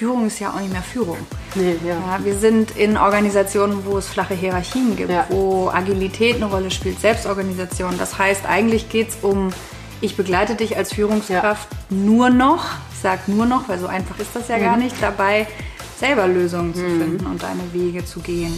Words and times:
Führung 0.00 0.26
ist 0.26 0.38
ja 0.40 0.48
auch 0.54 0.60
nicht 0.60 0.72
mehr 0.72 0.80
Führung. 0.82 1.18
Nee, 1.54 1.76
ja. 1.86 1.92
Ja, 1.92 2.24
wir 2.24 2.34
sind 2.38 2.70
in 2.74 2.96
Organisationen, 2.96 3.84
wo 3.84 3.98
es 3.98 4.06
flache 4.08 4.32
Hierarchien 4.32 4.96
gibt, 4.96 5.10
Ja. 5.10 5.26
wo 5.28 5.68
Agilität 5.68 6.36
eine 6.36 6.46
Rolle 6.46 6.70
spielt, 6.70 6.98
Selbstorganisation. 6.98 7.98
Das 7.98 8.16
heißt, 8.16 8.46
eigentlich 8.48 8.88
geht 8.88 9.10
es 9.10 9.16
um, 9.20 9.50
ich 10.00 10.16
begleite 10.16 10.54
dich 10.54 10.74
als 10.78 10.94
Führungskraft 10.94 11.68
nur 11.90 12.30
noch, 12.30 12.64
ich 12.94 13.00
sage 13.02 13.20
nur 13.26 13.44
noch, 13.44 13.68
weil 13.68 13.78
so 13.78 13.88
einfach 13.88 14.18
ist 14.18 14.30
das 14.32 14.48
ja 14.48 14.58
gar 14.58 14.78
Mhm. 14.78 14.84
nicht, 14.84 14.96
dabei 15.02 15.46
selber 15.98 16.26
Lösungen 16.28 16.74
zu 16.74 16.80
finden 16.80 17.26
und 17.26 17.42
deine 17.42 17.60
Wege 17.74 18.02
zu 18.02 18.20
gehen. 18.20 18.54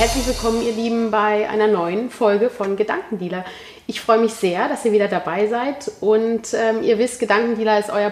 Herzlich 0.00 0.26
willkommen, 0.26 0.62
ihr 0.62 0.72
Lieben, 0.72 1.10
bei 1.10 1.46
einer 1.46 1.66
neuen 1.66 2.08
Folge 2.08 2.48
von 2.48 2.74
Gedankendealer. 2.74 3.44
Ich 3.86 4.00
freue 4.00 4.18
mich 4.18 4.32
sehr, 4.32 4.66
dass 4.66 4.82
ihr 4.86 4.92
wieder 4.92 5.08
dabei 5.08 5.46
seid 5.46 5.92
und 6.00 6.54
ähm, 6.54 6.82
ihr 6.82 6.96
wisst, 6.96 7.20
Gedankendealer 7.20 7.78
ist 7.78 7.90
euer 7.90 8.08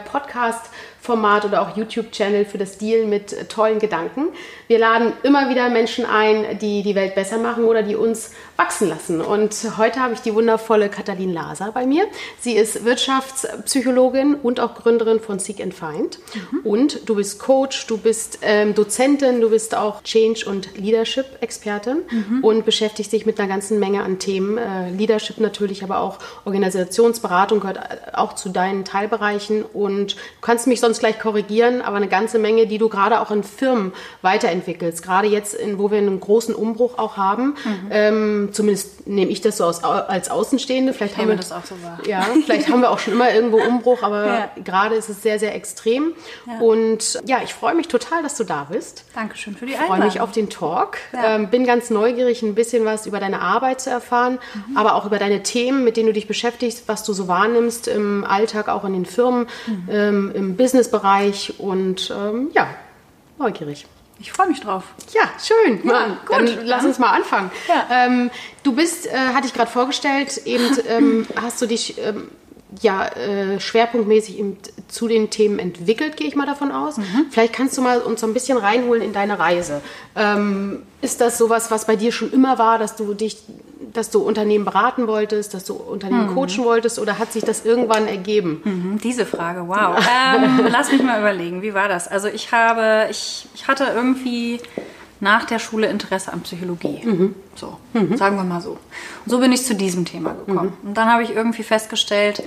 Podcast-Format 1.09 1.45
oder 1.47 1.63
auch 1.63 1.77
YouTube-Channel 1.77 2.45
für 2.45 2.59
das 2.59 2.79
Deal 2.79 3.07
mit 3.07 3.33
äh, 3.33 3.45
tollen 3.47 3.79
Gedanken. 3.79 4.29
Wir 4.67 4.79
laden 4.79 5.13
immer 5.23 5.49
wieder 5.49 5.71
Menschen 5.71 6.05
ein, 6.05 6.59
die 6.59 6.83
die 6.83 6.95
Welt 6.95 7.15
besser 7.15 7.39
machen 7.39 7.65
oder 7.65 7.83
die 7.83 7.97
uns 7.97 8.33
wachsen 8.57 8.89
lassen. 8.89 9.21
Und 9.21 9.55
heute 9.79 10.01
habe 10.01 10.15
ich 10.15 10.21
die 10.21 10.35
wundervolle 10.35 10.89
Katalin 10.89 11.33
Laser 11.33 11.73
bei 11.73 11.87
mir. 11.87 12.05
Sie 12.41 12.55
ist 12.55 12.85
Wirtschaftspsychologin 12.85 14.35
und 14.35 14.61
auch 14.61 14.75
Gründerin 14.75 15.21
von 15.21 15.39
Seek 15.39 15.61
and 15.61 15.75
Find. 15.75 16.19
Und 16.65 17.09
du 17.09 17.15
bist 17.15 17.39
Coach, 17.39 17.87
du 17.87 17.97
bist 17.97 18.41
ähm, 18.43 18.75
Dozentin, 18.75 19.41
du 19.41 19.51
bist 19.51 19.77
auch 19.77 20.03
Change- 20.03 20.45
und 20.47 20.77
Leadership-Expertin 20.77 22.03
und 22.43 22.65
beschäftigst 22.65 23.13
dich 23.13 23.27
mit 23.27 23.39
einer 23.39 23.49
ganzen 23.49 23.79
Menge 23.79 24.03
an 24.03 24.19
Themen. 24.19 24.59
Äh, 24.59 24.91
Leadership 24.91 25.39
natürlich, 25.39 25.85
aber 25.85 26.01
auch 26.01 26.19
Organisationsberatung 26.45 27.61
gehört 27.61 27.79
äh, 27.79 28.15
auch 28.15 28.35
zu 28.35 28.49
deinen 28.49 28.85
Teilbereichen. 28.85 29.63
Und 29.63 30.17
du 30.17 30.41
kannst 30.41 30.67
mich 30.67 30.81
sonst 30.81 30.98
gleich 31.01 31.19
korrigieren, 31.19 31.83
aber 31.83 31.97
eine 31.97 32.09
ganze 32.09 32.39
Menge, 32.39 32.67
die 32.67 32.79
du 32.79 32.89
gerade 32.89 33.21
auch 33.21 33.31
in 33.31 33.43
Firmen 33.43 33.93
weiterentwickelst. 34.23 35.03
Gerade 35.03 35.29
jetzt, 35.29 35.55
in, 35.55 35.79
wo 35.79 35.91
wir 35.91 35.99
einen 35.99 36.21
großen 36.21 36.55
Umbruch 36.55 36.99
auch 36.99 37.17
haben. 37.17 37.55
Ähm, 37.91 38.51
zumindest 38.53 39.07
nehme 39.07 39.31
ich 39.31 39.41
das 39.41 39.57
so 39.59 39.65
aus, 39.65 39.83
als 39.85 40.31
Außenstehende. 40.31 40.93
Vielleicht 40.93 41.17
haben 41.17 41.29
wir 41.29 41.37
das 41.37 41.53
auch 41.53 41.65
so 41.65 41.75
wahr. 41.83 41.99
Ja, 42.07 42.25
vielleicht 42.45 42.69
haben 42.69 42.81
wir 42.81 42.91
auch 42.91 42.99
schon 42.99 43.15
immer 43.15 43.33
irgendwo 43.35 43.59
Umbruch, 43.59 44.03
aber 44.03 44.27
Ja. 44.27 44.51
gerade 44.65 44.95
ist 44.95 45.09
es 45.09 45.23
sehr, 45.23 45.39
sehr 45.39 45.55
extrem. 45.55 46.13
Und 46.61 47.19
ja, 47.27 47.39
ich 47.43 47.55
freue 47.55 47.75
mich 47.75 47.89
total, 47.89 48.23
dass 48.23 48.37
du 48.37 48.45
da 48.45 48.67
bist. 48.71 49.05
Dankeschön 49.15 49.55
für 49.57 49.67
die 49.67 49.73
Ich 49.73 49.79
freue 49.79 49.87
Einladung. 49.93 50.07
mich 50.15 50.21
auf 50.21 50.33
den 50.33 50.49
Talk. 50.51 50.99
Ja. 51.13 51.35
Ähm, 51.37 51.49
bin 51.51 51.65
ganz 51.67 51.91
neugierig, 51.91 52.43
ein 52.43 52.55
bisschen 52.55 52.85
was 52.85 53.07
über 53.07 53.21
deine 53.21 53.41
Arbeit 53.41 53.81
zu 53.81 53.91
erfahren, 53.91 54.39
Mhm. 54.69 54.77
aber 54.77 54.95
auch 54.95 55.05
über 55.07 55.19
deine 55.19 55.43
Themen, 55.43 55.85
mit 55.85 55.97
denen 55.97 56.09
du 56.09 56.13
dich 56.13 56.27
beschäftigst, 56.29 56.85
was 56.87 57.05
du 57.05 57.13
so 57.13 57.29
wahrnimmst 57.29 57.89
im 57.89 58.25
Alltag, 58.25 58.69
auch 58.69 58.85
in 58.85 58.93
den 58.93 59.07
Firmen, 59.07 59.47
Mhm. 59.67 59.89
ähm, 59.91 60.33
im 60.35 60.57
Businessbereich 60.79 61.55
und 61.59 62.13
ähm, 62.17 62.51
ja, 62.55 62.69
neugierig. 63.39 63.87
Ich 64.21 64.33
freue 64.33 64.49
mich 64.49 64.61
drauf. 64.61 64.85
Ja, 65.13 65.23
schön. 65.43 65.81
Mann, 65.85 66.19
gut. 66.27 66.37
dann 66.37 66.67
lass 66.67 66.85
uns 66.85 66.99
mal 66.99 67.11
anfangen. 67.11 67.51
Ja. 67.69 68.07
Ähm, 68.07 68.31
du 68.63 68.75
bist, 68.75 69.07
äh, 69.07 69.11
hatte 69.11 69.47
ich 69.47 69.55
gerade 69.55 69.71
vorgestellt, 69.71 70.37
eben 70.45 70.77
ähm, 70.89 71.27
hast 71.41 71.61
du 71.61 71.67
dich 71.67 71.99
ähm, 71.99 72.29
ja 72.81 73.09
äh, 73.09 73.59
schwerpunktmäßig 73.59 74.39
eben 74.39 74.59
zu 74.89 75.09
den 75.09 75.31
Themen 75.31 75.59
entwickelt, 75.59 76.17
gehe 76.17 76.29
ich 76.29 76.37
mal 76.37 76.47
davon 76.47 76.71
aus. 76.71 76.97
Vielleicht 77.31 77.55
kannst 77.55 77.77
du 77.77 77.83
mal 77.83 78.01
uns 78.01 78.21
so 78.21 78.27
ein 78.27 78.35
bisschen 78.35 78.59
reinholen 78.59 79.03
in 79.03 79.13
deine 79.13 79.39
Reise. 79.39 79.81
Ähm, 80.15 80.83
ist 81.01 81.21
das 81.21 81.39
sowas, 81.39 81.71
was 81.73 81.87
bei 81.87 81.97
dir 81.97 82.13
schon 82.13 82.33
immer 82.33 82.59
war, 82.59 82.79
dass 82.79 82.95
du 82.95 83.15
dich, 83.15 83.39
dass 83.93 84.11
du 84.11 84.21
Unternehmen 84.21 84.65
beraten 84.65 85.07
wolltest, 85.07 85.55
dass 85.55 85.65
du 85.65 85.75
Unternehmen 85.75 86.35
coachen 86.35 86.65
wolltest, 86.65 86.99
oder 86.99 87.19
hat 87.19 87.33
sich 87.33 87.45
das 87.45 87.65
irgendwann 87.65 88.07
ergeben? 88.07 88.61
Mhm, 88.65 88.99
Diese 89.03 89.25
Frage, 89.27 89.69
wow. 89.69 89.97
Ähm, 89.99 90.67
lass 90.71 90.91
mich 90.93 91.03
mal 91.03 91.21
überlegen, 91.21 91.63
wie 91.63 91.75
war 91.75 91.89
das? 91.89 92.09
Also 92.09 92.29
ich 92.29 92.53
habe, 92.53 93.07
ich, 93.11 93.47
ich 93.55 93.69
hatte 93.69 93.85
irgendwie 93.95 94.61
nach 95.21 95.45
der 95.45 95.59
Schule 95.59 95.89
Interesse 95.89 96.33
an 96.33 96.43
Psychologie. 96.43 97.33
So, 97.57 97.77
sagen 98.17 98.37
wir 98.37 98.45
mal 98.45 98.61
so. 98.61 98.71
Und 98.71 98.79
so 99.31 99.39
bin 99.41 99.51
ich 99.53 99.65
zu 99.65 99.75
diesem 99.75 100.05
Thema 100.05 100.33
gekommen. 100.35 100.73
Und 100.85 100.95
dann 100.97 101.11
habe 101.13 101.23
ich 101.25 101.35
irgendwie 101.35 101.65
festgestellt, 101.65 102.43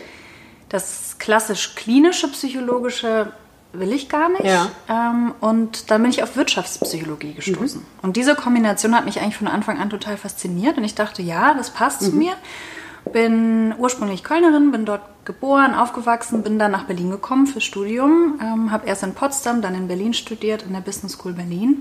das 0.69 1.17
klassisch 1.19 1.75
klinische 1.75 2.29
psychologische 2.29 3.33
will 3.73 3.91
ich 3.93 4.09
gar 4.09 4.29
nicht. 4.29 4.43
Ja. 4.43 4.67
Ähm, 4.89 5.33
und 5.39 5.91
dann 5.91 6.01
bin 6.01 6.11
ich 6.11 6.23
auf 6.23 6.35
Wirtschaftspsychologie 6.35 7.33
gestoßen. 7.33 7.85
Und 8.01 8.17
diese 8.17 8.35
Kombination 8.35 8.95
hat 8.95 9.05
mich 9.05 9.19
eigentlich 9.19 9.37
von 9.37 9.47
Anfang 9.47 9.79
an 9.79 9.89
total 9.89 10.17
fasziniert. 10.17 10.77
Und 10.77 10.83
ich 10.83 10.95
dachte, 10.95 11.21
ja, 11.21 11.53
das 11.53 11.69
passt 11.69 12.01
zu 12.01 12.11
mir. 12.11 12.33
Bin 13.11 13.73
ursprünglich 13.77 14.23
Kölnerin, 14.23 14.71
bin 14.71 14.85
dort 14.85 15.01
geboren, 15.25 15.73
aufgewachsen, 15.73 16.43
bin 16.43 16.59
dann 16.59 16.71
nach 16.71 16.83
Berlin 16.83 17.09
gekommen 17.09 17.47
fürs 17.47 17.63
Studium. 17.63 18.39
Ähm, 18.41 18.71
habe 18.71 18.87
erst 18.87 19.03
in 19.03 19.13
Potsdam, 19.13 19.61
dann 19.61 19.75
in 19.75 19.87
Berlin 19.87 20.13
studiert, 20.13 20.63
in 20.63 20.73
der 20.73 20.81
Business 20.81 21.13
School 21.13 21.33
Berlin. 21.33 21.77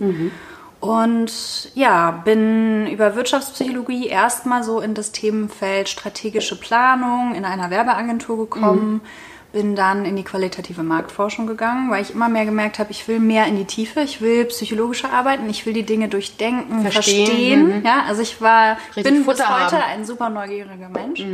Und 0.80 1.70
ja, 1.74 2.10
bin 2.10 2.86
über 2.86 3.14
Wirtschaftspsychologie 3.14 4.06
erstmal 4.06 4.64
so 4.64 4.80
in 4.80 4.94
das 4.94 5.12
Themenfeld 5.12 5.90
strategische 5.90 6.58
Planung 6.58 7.34
in 7.34 7.44
einer 7.44 7.68
Werbeagentur 7.68 8.38
gekommen. 8.38 9.02
Bin 9.52 9.74
dann 9.74 10.04
in 10.04 10.14
die 10.16 10.22
qualitative 10.22 10.82
Marktforschung 10.82 11.46
gegangen, 11.46 11.90
weil 11.90 12.02
ich 12.02 12.14
immer 12.14 12.28
mehr 12.28 12.44
gemerkt 12.44 12.78
habe, 12.78 12.92
ich 12.92 13.08
will 13.08 13.18
mehr 13.18 13.46
in 13.46 13.56
die 13.56 13.64
Tiefe, 13.64 14.00
ich 14.00 14.20
will 14.20 14.44
psychologischer 14.44 15.12
arbeiten, 15.12 15.48
ich 15.50 15.66
will 15.66 15.72
die 15.72 15.82
Dinge 15.82 16.08
durchdenken, 16.08 16.82
Verstehen, 16.82 17.26
verstehen. 17.26 17.82
Ja, 17.84 18.04
also 18.06 18.22
ich 18.22 18.40
war, 18.40 18.76
Richtig 18.94 19.04
bin 19.04 19.14
bis 19.16 19.24
Futter 19.24 19.64
heute 19.64 19.82
haben. 19.82 19.92
ein 19.92 20.04
super 20.04 20.30
neugieriger 20.30 20.88
Mensch. 20.88 21.24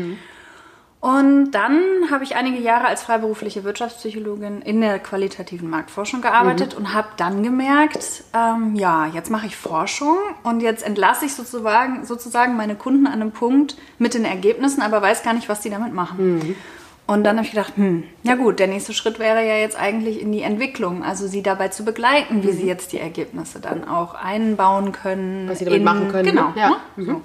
Und 0.99 1.50
dann 1.53 1.82
habe 2.10 2.25
ich 2.25 2.34
einige 2.34 2.59
Jahre 2.59 2.87
als 2.87 3.03
freiberufliche 3.03 3.62
Wirtschaftspsychologin 3.65 4.62
in 4.62 4.81
der 4.81 4.98
qualitativen 4.98 5.69
Marktforschung 5.71 6.21
gearbeitet 6.22 6.75
und 6.75 6.94
habe 6.94 7.09
dann 7.16 7.43
gemerkt, 7.43 8.25
ähm, 8.34 8.75
ja, 8.75 9.06
jetzt 9.06 9.31
mache 9.31 9.47
ich 9.47 9.56
Forschung 9.56 10.16
und 10.43 10.62
jetzt 10.62 10.83
entlasse 10.83 11.27
ich 11.27 11.34
sozusagen, 11.34 12.04
sozusagen 12.06 12.56
meine 12.56 12.75
Kunden 12.75 13.06
an 13.06 13.12
einem 13.21 13.31
Punkt 13.31 13.77
mit 13.98 14.15
den 14.15 14.25
Ergebnissen, 14.25 14.81
aber 14.83 15.00
weiß 15.03 15.22
gar 15.22 15.34
nicht, 15.34 15.48
was 15.48 15.60
die 15.60 15.71
damit 15.71 15.93
machen. 15.93 16.56
Und 17.06 17.22
dann 17.22 17.36
habe 17.36 17.46
ich 17.46 17.52
gedacht, 17.52 17.74
hm, 17.76 18.02
ja 18.24 18.34
gut, 18.34 18.58
der 18.58 18.66
nächste 18.66 18.92
Schritt 18.92 19.18
wäre 19.20 19.46
ja 19.46 19.56
jetzt 19.56 19.78
eigentlich 19.78 20.20
in 20.20 20.32
die 20.32 20.42
Entwicklung, 20.42 21.04
also 21.04 21.28
sie 21.28 21.40
dabei 21.42 21.68
zu 21.68 21.84
begleiten, 21.84 22.42
wie 22.42 22.50
sie 22.50 22.66
jetzt 22.66 22.92
die 22.92 22.98
Ergebnisse 22.98 23.60
dann 23.60 23.86
auch 23.88 24.14
einbauen 24.14 24.90
können. 24.90 25.48
Was 25.48 25.60
sie 25.60 25.66
damit 25.66 25.84
machen 25.84 26.08
können, 26.10 26.28
Genau. 26.30 26.52
Ja. 26.56 26.78
ne? 26.96 27.04
So. 27.06 27.22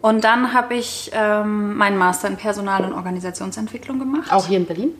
Und 0.00 0.24
dann 0.24 0.54
habe 0.54 0.74
ich 0.74 1.10
ähm, 1.12 1.76
meinen 1.76 1.98
Master 1.98 2.28
in 2.28 2.36
Personal- 2.36 2.84
und 2.84 2.94
Organisationsentwicklung 2.94 3.98
gemacht. 3.98 4.32
Auch 4.32 4.46
hier 4.46 4.56
in 4.56 4.64
Berlin? 4.66 4.92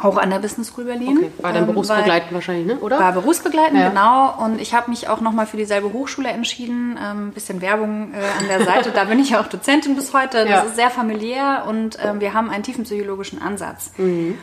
Auch 0.00 0.16
an 0.16 0.30
der 0.30 0.38
Business 0.38 0.68
School 0.68 0.84
Berlin. 0.84 1.18
Okay. 1.18 1.30
War 1.42 1.52
dann 1.52 1.64
Ähm, 1.64 1.68
berufsbegleitend 1.70 2.32
wahrscheinlich, 2.32 2.66
ne? 2.66 2.78
oder? 2.78 2.98
War, 2.98 3.12
berufsbegleitend, 3.12 3.78
Ja. 3.78 3.88
genau. 3.90 4.34
Und 4.44 4.60
ich 4.60 4.72
habe 4.74 4.90
mich 4.90 5.08
auch 5.08 5.20
nochmal 5.20 5.46
für 5.46 5.56
dieselbe 5.58 5.92
Hochschule 5.92 6.28
entschieden. 6.30 6.96
Ein 6.96 7.16
ähm, 7.18 7.30
bisschen 7.32 7.60
Werbung 7.60 8.12
äh, 8.14 8.16
an 8.40 8.48
der 8.48 8.64
Seite. 8.64 8.90
da 8.94 9.04
bin 9.04 9.18
ich 9.18 9.30
ja 9.30 9.40
auch 9.40 9.46
Dozentin 9.48 9.94
bis 9.94 10.14
heute. 10.14 10.38
Das 10.38 10.48
Ja. 10.48 10.60
ist 10.62 10.76
sehr 10.76 10.90
familiär 10.90 11.64
und 11.68 11.98
ähm, 12.02 12.20
wir 12.20 12.32
haben 12.32 12.48
einen 12.50 12.62
tiefenpsychologischen 12.62 13.40
Ansatz. 13.42 13.92
Mhm. 13.98 14.38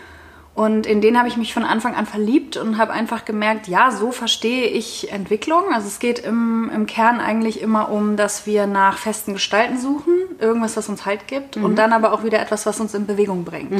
Und 0.55 0.85
in 0.85 0.99
den 0.99 1.17
habe 1.17 1.29
ich 1.29 1.37
mich 1.37 1.53
von 1.53 1.63
Anfang 1.63 1.95
an 1.95 2.05
verliebt 2.05 2.57
und 2.57 2.77
habe 2.77 2.91
einfach 2.91 3.23
gemerkt, 3.23 3.67
ja, 3.69 3.91
so 3.91 4.11
verstehe 4.11 4.65
ich 4.67 5.09
Entwicklung. 5.11 5.73
Also 5.73 5.87
es 5.87 5.99
geht 5.99 6.19
im, 6.19 6.69
im 6.75 6.85
Kern 6.85 7.21
eigentlich 7.21 7.61
immer 7.61 7.89
um, 7.89 8.17
dass 8.17 8.45
wir 8.45 8.67
nach 8.67 8.97
festen 8.97 9.33
Gestalten 9.33 9.79
suchen, 9.79 10.13
irgendwas, 10.39 10.75
was 10.75 10.89
uns 10.89 11.05
Halt 11.05 11.27
gibt 11.27 11.55
Mhm. 11.55 11.63
und 11.63 11.75
dann 11.77 11.93
aber 11.93 12.11
auch 12.11 12.23
wieder 12.25 12.39
etwas, 12.41 12.65
was 12.65 12.79
uns 12.81 12.93
in 12.93 13.05
Bewegung 13.07 13.45
bringt. 13.45 13.71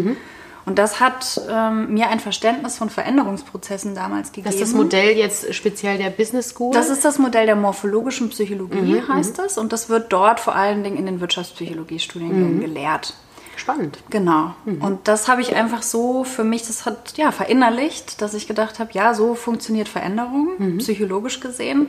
Und 0.69 0.77
das 0.77 0.99
hat 0.99 1.41
ähm, 1.49 1.95
mir 1.95 2.09
ein 2.09 2.19
Verständnis 2.19 2.77
von 2.77 2.91
Veränderungsprozessen 2.91 3.95
damals 3.95 4.31
gegeben. 4.31 4.45
Das 4.45 4.53
ist 4.53 4.61
das 4.61 4.73
Modell 4.73 5.17
jetzt 5.17 5.51
speziell 5.55 5.97
der 5.97 6.11
Business 6.11 6.49
School? 6.49 6.71
Das 6.75 6.89
ist 6.89 7.03
das 7.03 7.17
Modell 7.17 7.47
der 7.47 7.55
morphologischen 7.55 8.29
Psychologie, 8.29 9.01
heißt 9.07 9.39
das. 9.39 9.57
Und 9.57 9.73
das 9.73 9.89
wird 9.89 10.13
dort 10.13 10.39
vor 10.39 10.55
allen 10.55 10.83
Dingen 10.83 10.97
in 10.97 11.07
den 11.07 11.21
Wirtschaftspsychologie-Studiengängen 11.21 12.61
gelehrt. 12.61 13.15
spannend. 13.55 13.97
Genau. 14.11 14.53
Und 14.65 15.07
das 15.07 15.27
habe 15.27 15.41
ich 15.41 15.55
einfach 15.55 15.81
so 15.81 16.23
für 16.23 16.43
mich, 16.43 16.67
das 16.67 16.85
hat 16.85 17.17
ja 17.17 17.31
verinnerlicht, 17.31 18.21
dass 18.21 18.35
ich 18.35 18.47
gedacht 18.47 18.77
habe, 18.77 18.91
ja, 18.93 19.15
so 19.15 19.33
funktioniert 19.33 19.89
Veränderung, 19.89 20.77
psychologisch 20.77 21.39
gesehen. 21.39 21.87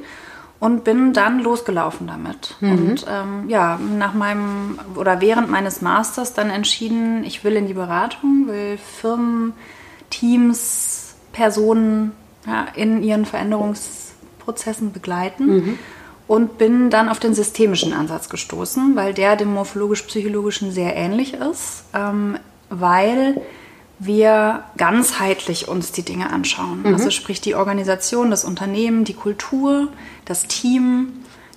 Und 0.60 0.84
bin 0.84 1.14
dann 1.14 1.40
losgelaufen 1.40 2.06
damit. 2.06 2.56
Und 2.60 3.06
ähm, 3.08 3.48
ja, 3.48 3.78
nach 3.78 4.12
meinem 4.12 4.78
oder 4.94 5.22
während 5.22 5.50
meines 5.50 5.80
Masters 5.80 6.34
dann 6.34 6.50
entschieden, 6.50 7.24
ich 7.24 7.42
will 7.44 7.54
in 7.54 7.66
die 7.66 7.72
Beratung, 7.72 8.46
will 8.46 8.76
Firmen, 8.76 9.54
Teams, 10.10 11.14
Personen 11.32 12.12
ja, 12.46 12.66
in 12.74 13.02
ihren 13.02 13.24
Veränderungsprozessen 13.24 14.92
begleiten 14.92 15.78
und 16.30 16.58
bin 16.58 16.90
dann 16.90 17.08
auf 17.08 17.18
den 17.18 17.34
systemischen 17.34 17.92
Ansatz 17.92 18.28
gestoßen, 18.28 18.94
weil 18.94 19.14
der 19.14 19.34
dem 19.34 19.52
morphologisch-psychologischen 19.52 20.70
sehr 20.70 20.94
ähnlich 20.94 21.34
ist, 21.34 21.82
ähm, 21.92 22.38
weil 22.68 23.40
wir 23.98 24.62
ganzheitlich 24.76 25.66
uns 25.66 25.90
die 25.90 26.04
Dinge 26.04 26.30
anschauen. 26.30 26.82
Mhm. 26.84 26.94
Also 26.94 27.10
sprich 27.10 27.40
die 27.40 27.56
Organisation, 27.56 28.30
das 28.30 28.44
Unternehmen, 28.44 29.04
die 29.04 29.14
Kultur, 29.14 29.88
das 30.31 30.47
Team, 30.47 31.12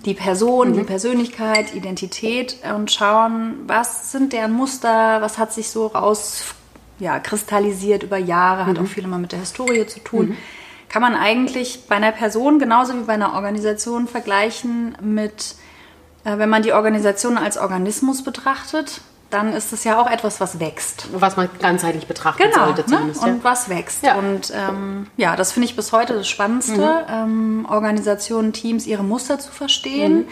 die 0.06 0.16
Person, 0.16 0.72
Mhm. 0.72 0.74
die 0.74 0.84
Persönlichkeit, 0.84 1.74
Identität 1.76 2.58
und 2.76 2.92
schauen, 2.92 3.56
was 3.68 4.12
sind 4.12 4.34
deren 4.34 4.52
Muster, 4.52 5.22
was 5.22 5.38
hat 5.38 5.54
sich 5.54 5.70
so 5.70 5.88
raus 5.88 6.44
ja, 7.00 7.20
kristallisiert 7.20 8.04
über 8.04 8.18
Jahre, 8.18 8.64
Mhm. 8.64 8.68
hat 8.70 8.80
auch 8.80 8.88
viel 8.88 9.04
immer 9.04 9.18
mit 9.20 9.32
der 9.32 9.40
Historie 9.40 9.86
zu 9.88 10.00
tun. 10.00 10.38
Kann 10.90 11.02
man 11.02 11.16
eigentlich 11.16 11.86
bei 11.88 11.96
einer 11.96 12.12
Person 12.12 12.60
genauso 12.60 12.94
wie 12.96 13.04
bei 13.04 13.14
einer 13.14 13.34
Organisation 13.34 14.08
vergleichen 14.08 14.96
mit, 15.02 15.56
äh, 16.24 16.38
wenn 16.38 16.50
man 16.50 16.62
die 16.64 16.74
Organisation 16.74 17.38
als 17.38 17.58
Organismus 17.58 18.24
betrachtet, 18.24 19.02
dann 19.34 19.54
ist 19.54 19.74
es 19.74 19.84
ja 19.84 20.00
auch 20.02 20.10
etwas, 20.10 20.40
was 20.40 20.60
wächst. 20.60 21.08
Was 21.14 21.36
man 21.36 21.50
ganzheitlich 21.60 22.08
betrachten 22.08 22.44
Genau, 22.44 22.66
sollte 22.66 22.82
ne? 22.82 22.88
zumindest. 22.88 23.24
und 23.24 23.38
ja. 23.38 23.44
was 23.44 23.70
wächst. 23.70 24.04
Ja. 24.04 24.16
Und 24.16 24.54
ähm, 24.56 25.08
ja, 25.18 25.36
das 25.36 25.52
finde 25.52 25.68
ich 25.68 25.76
bis 25.76 25.92
heute 25.92 26.14
das 26.14 26.28
Spannendste, 26.28 27.06
ähm, 27.10 27.66
Organisationen, 27.70 28.54
Teams 28.54 28.86
ihre 28.86 29.04
Muster 29.04 29.40
zu 29.40 29.52
verstehen 29.52 30.28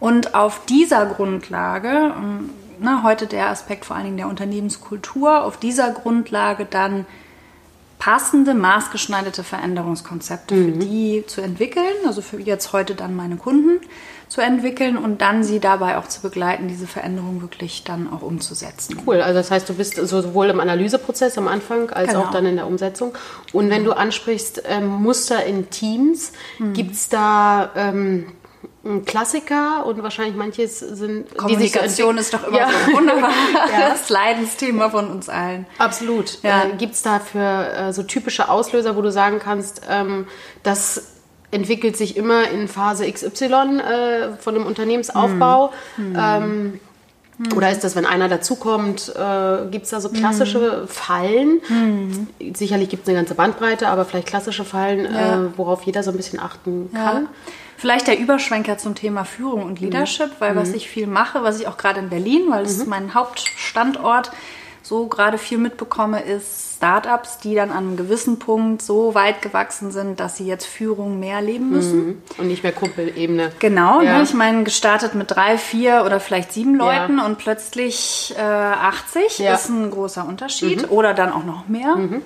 und 0.00 0.34
auf 0.34 0.64
dieser 0.66 1.06
Grundlage, 1.06 2.14
ähm, 2.16 2.50
ne, 2.80 3.02
heute 3.02 3.26
der 3.26 3.48
Aspekt 3.48 3.84
vor 3.84 3.96
allen 3.96 4.06
Dingen 4.06 4.16
der 4.16 4.28
Unternehmenskultur, 4.28 5.44
auf 5.44 5.58
dieser 5.58 5.90
Grundlage 5.90 6.64
dann 6.64 7.06
passende, 7.98 8.54
maßgeschneiderte 8.54 9.44
Veränderungskonzepte 9.44 10.54
für 10.54 10.72
die 10.72 11.24
zu 11.26 11.42
entwickeln, 11.42 11.84
also 12.06 12.22
für 12.22 12.40
jetzt 12.40 12.72
heute 12.72 12.94
dann 12.94 13.14
meine 13.14 13.36
Kunden 13.36 13.80
zu 14.30 14.40
entwickeln 14.40 14.96
und 14.96 15.20
dann 15.20 15.44
sie 15.44 15.60
dabei 15.60 15.98
auch 15.98 16.06
zu 16.06 16.22
begleiten, 16.22 16.68
diese 16.68 16.86
Veränderung 16.86 17.42
wirklich 17.42 17.84
dann 17.84 18.10
auch 18.10 18.22
umzusetzen. 18.22 18.96
Cool, 19.06 19.20
also 19.20 19.34
das 19.38 19.50
heißt, 19.50 19.68
du 19.68 19.74
bist 19.74 19.96
sowohl 19.96 20.48
im 20.50 20.60
Analyseprozess 20.60 21.36
am 21.36 21.48
Anfang 21.48 21.90
als 21.90 22.08
Genau. 22.12 22.22
auch 22.22 22.30
dann 22.30 22.46
in 22.46 22.56
der 22.56 22.66
Umsetzung. 22.66 23.12
Und 23.52 23.68
wenn 23.70 23.84
du 23.84 23.92
ansprichst 23.92 24.62
ähm, 24.66 24.86
Muster 24.86 25.44
in 25.44 25.68
Teams, 25.68 26.32
gibt 26.74 26.92
es 26.92 27.08
da 27.08 27.70
ähm, 27.74 28.32
einen 28.84 29.04
Klassiker 29.04 29.84
und 29.84 30.02
wahrscheinlich 30.02 30.36
manches 30.36 30.78
sind... 30.78 31.36
Kommunikation 31.36 32.16
ist 32.16 32.32
doch 32.32 32.46
immer 32.46 32.56
Ja. 32.58 32.68
so 32.70 32.90
ein 32.90 32.96
wunderbares 32.96 33.32
Ja. 33.72 33.94
Leidensthema 34.08 34.90
von 34.90 35.10
uns 35.10 35.28
allen. 35.28 35.66
Absolut. 35.78 36.38
Ja. 36.42 36.62
Äh, 36.64 36.76
Gibt 36.78 36.94
es 36.94 37.02
dafür 37.02 37.74
äh, 37.74 37.92
so 37.92 38.04
typische 38.04 38.48
Auslöser, 38.48 38.96
wo 38.96 39.02
du 39.02 39.10
sagen 39.10 39.40
kannst, 39.42 39.82
ähm, 39.90 40.26
das 40.62 41.02
entwickelt 41.50 41.96
sich 41.96 42.16
immer 42.16 42.48
in 42.50 42.68
Phase 42.68 43.10
XY 43.10 43.44
äh, 43.80 44.36
von 44.38 44.54
einem 44.54 44.66
Unternehmensaufbau? 44.66 45.72
Ähm, 45.98 46.80
Oder 47.56 47.70
ist 47.70 47.82
das, 47.84 47.96
wenn 47.96 48.04
einer 48.04 48.28
dazukommt, 48.28 49.08
äh, 49.16 49.66
gibt 49.70 49.84
es 49.86 49.90
da 49.90 50.00
so 50.00 50.10
klassische 50.10 50.86
Fallen? 50.86 52.28
Sicherlich 52.54 52.90
gibt 52.90 53.04
es 53.04 53.08
eine 53.08 53.16
ganze 53.18 53.34
Bandbreite, 53.34 53.88
aber 53.88 54.04
vielleicht 54.04 54.26
klassische 54.28 54.64
Fallen, 54.64 55.06
Ja. 55.12 55.44
äh, 55.44 55.46
worauf 55.56 55.82
jeder 55.84 56.02
so 56.02 56.10
ein 56.10 56.16
bisschen 56.18 56.38
achten 56.38 56.90
kann. 56.92 57.28
Vielleicht 57.78 58.08
der 58.08 58.18
Überschwenker 58.18 58.76
zum 58.76 58.94
Thema 58.94 59.24
Führung 59.24 59.62
und 59.62 59.80
Leadership, 59.80 60.32
weil 60.38 60.54
was 60.54 60.74
ich 60.74 60.86
viel 60.90 61.06
mache, 61.06 61.42
was 61.42 61.58
ich 61.58 61.66
auch 61.66 61.78
gerade 61.78 62.00
in 62.00 62.10
Berlin, 62.10 62.42
weil 62.50 62.62
es 62.64 62.72
ist 62.76 62.86
mein 62.86 63.14
Hauptstandort, 63.14 64.30
so 64.90 65.06
gerade 65.06 65.38
viel 65.38 65.56
mitbekomme, 65.58 66.20
ist 66.20 66.74
Startups, 66.76 67.38
die 67.38 67.54
dann 67.54 67.70
an 67.70 67.76
einem 67.86 67.96
gewissen 67.96 68.40
Punkt 68.40 68.82
so 68.82 69.14
weit 69.14 69.40
gewachsen 69.40 69.92
sind, 69.92 70.18
dass 70.18 70.36
sie 70.36 70.46
jetzt 70.46 70.66
Führung 70.66 71.20
mehr 71.20 71.40
leben 71.40 71.70
müssen. 71.70 72.20
Und 72.38 72.48
nicht 72.48 72.64
mehr 72.64 72.72
Kumpelebene. 72.72 73.52
Genau, 73.60 74.00
Ja. 74.00 74.16
ne? 74.18 74.24
ich 74.24 74.34
meine, 74.34 74.64
gestartet 74.64 75.14
mit 75.14 75.30
drei, 75.30 75.58
vier 75.58 76.02
oder 76.04 76.18
vielleicht 76.18 76.52
sieben 76.52 76.78
Ja. 76.80 77.02
Leuten 77.06 77.20
und 77.20 77.38
plötzlich 77.38 78.34
äh, 78.36 78.40
80 78.42 79.38
Ja. 79.38 79.50
Mhm. 79.50 79.54
ist 79.54 79.68
ein 79.68 79.90
großer 79.92 80.26
Unterschied 80.26 80.90
oder 80.90 81.14
dann 81.14 81.32
auch 81.32 81.44
noch 81.44 81.68
mehr. 81.68 81.94
Ne? 81.94 82.20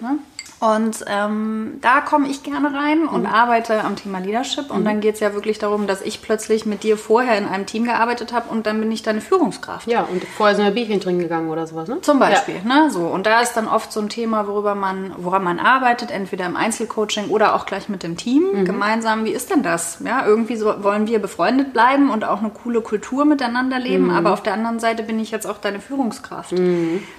Und 0.64 1.04
ähm, 1.08 1.74
da 1.82 2.00
komme 2.00 2.28
ich 2.28 2.42
gerne 2.42 2.72
rein 2.72 3.00
Mhm. 3.02 3.08
und 3.08 3.26
arbeite 3.26 3.84
am 3.84 3.96
Thema 3.96 4.18
Leadership. 4.20 4.70
Und 4.70 4.84
dann 4.86 5.00
geht 5.00 5.14
es 5.14 5.20
ja 5.20 5.34
wirklich 5.34 5.58
darum, 5.58 5.86
dass 5.86 6.00
ich 6.00 6.22
plötzlich 6.22 6.64
mit 6.64 6.82
dir 6.84 6.96
vorher 6.96 7.36
in 7.36 7.46
einem 7.46 7.66
Team 7.66 7.84
gearbeitet 7.84 8.32
habe 8.32 8.48
und 8.50 8.64
dann 8.66 8.80
bin 8.80 8.90
ich 8.90 9.02
deine 9.02 9.20
Führungskraft. 9.20 9.86
Ja, 9.88 10.02
und 10.10 10.24
vorher 10.24 10.56
sind 10.56 10.64
wir 10.64 10.70
Bierchen 10.72 11.00
trinken 11.00 11.20
gegangen 11.22 11.50
oder 11.50 11.66
sowas, 11.66 11.88
ne? 11.88 12.00
Zum 12.00 12.18
Beispiel, 12.18 12.62
ne? 12.64 12.88
So. 12.90 13.00
Und 13.00 13.26
da 13.26 13.40
ist 13.40 13.52
dann 13.54 13.68
oft 13.68 13.92
so 13.92 14.00
ein 14.00 14.08
Thema, 14.08 14.46
worüber 14.46 14.74
man, 14.74 15.12
woran 15.18 15.44
man 15.44 15.58
arbeitet, 15.58 16.10
entweder 16.10 16.46
im 16.46 16.56
Einzelcoaching 16.56 17.28
oder 17.28 17.54
auch 17.54 17.66
gleich 17.66 17.88
mit 17.90 18.02
dem 18.02 18.16
Team. 18.16 18.44
Mhm. 18.54 18.64
Gemeinsam, 18.64 19.24
wie 19.26 19.32
ist 19.32 19.50
denn 19.50 19.62
das? 19.62 19.98
Ja, 20.04 20.24
irgendwie 20.24 20.56
so 20.56 20.82
wollen 20.82 21.06
wir 21.06 21.18
befreundet 21.18 21.72
bleiben 21.74 22.08
und 22.10 22.24
auch 22.24 22.38
eine 22.40 22.50
coole 22.50 22.80
Kultur 22.80 23.24
miteinander 23.26 23.78
leben, 23.78 24.04
Mhm. 24.04 24.10
aber 24.16 24.32
auf 24.32 24.42
der 24.42 24.54
anderen 24.54 24.78
Seite 24.78 25.02
bin 25.02 25.18
ich 25.20 25.30
jetzt 25.30 25.46
auch 25.46 25.58
deine 25.58 25.80
Führungskraft. 25.80 26.54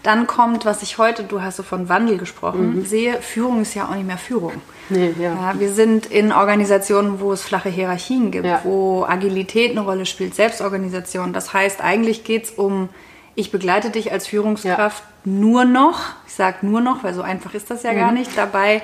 Dann 0.04 0.26
kommt, 0.28 0.66
was 0.66 0.82
ich 0.82 0.98
heute, 0.98 1.24
du 1.24 1.42
hast 1.42 1.58
so 1.58 1.64
von 1.64 1.90
Wandel 1.90 2.18
gesprochen, 2.18 2.78
Mhm. 2.80 2.86
sehe, 2.86 3.22
Führung 3.36 3.62
ist 3.62 3.74
ja 3.76 3.86
auch 3.90 3.96
nicht 3.96 4.08
mehr 4.08 4.18
Führung. 4.18 4.54
Nee, 4.90 5.14
ja. 5.20 5.34
Ja, 5.34 5.60
wir 5.60 5.74
sind 5.74 6.06
in 6.06 6.32
Organisationen, 6.32 7.20
wo 7.20 7.34
es 7.34 7.42
flache 7.42 7.68
Hierarchien 7.70 8.32
gibt, 8.32 8.46
Ja. 8.46 8.62
wo 8.64 9.04
Agilität 9.06 9.72
eine 9.72 9.82
Rolle 9.82 10.06
spielt, 10.06 10.34
Selbstorganisation. 10.36 11.34
Das 11.34 11.52
heißt, 11.52 11.82
eigentlich 11.82 12.24
geht 12.24 12.46
es 12.46 12.52
um, 12.52 12.88
ich 13.36 13.52
begleite 13.52 13.90
dich 13.90 14.14
als 14.14 14.26
Führungskraft 14.28 15.04
nur 15.26 15.66
noch, 15.66 16.00
ich 16.28 16.34
sage 16.34 16.60
nur 16.62 16.80
noch, 16.80 17.04
weil 17.04 17.14
so 17.14 17.22
einfach 17.24 17.54
ist 17.54 17.70
das 17.70 17.84
ja 17.84 17.94
gar 17.94 18.12
Mhm. 18.12 18.20
nicht, 18.20 18.38
dabei 18.38 18.82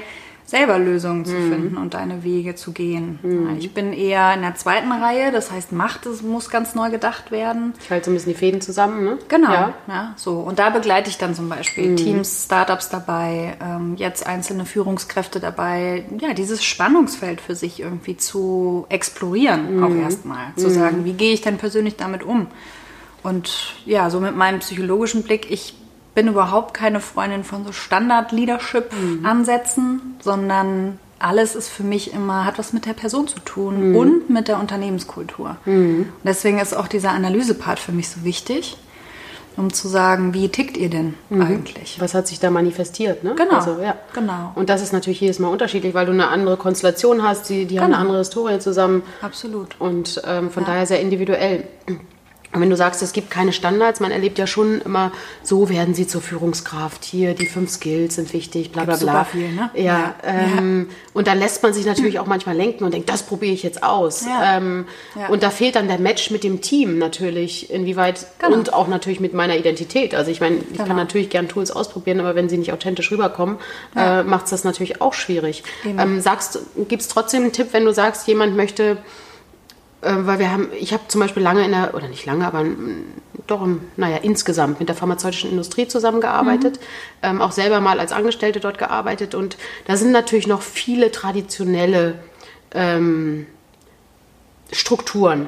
selber 0.52 0.78
Lösungen 0.78 1.24
zu 1.24 1.32
finden 1.32 1.78
und 1.78 1.94
deine 1.94 2.26
Wege 2.26 2.56
zu 2.56 2.74
gehen. 2.74 3.20
Mhm. 3.24 3.56
Ich 3.58 3.74
bin 3.74 3.94
eher 3.94 4.34
in 4.34 4.42
der 4.42 4.54
zweiten 4.56 4.92
Reihe, 4.92 5.32
das 5.32 5.50
heißt, 5.50 5.72
Macht 5.72 6.06
es 6.06 6.22
muss 6.22 6.50
ganz 6.50 6.76
neu 6.76 6.90
gedacht 6.92 7.32
werden. 7.32 7.74
Ich 7.82 7.90
halte 7.90 8.06
so 8.06 8.12
ein 8.12 8.16
bisschen 8.16 8.34
die 8.34 8.38
Fäden 8.38 8.60
zusammen, 8.60 9.04
ne? 9.06 9.18
Genau, 9.30 9.52
Ja. 9.52 9.74
ja. 9.88 10.14
so. 10.18 10.34
Und 10.40 10.60
da 10.60 10.70
begleite 10.70 11.10
ich 11.10 11.18
dann 11.18 11.34
zum 11.34 11.48
Beispiel 11.48 11.96
Teams, 11.96 12.44
Startups 12.46 12.90
dabei, 12.90 13.56
ähm, 13.62 13.96
jetzt 13.96 14.28
einzelne 14.28 14.66
Führungskräfte 14.66 15.40
dabei, 15.40 16.04
ja, 16.20 16.34
dieses 16.34 16.62
Spannungsfeld 16.66 17.40
für 17.40 17.56
sich 17.56 17.80
irgendwie 17.80 18.18
zu 18.18 18.86
explorieren, 18.90 19.82
auch 19.84 19.96
erstmal. 19.96 20.54
Zu 20.58 20.70
sagen, 20.70 21.06
wie 21.06 21.14
gehe 21.14 21.34
ich 21.34 21.42
denn 21.42 21.58
persönlich 21.58 21.96
damit 21.96 22.24
um? 22.24 22.48
Und 23.24 23.76
ja, 23.86 24.10
so 24.10 24.20
mit 24.20 24.36
meinem 24.36 24.60
psychologischen 24.60 25.24
Blick, 25.24 25.50
ich 25.50 25.76
bin 26.14 26.28
überhaupt 26.28 26.74
keine 26.74 27.00
Freundin 27.00 27.44
von 27.44 27.66
so 27.66 27.72
Standard-Leadership-Ansätzen, 27.72 30.02
sondern 30.22 31.00
alles 31.20 31.56
ist 31.56 31.70
für 31.70 31.84
mich 31.84 32.14
immer, 32.14 32.46
hat 32.46 32.58
was 32.58 32.74
mit 32.74 32.86
der 32.86 32.94
Person 32.94 33.28
zu 33.28 33.40
tun 33.40 33.96
und 33.96 34.30
mit 34.30 34.48
der 34.48 34.60
Unternehmenskultur. 34.60 35.58
Und 35.66 36.08
deswegen 36.24 36.60
ist 36.60 36.76
auch 36.76 36.88
dieser 36.88 37.12
Analysepart 37.12 37.80
für 37.80 37.92
mich 37.92 38.10
so 38.10 38.24
wichtig, 38.24 38.78
um 39.58 39.72
zu 39.72 39.88
sagen, 39.90 40.34
wie 40.34 40.50
tickt 40.50 40.78
ihr 40.78 40.90
denn 40.90 41.14
eigentlich? 41.30 41.98
Was 42.00 42.14
hat 42.16 42.28
sich 42.28 42.40
da 42.40 42.50
manifestiert, 42.50 43.24
ne? 43.24 43.36
Genau, 43.36 43.56
Also, 43.56 43.80
ja. 43.82 43.96
genau. 44.14 44.52
Und 44.56 44.70
das 44.70 44.82
ist 44.82 44.94
natürlich 44.94 45.20
jedes 45.22 45.38
Mal 45.40 45.50
unterschiedlich, 45.50 45.94
weil 45.94 46.06
du 46.08 46.14
eine 46.14 46.30
andere 46.30 46.58
Konstellation 46.58 47.22
hast, 47.22 47.50
die, 47.50 47.66
die 47.66 47.80
haben 47.80 47.88
Genau. 47.88 47.98
eine 47.98 48.02
andere 48.08 48.18
Historie 48.20 48.58
zusammen 48.60 49.04
Absolut. 49.22 49.76
und 49.80 50.22
ähm, 50.26 50.50
von 50.50 50.66
daher 50.66 50.86
sehr 50.88 51.02
individuell. 51.02 51.66
Und 52.54 52.60
wenn 52.60 52.70
du 52.70 52.76
sagst, 52.76 53.02
es 53.02 53.14
gibt 53.14 53.32
keine 53.32 53.54
Standards, 53.54 54.02
man 54.02 54.12
erlebt 54.12 54.38
ja 54.38 54.46
schon 54.46 54.82
immer, 54.82 55.12
so 55.42 55.70
werden 55.70 55.94
sie 55.94 56.06
zur 56.06 56.22
Führungskraft. 56.22 57.06
Hier, 57.06 57.34
die 57.34 57.46
fünf 57.46 57.70
Skills 57.70 58.16
sind 58.16 58.34
wichtig, 58.34 58.72
bla 58.74 58.84
bla 58.84 58.98
bla. 58.98 59.00
super 59.00 59.26
viel, 59.26 59.52
ne? 59.54 59.70
Ja, 59.74 59.82
Ja. 59.84 60.16
ähm, 60.24 60.90
und 61.14 61.28
da 61.28 61.34
lässt 61.34 61.64
man 61.64 61.74
sich 61.74 61.86
natürlich 61.86 62.20
auch 62.20 62.26
manchmal 62.26 62.56
lenken 62.58 62.84
und 62.84 62.94
denkt, 62.94 63.10
das 63.10 63.24
probiere 63.24 63.54
ich 63.54 63.64
jetzt 63.64 63.84
aus. 63.84 64.26
Ja. 64.26 64.58
Ähm, 64.58 64.86
Ja. 65.16 65.28
Und 65.30 65.44
da 65.44 65.50
fehlt 65.50 65.76
dann 65.76 65.88
der 65.88 65.98
Match 66.00 66.30
mit 66.30 66.44
dem 66.44 66.60
Team 66.62 66.98
natürlich, 66.98 67.72
inwieweit 67.72 68.28
Genau. 68.40 68.54
und 68.58 68.74
auch 68.74 68.88
natürlich 68.90 69.22
mit 69.22 69.34
meiner 69.34 69.56
Identität. 69.56 70.14
Also 70.14 70.30
ich 70.30 70.42
meine, 70.42 70.58
ich 70.58 70.78
kann 70.78 70.88
Genau. 70.88 70.98
natürlich 70.98 71.30
gern 71.30 71.48
Tools 71.48 71.72
ausprobieren, 71.72 72.20
aber 72.20 72.36
wenn 72.36 72.50
sie 72.50 72.58
nicht 72.58 72.74
authentisch 72.74 73.12
rüberkommen, 73.12 73.58
äh, 73.96 74.24
macht 74.24 74.46
es 74.46 74.50
das 74.52 74.64
natürlich 74.66 75.02
auch 75.02 75.14
schwierig. 75.14 75.64
Eben. 75.86 76.00
Ähm, 76.00 76.20
sagst, 76.22 76.60
gibt 76.90 77.02
es 77.02 77.08
trotzdem 77.08 77.44
einen 77.44 77.54
Tipp, 77.54 77.68
wenn 77.72 77.86
du 77.86 77.94
sagst, 77.94 78.28
jemand 78.28 78.58
möchte 78.58 78.98
weil 80.02 80.40
wir 80.40 80.52
haben, 80.52 80.70
ich 80.80 80.94
habe 80.94 81.04
zum 81.08 81.22
Beispiel 81.22 81.44
lange 81.44 81.64
in 81.64 81.72
der, 81.72 81.94
oder 81.94 82.08
nicht 82.08 82.26
lange, 82.26 82.46
aber 82.46 82.64
mm, 82.64 83.06
doch, 83.48 83.68
naja, 83.98 84.18
insgesamt 84.18 84.80
mit 84.80 84.90
der 84.90 84.96
pharmazeutischen 84.96 85.52
Industrie 85.52 85.88
zusammengearbeitet, 85.88 86.80
ähm, 87.22 87.42
auch 87.42 87.52
selber 87.52 87.82
mal 87.82 88.00
als 88.00 88.12
Angestellte 88.12 88.60
dort 88.60 88.78
gearbeitet 88.78 89.36
und 89.36 89.58
da 89.86 89.98
sind 89.98 90.12
natürlich 90.12 90.48
noch 90.48 90.62
viele 90.62 91.12
traditionelle 91.12 92.16
ähm, 92.74 93.46
Strukturen. 94.72 95.48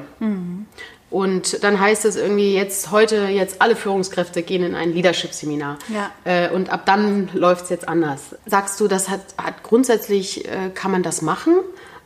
Und 1.14 1.62
dann 1.62 1.78
heißt 1.78 2.04
es 2.06 2.16
irgendwie 2.16 2.54
jetzt 2.54 2.90
heute, 2.90 3.26
jetzt 3.28 3.62
alle 3.62 3.76
Führungskräfte 3.76 4.42
gehen 4.42 4.64
in 4.64 4.74
ein 4.74 4.92
Leadership-Seminar. 4.92 5.78
Ja. 5.88 6.10
Äh, 6.24 6.50
und 6.50 6.70
ab 6.70 6.86
dann 6.86 7.30
läuft 7.32 7.64
es 7.64 7.70
jetzt 7.70 7.88
anders. 7.88 8.34
Sagst 8.46 8.80
du, 8.80 8.88
das 8.88 9.08
hat, 9.08 9.20
hat 9.38 9.62
grundsätzlich, 9.62 10.44
äh, 10.48 10.70
kann 10.74 10.90
man 10.90 11.04
das 11.04 11.22
machen, 11.22 11.54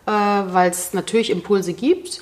äh, 0.04 0.10
weil 0.10 0.70
es 0.70 0.92
natürlich 0.92 1.30
Impulse 1.30 1.72
gibt, 1.72 2.20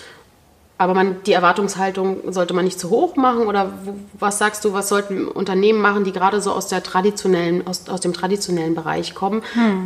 aber 0.78 0.92
man, 0.92 1.16
die 1.24 1.32
Erwartungshaltung 1.32 2.32
sollte 2.32 2.52
man 2.52 2.64
nicht 2.66 2.78
zu 2.78 2.90
hoch 2.90 3.16
machen? 3.16 3.46
Oder 3.46 3.72
was 4.18 4.36
sagst 4.38 4.62
du, 4.64 4.74
was 4.74 4.88
sollten 4.88 5.26
Unternehmen 5.26 5.80
machen, 5.80 6.04
die 6.04 6.12
gerade 6.12 6.40
so 6.42 6.52
aus, 6.52 6.68
der 6.68 6.82
traditionellen, 6.82 7.66
aus, 7.66 7.88
aus 7.88 8.00
dem 8.00 8.12
traditionellen 8.12 8.74
Bereich 8.74 9.14
kommen, 9.14 9.42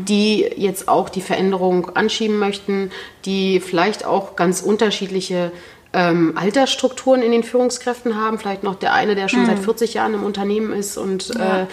die 0.09 0.40
jetzt 0.56 0.88
auch 0.88 1.09
die 1.09 1.20
Veränderung 1.20 1.90
anschieben 1.97 2.38
möchten, 2.38 2.90
die 3.25 3.61
vielleicht 3.61 4.04
auch 4.04 4.35
ganz 4.35 4.62
unterschiedliche 4.62 5.52
ähm, 5.92 6.32
Altersstrukturen 6.37 7.23
in 7.23 7.30
den 7.32 7.42
Führungskräften 7.44 8.16
haben, 8.16 8.38
vielleicht 8.38 8.62
noch 8.64 8.75
der 8.75 8.92
eine, 8.92 9.14
der 9.14 9.28
schon 9.28 9.47
seit 9.47 9.59
40 9.61 9.94
Jahren 9.94 10.14
im 10.14 10.25
Unternehmen 10.25 10.73
ist 10.73 10.97
und 10.97 11.35
Ja. 11.35 11.62
äh, 11.62 11.66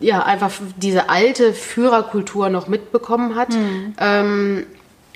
ja 0.00 0.22
einfach 0.24 0.50
diese 0.76 1.08
alte 1.08 1.52
Führerkultur 1.52 2.48
noch 2.48 2.66
mitbekommen 2.66 3.36
hat. 3.36 3.50
Mhm. 3.50 3.94
Ähm, 4.00 4.66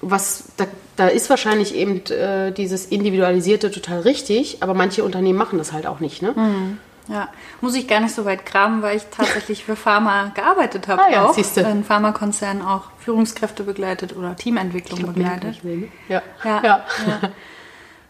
was 0.02 0.44
da, 0.56 0.66
da 0.96 1.08
ist 1.08 1.30
wahrscheinlich 1.30 1.74
eben 1.74 2.04
äh, 2.06 2.52
dieses 2.52 2.86
Individualisierte 2.86 3.70
total 3.70 4.00
richtig, 4.00 4.62
aber 4.62 4.74
manche 4.74 5.04
Unternehmen 5.04 5.38
machen 5.38 5.58
das 5.58 5.72
halt 5.72 5.86
auch 5.86 6.00
nicht. 6.00 6.22
Ne? 6.22 6.32
Mhm. 6.36 6.78
Ja, 7.08 7.28
muss 7.62 7.74
ich 7.74 7.88
gar 7.88 8.00
nicht 8.00 8.14
so 8.14 8.24
weit 8.26 8.44
graben, 8.44 8.82
weil 8.82 8.98
ich 8.98 9.04
tatsächlich 9.10 9.64
für 9.64 9.76
Pharma 9.76 10.30
gearbeitet 10.34 10.88
habe. 10.88 11.02
Ah, 11.08 11.10
ja, 11.10 11.24
auch. 11.26 11.34
Siehste. 11.34 11.60
In 11.60 11.84
Pharmakonzernen 11.84 12.62
auch 12.62 12.90
Führungskräfte 12.98 13.62
begleitet 13.62 14.16
oder 14.16 14.36
Teamentwicklung 14.36 14.98
glaub, 14.98 15.14
begleitet. 15.14 15.64
Will, 15.64 15.76
ne? 15.76 15.88
ja. 16.08 16.22
Ja, 16.44 16.62
ja. 16.62 16.84
Ja. 17.06 17.30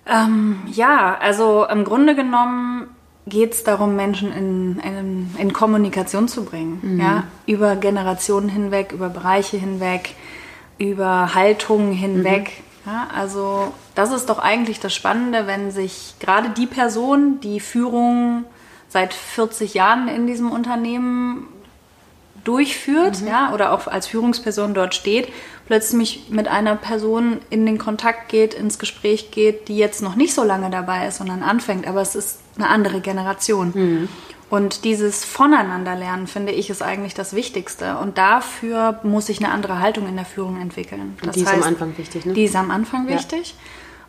ähm, 0.25 0.63
ja, 0.73 1.17
also 1.21 1.67
im 1.67 1.85
Grunde 1.85 2.17
genommen 2.17 2.89
geht 3.27 3.53
es 3.53 3.63
darum, 3.63 3.95
Menschen 3.95 4.33
in, 4.33 4.81
in, 4.81 5.37
in, 5.39 5.53
Kommunikation 5.53 6.29
zu 6.29 6.45
bringen. 6.45 6.81
Mhm. 6.83 7.01
Ja? 7.01 7.25
Über 7.47 7.77
Generationen 7.77 8.49
hinweg, 8.49 8.93
über 8.93 9.11
Bereiche 9.11 9.59
hinweg, 9.59 10.15
über 10.79 11.35
Haltungen 11.35 11.93
hinweg. 11.93 12.53
Mhm. 12.85 12.93
Ja? 12.93 13.09
Also 13.15 13.73
das 13.95 14.13
ist 14.13 14.29
doch 14.29 14.39
eigentlich 14.39 14.81
das 14.81 14.95
Spannende, 14.95 15.47
wenn 15.47 15.71
sich 15.71 16.15
gerade 16.21 16.51
die 16.51 16.67
Person, 16.67 17.41
die 17.41 17.61
Führung 17.61 18.45
seit 18.89 19.13
40 19.13 19.75
Jahren 19.75 20.09
in 20.09 20.27
diesem 20.27 20.51
Unternehmen 20.51 21.49
durchführt, 22.45 23.21
mhm. 23.21 23.29
ja, 23.29 23.53
oder 23.53 23.73
auch 23.73 23.87
als 23.87 24.07
Führungsperson 24.07 24.73
dort 24.73 24.95
steht, 24.95 25.29
plötzlich 25.67 26.31
mit 26.31 26.49
einer 26.49 26.77
Person 26.77 27.41
in 27.51 27.67
den 27.67 27.77
Kontakt 27.77 28.31
geht, 28.31 28.55
ins 28.55 28.79
Gespräch 28.79 29.31
geht, 29.31 29.69
die 29.69 29.77
jetzt 29.77 30.01
noch 30.01 30.17
nicht 30.17 30.33
so 30.33 30.45
lange 30.45 30.71
dabei 30.71 31.07
ist, 31.09 31.19
sondern 31.19 31.43
anfängt, 31.43 31.87
aber 31.87 32.01
es 32.01 32.15
ist 32.15 32.39
eine 32.57 32.69
andere 32.69 33.01
Generation. 33.01 33.73
Mhm. 33.75 34.09
Und 34.51 34.85
dieses 34.85 35.25
Voneinanderlernen, 35.25 36.27
finde 36.27 36.53
ich, 36.53 36.71
ist 36.71 36.83
eigentlich 36.83 37.15
das 37.15 37.35
Wichtigste. 37.35 37.99
Und 37.99 38.17
dafür 38.17 39.01
muss 39.03 39.29
ich 39.29 39.45
eine 39.45 39.53
andere 39.53 39.81
Haltung 39.81 40.09
in 40.09 40.17
der 40.17 40.25
Führung 40.25 40.61
entwickeln. 40.61 41.17
Das 41.23 41.35
die 41.35 41.43
ist 41.43 41.49
heißt, 41.49 41.63
am 41.63 41.69
Anfang 41.69 41.99
wichtig, 41.99 42.25
ne? 42.25 42.33
Die 42.33 42.45
ist 42.45 42.57
am 42.57 42.71
Anfang 42.71 43.09
ja. 43.09 43.15
wichtig. 43.15 43.55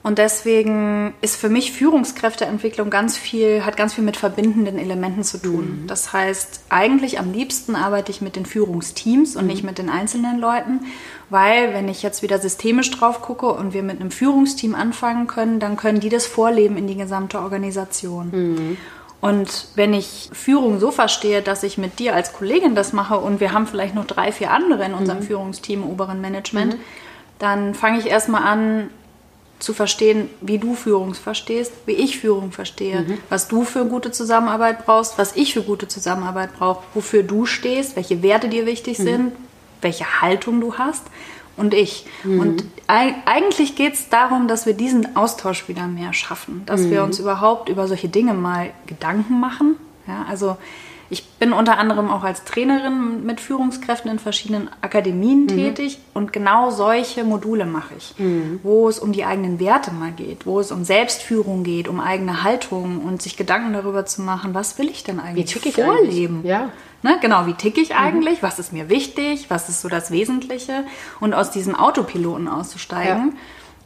Und 0.02 0.18
deswegen 0.18 1.14
ist 1.20 1.36
für 1.36 1.50
mich 1.50 1.74
Führungskräfteentwicklung 1.74 2.90
ganz 2.90 3.18
viel, 3.18 3.66
hat 3.66 3.76
ganz 3.76 3.96
viel 3.96 4.04
mit 4.06 4.16
verbindenden 4.16 4.78
Elementen 4.78 5.24
zu 5.24 5.38
tun. 5.38 5.82
Mhm. 5.82 5.88
Das 5.88 6.14
heißt, 6.14 6.62
eigentlich 6.70 7.20
am 7.20 7.34
liebsten 7.34 7.76
arbeite 7.76 8.10
ich 8.10 8.22
mit 8.22 8.38
den 8.38 8.46
Führungsteams 8.46 9.36
und 9.36 9.44
mhm. 9.44 9.50
nicht 9.50 9.64
mit 9.64 9.78
den 9.78 9.90
einzelnen 9.90 10.40
Leuten, 10.40 10.86
weil 11.30 11.74
wenn 11.74 11.90
ich 11.90 12.02
jetzt 12.02 12.24
wieder 12.24 12.40
systemisch 12.40 12.92
drauf 12.92 13.22
gucke 13.22 13.48
und 13.48 13.74
wir 13.74 13.84
mit 13.84 14.00
einem 14.00 14.10
Führungsteam 14.10 14.74
anfangen 14.74 15.28
können, 15.28 15.60
dann 15.60 15.76
können 15.76 16.00
die 16.00 16.10
das 16.10 16.26
vorleben 16.26 16.78
in 16.78 16.88
die 16.88 16.96
gesamte 16.96 17.40
Organisation. 17.42 18.30
Mhm. 18.32 18.78
Und 19.22 19.68
wenn 19.76 19.94
ich 19.94 20.30
Führung 20.32 20.80
so 20.80 20.92
verstehe, 20.92 21.42
dass 21.42 21.64
ich 21.64 21.78
mit 21.78 22.00
dir 22.00 22.16
als 22.16 22.32
Kollegin 22.34 22.74
das 22.74 22.94
mache 22.94 23.18
und 23.18 23.40
wir 23.40 23.52
haben 23.52 23.68
vielleicht 23.68 23.96
noch 23.96 24.06
drei, 24.06 24.32
vier 24.32 24.52
andere 24.52 24.86
in 24.86 24.94
unserem 24.94 25.20
mhm. 25.20 25.24
Führungsteam, 25.24 25.84
oberen 25.84 26.22
Management, 26.22 26.76
mhm. 26.76 26.80
dann 27.38 27.76
fange 27.76 28.00
ich 28.00 28.06
erstmal 28.08 28.44
an, 28.44 28.90
zu 29.60 29.74
verstehen, 29.74 30.30
wie 30.40 30.58
du 30.58 30.74
Führung 30.74 31.14
verstehst, 31.14 31.74
wie 31.86 31.92
ich 31.92 32.18
Führung 32.20 32.54
verstehe, 32.54 33.02
mhm. 33.02 33.18
was 33.28 33.50
du 33.50 33.66
für 33.66 33.86
gute 33.86 34.10
Zusammenarbeit 34.12 34.86
brauchst, 34.86 35.18
was 35.18 35.36
ich 35.36 35.54
für 35.54 35.64
gute 35.64 35.90
Zusammenarbeit 35.90 36.58
brauche, 36.58 36.84
wofür 36.94 37.24
du 37.24 37.46
stehst, 37.46 37.98
welche 37.98 38.24
Werte 38.24 38.48
dir 38.48 38.66
wichtig 38.66 39.00
mhm. 39.00 39.04
sind, 39.04 39.32
welche 39.82 40.22
Haltung 40.22 40.62
du 40.62 40.78
hast 40.78 41.04
und 41.60 41.74
ich. 41.74 42.06
Mhm. 42.24 42.40
Und 42.40 42.66
eigentlich 42.88 43.76
geht 43.76 43.94
es 43.94 44.10
darum, 44.10 44.48
dass 44.48 44.66
wir 44.66 44.74
diesen 44.74 45.16
Austausch 45.16 45.68
wieder 45.68 45.88
mehr 45.88 46.14
schaffen, 46.14 46.64
dass 46.66 46.90
wir 46.90 47.02
mhm. 47.02 47.08
uns 47.08 47.20
überhaupt 47.20 47.70
über 47.70 47.88
solche 47.88 48.10
Dinge 48.10 48.34
mal 48.34 48.72
Gedanken 48.88 49.40
machen. 49.40 49.76
Ja, 50.08 50.26
also 50.28 50.58
ich 51.12 51.26
bin 51.26 51.54
unter 51.54 51.78
anderem 51.78 52.10
auch 52.10 52.24
als 52.24 52.44
Trainerin 52.44 53.26
mit 53.26 53.40
Führungskräften 53.40 54.12
in 54.12 54.20
verschiedenen 54.20 54.70
Akademien 54.82 55.44
mhm. 55.44 55.48
tätig 55.48 56.00
und 56.14 56.32
genau 56.32 56.70
solche 56.70 57.24
Module 57.24 57.66
mache 57.66 57.96
ich, 57.98 58.14
mhm. 58.18 58.60
wo 58.62 58.88
es 58.88 59.00
um 59.00 59.12
die 59.12 59.26
eigenen 59.26 59.60
Werte 59.60 59.92
mal 59.92 60.12
geht, 60.12 60.46
wo 60.46 60.60
es 60.60 60.72
um 60.72 60.84
Selbstführung 60.84 61.64
geht, 61.64 61.88
um 61.88 62.00
eigene 62.00 62.44
Haltung 62.44 63.02
und 63.04 63.22
sich 63.22 63.38
Gedanken 63.38 63.74
darüber 63.74 64.06
zu 64.06 64.22
machen, 64.22 64.54
was 64.54 64.78
will 64.78 64.90
ich 64.90 65.04
denn 65.04 65.20
eigentlich 65.20 65.66
wie 65.66 65.72
vorleben? 65.72 66.36
Eigentlich? 66.38 66.50
Ja. 66.50 66.70
Ne, 67.02 67.18
genau, 67.22 67.48
wie 67.48 67.54
ticke 67.54 67.82
ich 67.82 67.90
mhm. 67.90 67.96
eigentlich? 67.96 68.42
Mhm. 68.42 68.46
Was 68.46 68.60
ist 68.60 68.72
mir 68.72 68.90
wichtig? 68.90 69.50
Was 69.50 69.70
ist 69.70 69.82
so 69.82 69.90
das 69.90 70.12
Wesentliche? 70.12 70.84
Und 71.20 71.34
aus 71.34 71.50
diesem 71.50 71.76
Autopiloten 71.76 72.48
auszusteigen. 72.48 73.34
Ja 73.36 73.40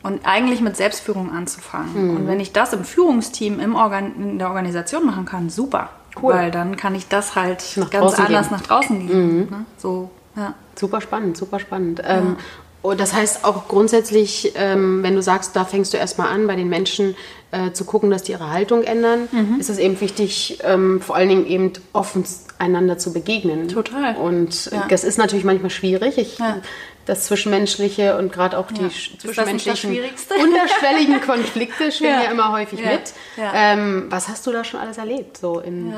und 0.03 0.25
eigentlich 0.25 0.59
mit 0.59 0.75
Selbstführung 0.75 1.31
anzufangen. 1.31 2.09
Mhm. 2.09 2.17
Und 2.17 2.27
wenn 2.27 2.41
ich 2.41 2.51
das 2.51 2.73
im 2.73 2.83
Führungsteam 2.83 3.61
im 3.61 3.73
Organ 3.73 4.13
in 4.17 4.37
der 4.37 4.49
Organisation 4.49 5.05
machen 5.05 5.23
kann, 5.23 5.49
super. 5.49 5.89
Cool. 6.21 6.33
Weil 6.33 6.51
dann 6.51 6.77
kann 6.77 6.95
ich 6.95 7.07
das 7.07 7.35
halt 7.35 7.63
nach 7.75 7.89
ganz 7.89 8.19
anders 8.19 8.49
geben. 8.49 8.61
nach 8.61 8.67
draußen 8.67 9.07
geben. 9.07 9.35
Mhm. 9.35 9.39
Ne? 9.49 9.65
So, 9.77 10.09
ja. 10.35 10.53
Super 10.75 11.01
spannend, 11.01 11.37
super 11.37 11.59
spannend. 11.59 11.99
Ja. 11.99 12.17
Ähm, 12.17 12.37
und 12.81 12.99
das 12.99 13.13
heißt 13.13 13.45
auch 13.45 13.69
grundsätzlich, 13.69 14.53
ähm, 14.55 15.03
wenn 15.03 15.15
du 15.15 15.21
sagst, 15.21 15.55
da 15.55 15.63
fängst 15.63 15.93
du 15.93 15.97
erstmal 15.97 16.27
an, 16.27 16.47
bei 16.47 16.57
den 16.57 16.67
Menschen 16.67 17.15
äh, 17.51 17.71
zu 17.71 17.85
gucken, 17.85 18.09
dass 18.09 18.23
die 18.23 18.33
ihre 18.33 18.49
Haltung 18.49 18.83
ändern, 18.83 19.29
mhm. 19.31 19.57
ist 19.57 19.69
es 19.69 19.77
eben 19.77 20.01
wichtig, 20.01 20.59
ähm, 20.63 20.99
vor 20.99 21.15
allen 21.15 21.29
Dingen 21.29 21.47
eben 21.47 21.71
offen 21.93 22.25
einander 22.59 22.97
zu 22.97 23.13
begegnen. 23.13 23.69
Total. 23.69 24.17
Und 24.17 24.65
ja. 24.65 24.85
das 24.89 25.05
ist 25.05 25.17
natürlich 25.17 25.45
manchmal 25.45 25.69
schwierig. 25.69 26.17
Ich, 26.17 26.39
ja. 26.39 26.57
Das 27.05 27.25
Zwischenmenschliche 27.25 28.17
und 28.17 28.31
gerade 28.31 28.57
auch 28.57 28.67
die 28.67 28.83
ja. 28.83 28.89
zwischenmenschlichen 29.17 29.91
unterschwelligen 29.91 31.21
Konflikte 31.25 31.91
schwingen 31.91 32.21
ja. 32.23 32.31
immer 32.31 32.51
häufig 32.51 32.79
mit. 32.79 33.13
Ähm, 33.37 34.05
was 34.09 34.29
hast 34.29 34.47
du 34.47 34.51
da 34.51 34.63
schon 34.63 34.79
alles 34.79 34.97
erlebt? 34.97 35.37
So 35.37 35.59
in 35.59 35.93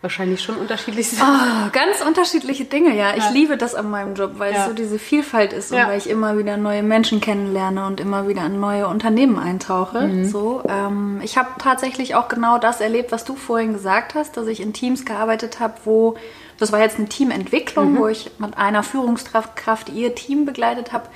Wahrscheinlich 0.00 0.40
schon 0.40 0.54
unterschiedliche 0.54 1.16
oh, 1.20 1.70
ganz 1.72 2.02
unterschiedliche 2.06 2.64
Dinge, 2.64 2.94
ja. 2.94 3.16
Ich 3.16 3.24
ja. 3.24 3.30
liebe 3.30 3.56
das 3.56 3.74
an 3.74 3.90
meinem 3.90 4.14
Job, 4.14 4.34
weil 4.36 4.52
ja. 4.52 4.60
es 4.60 4.66
so 4.66 4.72
diese 4.72 4.96
Vielfalt 4.96 5.52
ist 5.52 5.72
und 5.72 5.78
weil 5.78 5.98
ich 5.98 6.08
immer 6.08 6.38
wieder 6.38 6.56
neue 6.56 6.84
Menschen 6.84 7.20
kennenlerne 7.20 7.84
und 7.84 7.98
immer 7.98 8.28
wieder 8.28 8.46
in 8.46 8.60
neue 8.60 8.86
Unternehmen 8.86 9.40
eintauche. 9.40 10.02
Mhm. 10.02 10.24
So, 10.26 10.62
ähm, 10.68 11.20
ich 11.24 11.36
habe 11.36 11.48
tatsächlich 11.58 12.14
auch 12.14 12.28
genau 12.28 12.58
das 12.58 12.80
erlebt, 12.80 13.10
was 13.10 13.24
du 13.24 13.34
vorhin 13.34 13.72
gesagt 13.72 14.14
hast, 14.14 14.36
dass 14.36 14.46
ich 14.46 14.60
in 14.60 14.72
Teams 14.72 15.04
gearbeitet 15.04 15.58
habe, 15.58 15.74
wo 15.84 16.14
das 16.58 16.72
war 16.72 16.80
jetzt 16.80 16.98
eine 16.98 17.08
Teamentwicklung, 17.08 17.92
mhm. 17.92 17.98
wo 17.98 18.08
ich 18.08 18.30
mit 18.38 18.56
einer 18.58 18.82
Führungskraft 18.82 19.88
ihr 19.88 20.14
Team 20.14 20.44
begleitet 20.44 20.92
habe. 20.92 21.06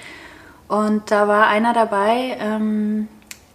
Und 0.68 1.10
da 1.10 1.28
war 1.28 1.48
einer 1.48 1.74
dabei, 1.74 2.36
ähm, 2.40 3.08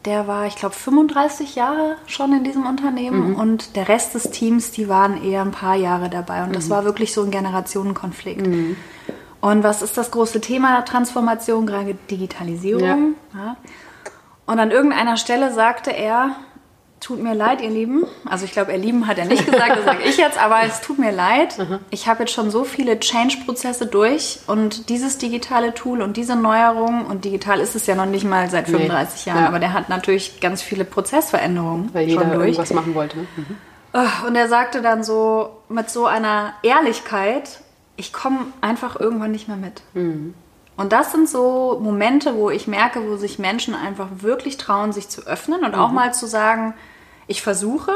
der 0.06 0.28
war, 0.28 0.46
ich 0.46 0.56
glaube, 0.56 0.76
35 0.76 1.56
Jahre 1.56 1.96
schon 2.06 2.32
in 2.32 2.44
diesem 2.44 2.66
Unternehmen 2.66 3.32
mhm. 3.32 3.36
und 3.36 3.76
der 3.76 3.90
Rest 3.90 4.16
des 4.16 4.30
Teams, 4.30 4.72
die 4.72 4.88
waren 4.88 5.22
eher 5.24 5.42
ein 5.42 5.52
paar 5.52 5.76
Jahre 5.76 6.10
dabei 6.10 6.44
und 6.44 6.56
das 6.56 6.68
mhm. 6.68 6.70
war 6.70 6.86
wirklich 6.86 7.14
so 7.14 7.24
ein 7.24 7.32
Generationenkonflikt. 7.32 8.46
Mhm. 8.46 8.78
Und 9.42 9.64
was 9.64 9.82
ist 9.82 9.98
das 9.98 10.12
große 10.12 10.42
Thema 10.42 10.76
der 10.76 10.86
Transformation, 10.86 11.66
gerade 11.66 11.96
Digitalisierung? 12.10 13.16
Ja. 13.34 13.40
Ja. 13.40 13.58
Und 14.46 14.60
an 14.60 14.72
irgendeiner 14.72 15.18
Stelle 15.18 15.54
sagte 15.54 15.92
er, 15.92 16.36
tut 17.00 17.22
mir 17.22 17.34
leid, 17.34 17.62
ihr 17.62 17.70
Lieben. 17.70 18.06
Also 18.26 18.46
ich 18.46 18.52
glaube, 18.52 18.72
ihr 18.72 18.78
Lieben 18.78 19.08
hat 19.08 19.18
er 19.18 19.26
nicht 19.26 19.46
gesagt, 19.46 19.78
das 19.78 19.86
sage 19.86 20.04
ich 20.04 20.18
jetzt, 20.18 20.38
aber 20.38 20.64
es 20.64 20.82
tut 20.82 21.00
mir 21.00 21.12
leid. 21.12 21.58
Mhm. 21.58 21.80
Ich 21.90 22.08
habe 22.08 22.22
jetzt 22.22 22.34
schon 22.34 22.52
so 22.52 22.64
viele 22.64 23.00
Change-Prozesse 23.00 23.86
durch 23.86 24.40
und 24.48 24.90
dieses 24.90 25.18
digitale 25.18 25.74
Tool 25.74 26.02
und 26.02 26.18
diese 26.18 26.36
Neuerung, 26.36 27.06
und 27.06 27.26
digital 27.26 27.60
ist 27.60 27.76
es 27.76 27.86
ja 27.88 27.96
noch 27.96 28.06
nicht 28.06 28.26
mal 28.26 28.50
seit 28.50 28.68
35 28.68 29.26
nee. 29.26 29.32
Jahren, 29.32 29.44
ja. 29.44 29.48
aber 29.48 29.60
der 29.60 29.74
hat 29.74 29.90
natürlich 29.90 30.40
ganz 30.40 30.62
viele 30.62 30.86
Prozessveränderungen 30.86 31.94
Weil 31.94 32.08
jeder 32.08 32.22
schon 32.22 32.32
durch. 32.32 32.42
irgendwas 32.42 32.74
machen 32.74 32.96
wollte. 32.96 33.18
Ne? 33.18 33.28
Mhm. 33.36 33.58
Und 34.28 34.36
er 34.36 34.48
sagte 34.48 34.82
dann 34.82 35.04
so 35.04 35.50
mit 35.70 35.90
so 35.90 36.06
einer 36.06 36.54
Ehrlichkeit, 36.62 37.62
ich 37.96 38.14
komme 38.14 38.40
einfach 38.62 39.00
irgendwann 39.00 39.32
nicht 39.32 39.48
mehr 39.48 39.58
mit. 39.58 39.82
Mhm. 39.94 40.34
Und 40.78 40.94
das 40.94 41.12
sind 41.12 41.28
so 41.28 41.80
Momente, 41.82 42.36
wo 42.36 42.52
ich 42.52 42.68
merke, 42.68 43.10
wo 43.10 43.18
sich 43.18 43.40
Menschen 43.40 43.74
einfach 43.74 44.08
wirklich 44.20 44.58
trauen, 44.58 44.94
sich 44.94 45.10
zu 45.10 45.22
öffnen 45.26 45.66
und 45.66 45.74
mhm. 45.74 45.80
auch 45.80 45.92
mal 45.92 46.14
zu 46.14 46.28
sagen, 46.28 46.76
ich 47.26 47.42
versuche, 47.42 47.92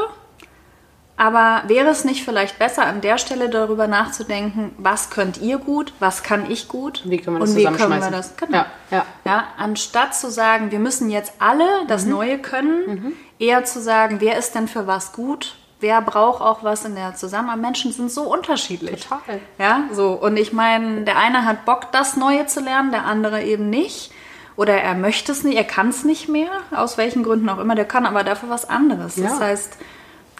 aber 1.16 1.62
wäre 1.68 1.88
es 1.88 2.04
nicht 2.04 2.24
vielleicht 2.24 2.58
besser, 2.58 2.84
an 2.84 3.00
der 3.00 3.16
Stelle 3.18 3.48
darüber 3.48 3.86
nachzudenken, 3.86 4.72
was 4.78 5.10
könnt 5.10 5.40
ihr 5.40 5.58
gut, 5.58 5.92
was 6.00 6.24
kann 6.24 6.50
ich 6.50 6.66
gut 6.66 7.02
wie 7.04 7.18
können 7.18 7.36
wir 7.36 7.40
das 7.40 7.50
und 7.50 7.56
wie 7.56 7.64
können 7.64 8.00
wir 8.00 8.10
das? 8.10 8.36
Genau. 8.36 8.58
Ja, 8.58 8.66
ja. 8.90 9.06
ja, 9.24 9.44
anstatt 9.56 10.16
zu 10.16 10.30
sagen, 10.30 10.72
wir 10.72 10.80
müssen 10.80 11.08
jetzt 11.08 11.34
alle 11.38 11.86
das 11.86 12.04
mhm. 12.04 12.10
Neue 12.10 12.38
können, 12.38 12.86
mhm. 12.86 13.12
eher 13.38 13.64
zu 13.64 13.80
sagen, 13.80 14.16
wer 14.20 14.36
ist 14.36 14.56
denn 14.56 14.66
für 14.66 14.88
was 14.88 15.12
gut 15.12 15.54
wer 15.82 16.00
braucht 16.00 16.40
auch 16.40 16.64
was 16.64 16.84
in 16.84 16.94
der 16.94 17.14
Zusammenarbeit. 17.14 17.62
Menschen 17.62 17.92
sind 17.92 18.10
so 18.10 18.22
unterschiedlich. 18.22 19.02
Total. 19.02 19.40
Ja, 19.58 19.84
so. 19.92 20.12
Und 20.12 20.36
ich 20.36 20.52
meine, 20.52 21.02
der 21.02 21.18
eine 21.18 21.44
hat 21.44 21.64
Bock, 21.64 21.92
das 21.92 22.16
Neue 22.16 22.46
zu 22.46 22.60
lernen, 22.60 22.90
der 22.92 23.04
andere 23.04 23.42
eben 23.42 23.68
nicht. 23.68 24.12
Oder 24.56 24.74
er 24.74 24.94
möchte 24.94 25.32
es 25.32 25.44
nicht, 25.44 25.56
er 25.56 25.64
kann 25.64 25.88
es 25.88 26.04
nicht 26.04 26.28
mehr, 26.28 26.50
aus 26.70 26.98
welchen 26.98 27.22
Gründen 27.22 27.48
auch 27.48 27.58
immer. 27.58 27.74
Der 27.74 27.86
kann 27.86 28.06
aber 28.06 28.22
dafür 28.22 28.50
was 28.50 28.68
anderes. 28.68 29.16
Ja. 29.16 29.24
Das 29.24 29.40
heißt, 29.40 29.72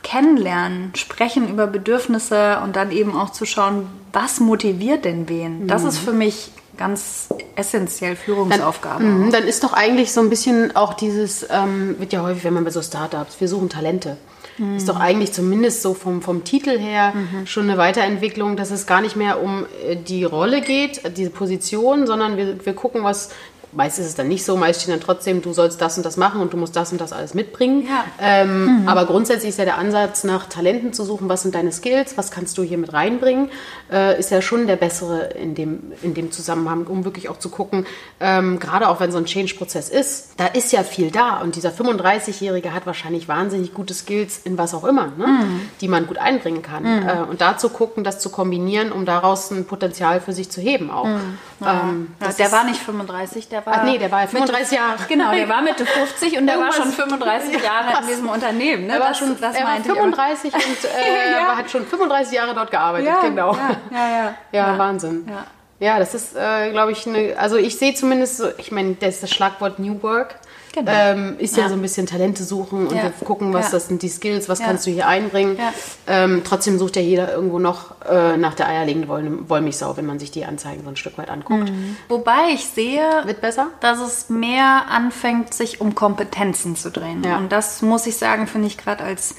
kennenlernen, 0.03 0.93
sprechen 0.95 1.49
über 1.49 1.67
Bedürfnisse 1.67 2.61
und 2.63 2.77
dann 2.77 2.91
eben 2.91 3.17
auch 3.17 3.31
zu 3.31 3.47
schauen, 3.47 3.87
was 4.13 4.41
motiviert 4.41 5.05
denn 5.05 5.29
wen. 5.29 5.63
Mhm. 5.63 5.69
Das 5.69 5.85
ist 5.85 5.99
für 5.99 6.13
mich 6.13 6.51
ganz 6.77 7.29
essentiell 7.57 8.17
Führungsaufgabe. 8.17 9.03
Dann, 9.03 9.27
mhm, 9.27 9.33
dann 9.33 9.45
ist 9.45 9.63
doch 9.65 9.73
eigentlich 9.73 10.13
so 10.13 10.21
ein 10.21 10.31
bisschen 10.31 10.75
auch 10.77 10.95
dieses, 10.95 11.47
ähm, 11.51 11.97
wird 11.99 12.13
ja 12.13 12.23
häufig, 12.23 12.45
wenn 12.45 12.55
man 12.55 12.65
bei 12.65 12.71
so 12.71 12.83
Startups, 12.83 13.41
wir 13.41 13.49
suchen 13.49 13.69
Talente. 13.69 14.17
Mhm. 14.59 14.77
Ist 14.77 14.89
doch 14.89 15.01
eigentlich 15.01 15.33
zumindest 15.33 15.83
so 15.83 15.95
vom, 15.95 16.23
vom 16.23 16.45
Titel 16.45 16.79
her 16.79 17.13
mhm. 17.15 17.47
schon 17.47 17.65
eine 17.69 17.79
Weiterentwicklung, 17.79 18.57
dass 18.57 18.71
es 18.71 18.87
gar 18.87 19.01
nicht 19.01 19.17
mehr 19.17 19.43
um 19.43 19.67
äh, 19.87 19.97
die 19.97 20.25
Rolle 20.25 20.61
geht, 20.61 21.17
diese 21.17 21.31
Position, 21.31 22.07
sondern 22.07 22.37
wir, 22.37 22.65
wir 22.65 22.75
gucken, 22.75 23.05
was 23.05 23.31
meist 23.73 23.99
ist 23.99 24.07
es 24.07 24.15
dann 24.15 24.29
nicht 24.29 24.45
so, 24.45 24.57
meist 24.57 24.83
steht 24.83 24.93
dann 24.93 25.01
trotzdem, 25.01 25.43
du 25.43 25.53
sollst 25.53 25.81
das 25.81 25.97
und 25.97 26.05
das 26.05 26.17
machen 26.17 26.41
und 26.41 26.53
du 26.53 26.57
musst 26.57 26.77
das 26.77 26.93
und 26.93 27.01
das 27.01 27.13
alles 27.13 27.35
mitbringen. 27.35 27.87
Ja. 27.89 28.05
Ähm, 28.21 28.83
mhm. 28.83 28.89
Aber 28.89 29.07
grundsätzlich 29.07 29.51
ist 29.51 29.59
ja 29.59 29.65
der 29.65 29.79
Ansatz, 29.79 30.25
nach 30.25 30.47
Talenten 30.47 30.93
zu 30.93 31.05
suchen, 31.05 31.29
was 31.29 31.43
sind 31.43 31.55
deine 31.55 31.73
Skills, 31.73 32.17
was 32.19 32.31
kannst 32.31 32.59
du 32.59 32.63
hier 32.63 32.79
mit 32.79 32.93
reinbringen, 32.93 33.49
äh, 33.91 34.19
ist 34.19 34.31
ja 34.31 34.43
schon 34.43 34.67
der 34.67 34.77
bessere 34.77 35.31
in 35.31 35.55
dem, 35.55 35.93
in 36.03 36.15
dem 36.15 36.31
Zusammenhang, 36.33 36.87
um 36.87 37.05
wirklich 37.05 37.29
auch 37.29 37.39
zu 37.39 37.49
gucken, 37.49 37.87
ähm, 38.21 38.59
gerade 38.59 38.89
auch 38.89 39.01
wenn 39.01 39.11
so 39.11 39.19
ein 39.19 39.25
Change-Prozess 39.25 39.89
ist, 39.89 40.35
da 40.37 40.47
ist 40.47 40.73
ja 40.73 40.83
viel 40.83 41.11
da 41.11 41.39
und 41.39 41.57
dieser 41.57 41.71
35-Jährige 41.71 42.75
hat 42.75 42.87
wahrscheinlich 42.87 43.29
wahnsinnig 43.29 43.73
gute 43.73 43.95
Skills 43.95 44.39
in 44.45 44.59
was 44.59 44.75
auch 44.75 44.85
immer, 44.85 45.13
ne? 45.17 45.27
mhm. 45.27 45.61
die 45.81 45.89
man 45.89 46.07
gut 46.07 46.19
einbringen 46.19 46.63
kann. 46.63 46.83
Mhm. 46.83 47.09
Äh, 47.09 47.23
und 47.31 47.41
da 47.41 47.57
zu 47.57 47.71
gucken, 47.71 48.05
das 48.05 48.19
zu 48.19 48.31
kombinieren, 48.31 48.93
um 48.93 49.07
daraus 49.07 49.51
ein 49.51 49.65
Potenzial 49.65 50.21
für 50.21 50.33
sich 50.33 50.51
zu 50.51 50.61
heben 50.61 50.91
auch. 50.91 51.07
Mhm. 51.07 51.39
Ja. 51.61 51.81
Ähm, 51.85 52.15
ja, 52.21 52.33
der 52.33 52.53
war 52.53 52.65
nicht 52.65 52.81
35, 52.81 53.49
der 53.49 53.62
war. 53.67 53.75
Ach 53.79 53.85
nee, 53.85 53.99
der 53.99 54.11
war 54.11 54.27
35 54.27 54.73
Jahre. 54.79 54.97
Genau, 55.09 55.33
der 55.33 55.49
war 55.49 55.63
Mitte 55.63 55.87
50 55.87 56.39
und 56.39 56.47
der 56.47 56.59
war 56.59 56.73
schon 56.73 56.93
35 56.93 57.63
Jahre 57.63 58.03
in 58.03 58.07
diesem 58.09 58.29
Unternehmen. 58.29 58.87
Ne? 58.87 58.95
Er 58.95 59.01
war 59.01 59.09
das, 59.09 59.19
schon 59.19 59.41
das 59.41 59.57
er 59.57 59.65
war 59.65 59.77
35 59.77 60.55
und 60.55 60.61
äh, 60.85 61.33
ja. 61.33 61.57
hat 61.57 61.71
schon 61.71 61.87
35 61.87 62.33
Jahre 62.33 62.55
dort 62.55 62.71
gearbeitet. 62.71 63.09
Ja, 63.09 63.21
genau. 63.21 63.55
Ja, 63.55 63.77
ja, 63.93 64.35
ja. 64.53 64.79
Wahnsinn. 64.79 65.27
Ja. 65.29 65.45
Ja, 65.83 65.99
das 65.99 66.15
ist, 66.15 66.37
äh, 66.37 66.71
glaube 66.71 66.93
ich, 66.93 67.09
eine, 67.09 67.37
also 67.37 67.57
ich 67.57 67.77
sehe 67.77 67.93
zumindest 67.93 68.37
so, 68.37 68.47
ich 68.57 68.71
meine, 68.71 68.95
das 68.95 69.15
ist 69.15 69.25
das 69.25 69.31
Schlagwort 69.33 69.81
New 69.81 70.01
Work. 70.05 70.37
Genau. 70.73 70.91
Ähm, 70.93 71.37
ist 71.39 71.57
ja. 71.57 71.65
ja. 71.65 71.69
so 71.69 71.75
ein 71.75 71.83
bisschen 71.83 72.07
Talente 72.07 72.45
suchen 72.45 72.87
und 72.87 72.97
ja. 72.97 73.05
wir 73.05 73.11
gucken, 73.11 73.53
was 73.53 73.67
ja. 73.67 73.73
das 73.73 73.89
sind 73.89 74.03
die 74.03 74.09
Skills, 74.09 74.49
was 74.49 74.61
kannst 74.61 74.87
du 74.87 74.91
hier 74.91 75.07
einbringen. 75.07 75.59
Ähm, 76.07 76.43
trotzdem 76.45 76.79
sucht 76.79 76.97
ja 76.97 77.03
jeder 77.03 77.33
irgendwo 77.33 77.59
noch 77.59 77.95
äh, 78.09 78.37
nach 78.37 78.55
der 78.55 78.69
eierlegenden 78.69 79.49
Wollmilchsau, 79.49 79.97
wenn 79.97 80.07
man 80.07 80.19
sich 80.19 80.31
die 80.31 80.45
Anzeigen 80.45 80.83
so 80.85 80.89
ein 80.89 80.97
Stück 80.97 81.19
weit 81.19 81.31
anguckt. 81.31 81.71
Mhm. 81.71 81.97
Wobei 82.09 82.53
ich 82.55 82.65
sehe, 82.65 83.03
Wird 83.25 83.41
besser? 83.41 83.69
dass 83.81 84.01
es 84.01 84.31
mehr 84.31 84.85
anfängt, 84.89 85.55
sich 85.55 85.81
um 85.81 85.95
Kompetenzen 85.95 86.77
zu 86.77 86.91
drehen. 86.91 87.25
Und 87.25 87.53
das 87.53 87.83
muss 87.83 88.07
ich 88.07 88.17
sagen, 88.17 88.47
finde 88.47 88.69
ich 88.69 88.79
gerade 88.79 89.05
als 89.05 89.35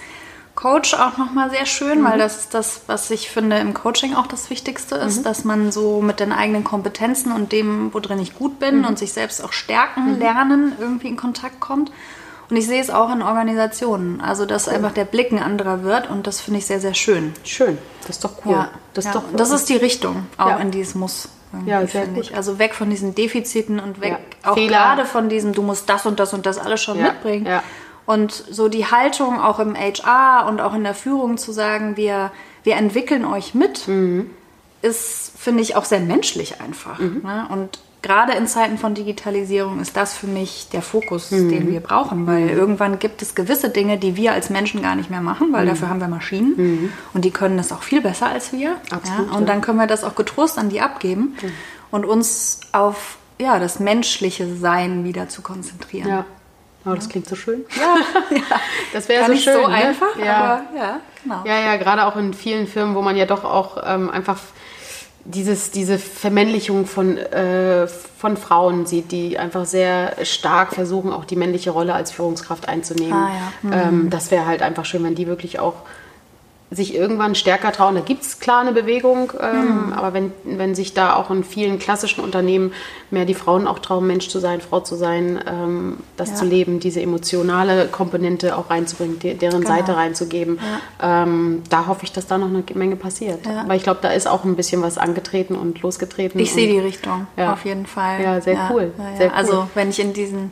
Coach 0.56 0.94
auch 0.94 1.18
nochmal 1.18 1.50
sehr 1.50 1.66
schön, 1.66 2.02
mhm. 2.02 2.06
weil 2.06 2.20
das 2.20 2.38
ist 2.38 2.54
das, 2.54 2.82
was 2.88 3.10
ich 3.10 3.30
finde 3.30 3.58
im 3.58 3.74
Coaching 3.74 4.16
auch 4.16 4.28
das 4.28 4.50
Wichtigste 4.50 4.96
ist, 4.96 5.20
mhm. 5.20 5.24
dass 5.24 5.44
man 5.44 5.72
so 5.72 6.02
mit 6.02 6.20
den 6.20 6.32
eigenen 6.32 6.64
Kompetenzen 6.64 7.32
und 7.32 7.52
dem, 7.52 7.94
worin 7.94 8.20
ich 8.20 8.36
gut 8.36 8.60
bin 8.60 8.80
mhm. 8.80 8.86
und 8.86 9.00
sich 9.00 9.14
selbst 9.14 9.44
auch 9.44 9.52
stärken, 9.52 10.14
mhm. 10.14 10.20
lernen, 10.20 10.74
irgendwie 10.80 11.08
in 11.08 11.18
Kontakt 11.18 11.60
kommt. 11.60 11.92
Und 12.50 12.58
ich 12.58 12.68
sehe 12.68 12.82
es 12.82 12.92
auch 12.92 13.12
in 13.12 13.22
Organisationen, 13.22 14.22
also 14.22 14.46
dass 14.46 14.68
einfach 14.68 14.92
der 14.92 15.06
Blick 15.06 15.32
ein 15.32 15.40
anderer 15.40 15.82
wird 15.84 16.10
und 16.10 16.28
das 16.28 16.42
finde 16.42 16.60
ich 16.60 16.68
sehr, 16.68 16.80
sehr 16.80 16.94
schön. 16.94 17.34
Schön, 17.44 17.78
das 18.02 18.18
ist 18.18 18.24
doch 18.24 18.46
cool. 18.46 18.52
Ja, 18.52 18.70
das, 18.94 19.06
ist 19.06 19.16
ja. 19.16 19.22
doch 19.22 19.36
das 19.36 19.50
ist 19.50 19.70
die 19.70 19.78
Richtung, 19.78 20.28
auch 20.38 20.50
ja. 20.50 20.58
in 20.58 20.70
die 20.70 20.82
es 20.82 20.94
muss. 20.94 21.30
Ja, 21.66 21.86
sehr 21.86 22.08
gut. 22.08 22.26
Ich. 22.26 22.36
Also 22.36 22.60
weg 22.60 22.74
von 22.74 22.90
diesen 22.90 23.16
Defiziten 23.16 23.80
und 23.80 24.02
weg 24.02 24.18
auch 24.44 24.56
Fehler. 24.56 24.68
gerade 24.68 25.06
von 25.06 25.30
diesem, 25.30 25.54
du 25.54 25.62
musst 25.62 25.88
das 25.90 26.06
und 26.06 26.20
das 26.20 26.34
und 26.34 26.46
das 26.46 26.58
alles 26.58 26.82
schon 26.82 27.02
mitbringen. 27.02 27.48
Und 28.06 28.32
so 28.32 28.68
die 28.68 28.86
Haltung 28.86 29.40
auch 29.40 29.60
im 29.60 29.76
HR 29.76 30.48
und 30.48 30.60
auch 30.60 30.74
in 30.74 30.84
der 30.84 30.94
Führung 30.94 31.38
zu 31.38 31.52
sagen, 31.52 31.96
wir, 31.96 32.32
wir 32.64 32.76
entwickeln 32.76 33.26
euch 33.26 33.56
mit, 33.56 33.88
mhm. 33.88 34.30
ist, 34.82 35.32
finde 35.38 35.62
ich, 35.62 35.76
auch 35.76 35.86
sehr 35.86 36.02
menschlich 36.02 36.60
einfach. 36.60 37.00
Mhm. 37.00 37.22
Ne? 37.24 37.48
Und 37.50 37.80
gerade 38.04 38.34
in 38.34 38.46
Zeiten 38.46 38.78
von 38.78 38.94
Digitalisierung 38.94 39.80
ist 39.80 39.96
das 39.98 40.14
für 40.16 40.28
mich 40.28 40.68
der 40.72 40.82
Fokus, 40.82 41.32
mhm. 41.32 41.50
den 41.50 41.72
wir 41.72 41.80
brauchen, 41.80 42.28
weil 42.28 42.50
irgendwann 42.50 43.00
gibt 43.00 43.22
es 43.22 43.34
gewisse 43.34 43.70
Dinge, 43.70 43.98
die 43.98 44.16
wir 44.16 44.34
als 44.34 44.50
Menschen 44.50 44.84
gar 44.84 44.96
nicht 44.96 45.10
mehr 45.10 45.22
machen, 45.22 45.54
weil 45.54 45.64
mhm. 45.64 45.70
dafür 45.70 45.90
haben 45.90 46.02
wir 46.02 46.10
Maschinen 46.10 46.54
mhm. 46.58 46.94
und 47.14 47.26
die 47.26 47.32
können 47.32 47.58
das 47.58 47.72
auch 47.72 47.82
viel 47.82 48.02
besser 48.02 48.28
als 48.28 48.52
wir. 48.52 48.76
Absolut, 48.92 49.32
ja? 49.32 49.38
Und 49.38 49.48
dann 49.48 49.62
können 49.62 49.80
wir 49.80 49.88
das 49.88 50.04
auch 50.04 50.16
getrost 50.16 50.60
an 50.60 50.70
die 50.70 50.82
abgeben 50.82 51.38
mhm. 51.42 51.52
und 51.90 52.06
uns 52.06 52.60
auf 52.74 53.18
ja, 53.40 53.58
das 53.58 53.80
menschliche 53.80 54.54
Sein 54.54 55.06
wieder 55.06 55.30
zu 55.30 55.42
konzentrieren. 55.42 56.10
Ja. 56.10 56.26
Oh, 56.86 56.94
das 56.94 57.08
klingt 57.08 57.28
so 57.28 57.36
schön. 57.36 57.64
Ja, 57.78 57.98
ja. 58.36 58.60
das 58.92 59.08
wäre 59.08 59.26
so 59.28 59.36
schön. 59.36 59.54
so 59.54 59.68
ne? 59.68 59.74
einfach, 59.74 60.18
ja. 60.18 60.36
aber 60.36 60.78
ja, 60.78 61.00
genau. 61.24 61.44
Ja, 61.46 61.60
ja, 61.60 61.76
gerade 61.78 62.06
auch 62.06 62.16
in 62.18 62.34
vielen 62.34 62.68
Firmen, 62.68 62.96
wo 62.96 63.02
man 63.02 63.16
ja 63.16 63.26
doch 63.26 63.44
auch 63.46 63.78
ähm, 63.86 64.10
einfach 64.10 64.40
dieses, 65.26 65.72
diese 65.72 65.98
Vermännlichung 65.98 66.86
von, 66.86 67.18
äh, 67.18 67.88
von 67.88 68.36
Frauen 68.36 68.86
sieht, 68.86 69.12
die 69.12 69.40
einfach 69.40 69.66
sehr 69.66 70.18
stark 70.24 70.74
versuchen, 70.74 71.14
auch 71.14 71.24
die 71.26 71.38
männliche 71.38 71.72
Rolle 71.72 71.94
als 71.94 72.12
Führungskraft 72.12 72.68
einzunehmen. 72.68 73.14
Ah, 73.14 73.30
ja. 73.30 73.52
mhm. 73.62 73.74
ähm, 73.74 74.10
das 74.10 74.32
wäre 74.32 74.46
halt 74.46 74.62
einfach 74.62 74.84
schön, 74.84 75.04
wenn 75.04 75.16
die 75.16 75.28
wirklich 75.28 75.60
auch 75.60 75.76
sich 76.74 76.96
irgendwann 76.96 77.36
stärker 77.36 77.72
trauen. 77.72 77.96
Da 77.96 78.02
gibt 78.02 78.24
es 78.24 78.40
klar 78.40 78.62
eine 78.62 78.72
Bewegung, 78.72 79.32
ähm, 79.40 79.88
mhm. 79.88 79.94
aber 79.94 80.14
wenn, 80.14 80.32
wenn 80.44 80.76
sich 80.76 80.94
da 80.94 81.16
auch 81.16 81.30
in 81.30 81.44
vielen 81.44 81.80
klassischen 81.80 82.24
Unternehmen 82.24 82.74
mehr 83.12 83.26
die 83.26 83.34
Frauen 83.34 83.68
auch 83.68 83.80
trauen, 83.80 84.08
Mensch 84.08 84.30
zu 84.30 84.40
sein, 84.40 84.62
Frau 84.62 84.80
zu 84.80 84.96
sein, 84.96 85.40
ähm, 85.48 85.98
das 86.18 86.32
ja. 86.32 86.36
zu 86.36 86.46
leben, 86.46 86.80
diese 86.80 87.02
emotionale 87.02 87.88
Komponente 87.88 88.58
auch 88.58 88.70
reinzubringen, 88.70 89.20
de 89.20 89.36
deren 89.36 89.62
genau. 89.62 89.76
Seite 89.76 89.96
reinzugeben, 89.96 90.60
ja. 91.02 91.24
ähm, 91.24 91.64
da 91.70 91.88
hoffe 91.88 92.06
ich, 92.06 92.12
dass 92.12 92.28
da 92.28 92.38
noch 92.38 92.48
eine 92.48 92.64
Menge 92.74 92.96
passiert. 92.96 93.46
Ja. 93.46 93.66
Weil 93.68 93.78
ich 93.78 93.84
glaube, 93.84 94.00
da 94.02 94.10
ist 94.10 94.28
auch 94.28 94.44
ein 94.44 94.56
bisschen 94.56 94.82
was 94.82 94.98
angetreten 94.98 95.56
und 95.56 95.82
losgetreten. 95.82 96.40
Ich 96.40 96.54
sehe 96.54 96.68
die 96.68 96.80
Richtung, 96.80 97.28
auf 97.38 97.66
jeden 97.66 97.86
Fall. 97.86 98.22
Ja, 98.22 98.42
sehr 98.42 98.70
cool. 98.72 98.92
Sehr 99.18 99.28
cool. 99.28 99.34
Also 99.36 99.68
wenn 99.76 99.90
ich 99.90 100.00
in 100.00 100.14
diesen 100.14 100.52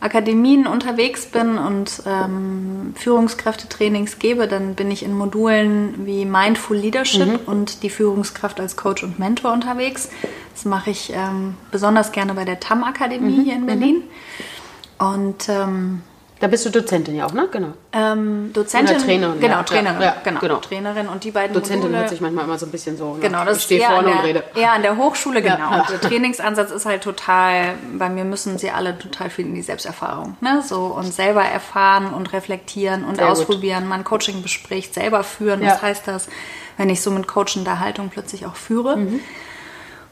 Akademien 0.00 0.66
unterwegs 0.66 1.26
bin 1.26 1.58
und 1.58 2.02
ähm, 2.06 2.94
Führungskräftetrainings 2.96 4.18
gebe, 4.18 4.48
dann 4.48 4.74
bin 4.74 4.90
ich 4.90 5.02
in 5.02 5.16
Modulen 5.16 6.06
wie 6.06 6.24
Mindful 6.24 6.78
Leadership 6.78 7.26
mhm. 7.26 7.38
und 7.46 7.82
die 7.82 7.90
Führungskraft 7.90 8.60
als 8.60 8.76
Coach 8.76 9.02
und 9.02 9.18
Mentor 9.18 9.52
unterwegs. 9.52 10.08
Das 10.54 10.64
mache 10.64 10.90
ich 10.90 11.12
ähm, 11.14 11.54
besonders 11.70 12.12
gerne 12.12 12.32
bei 12.32 12.46
der 12.46 12.60
TAM 12.60 12.82
Akademie 12.82 13.38
mhm. 13.38 13.44
hier 13.44 13.54
in 13.54 13.66
Berlin. 13.66 13.96
Mhm. 13.96 15.06
Und 15.06 15.48
ähm, 15.48 16.02
da 16.40 16.46
bist 16.46 16.64
du 16.64 16.70
Dozentin 16.70 17.14
ja 17.16 17.26
auch, 17.26 17.34
ne? 17.34 17.48
Genau. 17.52 17.74
Ähm, 17.92 18.50
Dozentin. 18.54 18.96
Oder 18.96 19.04
Trainerin. 19.04 19.40
Genau, 19.40 19.62
Trainerin. 19.62 20.00
Ja, 20.00 20.16
genau. 20.24 20.40
genau. 20.40 20.56
Trainerin 20.56 21.08
und 21.08 21.22
die 21.22 21.32
beiden 21.32 21.52
Dozentin 21.52 21.82
Module, 21.82 21.98
hört 21.98 22.08
sich 22.08 22.22
manchmal 22.22 22.44
immer 22.46 22.58
so 22.58 22.64
ein 22.64 22.72
bisschen 22.72 22.96
so. 22.96 23.14
Ne? 23.14 23.20
Genau, 23.20 23.44
das 23.44 23.58
ich 23.58 23.64
stehe 23.64 23.82
vorne 23.82 24.08
der, 24.08 24.16
und 24.16 24.24
rede. 24.24 24.44
Ja, 24.54 24.72
an 24.72 24.82
der 24.82 24.96
Hochschule, 24.96 25.42
genau. 25.42 25.58
Ja. 25.58 25.80
Und 25.80 25.90
der 25.90 26.00
Trainingsansatz 26.00 26.70
ist 26.70 26.86
halt 26.86 27.02
total, 27.02 27.74
bei 27.92 28.08
mir 28.08 28.24
müssen 28.24 28.56
sie 28.56 28.70
alle 28.70 28.98
total 28.98 29.28
viel 29.28 29.44
in 29.44 29.54
die 29.54 29.62
Selbsterfahrung, 29.62 30.38
ne? 30.40 30.62
So 30.66 30.86
und 30.86 31.12
selber 31.12 31.42
erfahren 31.42 32.14
und 32.14 32.32
reflektieren 32.32 33.04
und 33.04 33.16
Sehr 33.16 33.28
ausprobieren. 33.28 33.80
Gut. 33.80 33.90
Man 33.90 34.04
Coaching 34.04 34.40
bespricht, 34.40 34.94
selber 34.94 35.22
führen. 35.24 35.62
Ja. 35.62 35.72
Was 35.72 35.82
heißt 35.82 36.08
das, 36.08 36.28
wenn 36.78 36.88
ich 36.88 37.02
so 37.02 37.10
mit 37.10 37.26
coachender 37.26 37.80
Haltung 37.80 38.08
plötzlich 38.08 38.46
auch 38.46 38.56
führe? 38.56 38.96
Mhm. 38.96 39.20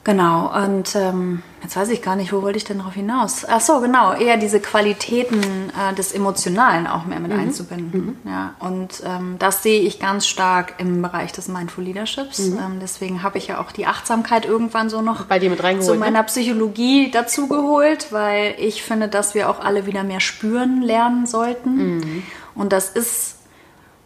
Genau, 0.09 0.51
und 0.65 0.97
ähm, 0.97 1.43
jetzt 1.63 1.77
weiß 1.77 1.91
ich 1.91 2.01
gar 2.01 2.17
nicht, 2.17 2.33
wo 2.33 2.41
wollte 2.41 2.57
ich 2.57 2.65
denn 2.65 2.79
darauf 2.79 2.95
hinaus? 2.95 3.45
Ach 3.47 3.61
so, 3.61 3.79
genau, 3.81 4.15
eher 4.15 4.39
diese 4.39 4.59
Qualitäten 4.59 5.43
äh, 5.43 5.93
des 5.95 6.13
Emotionalen 6.13 6.87
auch 6.87 7.05
mehr 7.05 7.21
mit 7.21 7.31
mhm. 7.31 7.41
einzubinden. 7.41 8.19
Mhm. 8.25 8.31
Ja, 8.31 8.55
und 8.59 9.03
ähm, 9.05 9.37
das 9.39 9.63
sehe 9.63 9.83
ich 9.83 10.01
ganz 10.01 10.27
stark 10.27 10.77
im 10.79 11.03
Bereich 11.03 11.33
des 11.33 11.49
Mindful 11.49 11.85
Leaderships. 11.85 12.39
Mhm. 12.39 12.59
Ähm, 12.59 12.79
deswegen 12.81 13.23
habe 13.23 13.37
ich 13.37 13.49
ja 13.49 13.61
auch 13.61 13.71
die 13.71 13.85
Achtsamkeit 13.85 14.47
irgendwann 14.47 14.89
so 14.89 15.03
noch 15.03 15.27
bei 15.27 15.39
dir 15.39 15.51
mit 15.51 15.63
reingeholt, 15.63 15.85
zu 15.85 15.93
ne? 15.93 16.01
meiner 16.01 16.21
ne? 16.21 16.25
Psychologie 16.25 17.11
dazugeholt, 17.11 18.11
weil 18.11 18.55
ich 18.57 18.83
finde, 18.83 19.09
dass 19.09 19.35
wir 19.35 19.51
auch 19.51 19.61
alle 19.61 19.85
wieder 19.85 20.05
mehr 20.05 20.21
spüren 20.21 20.81
lernen 20.81 21.27
sollten. 21.27 21.97
Mhm. 21.99 22.23
Und 22.55 22.73
das 22.73 22.89
ist 22.89 23.35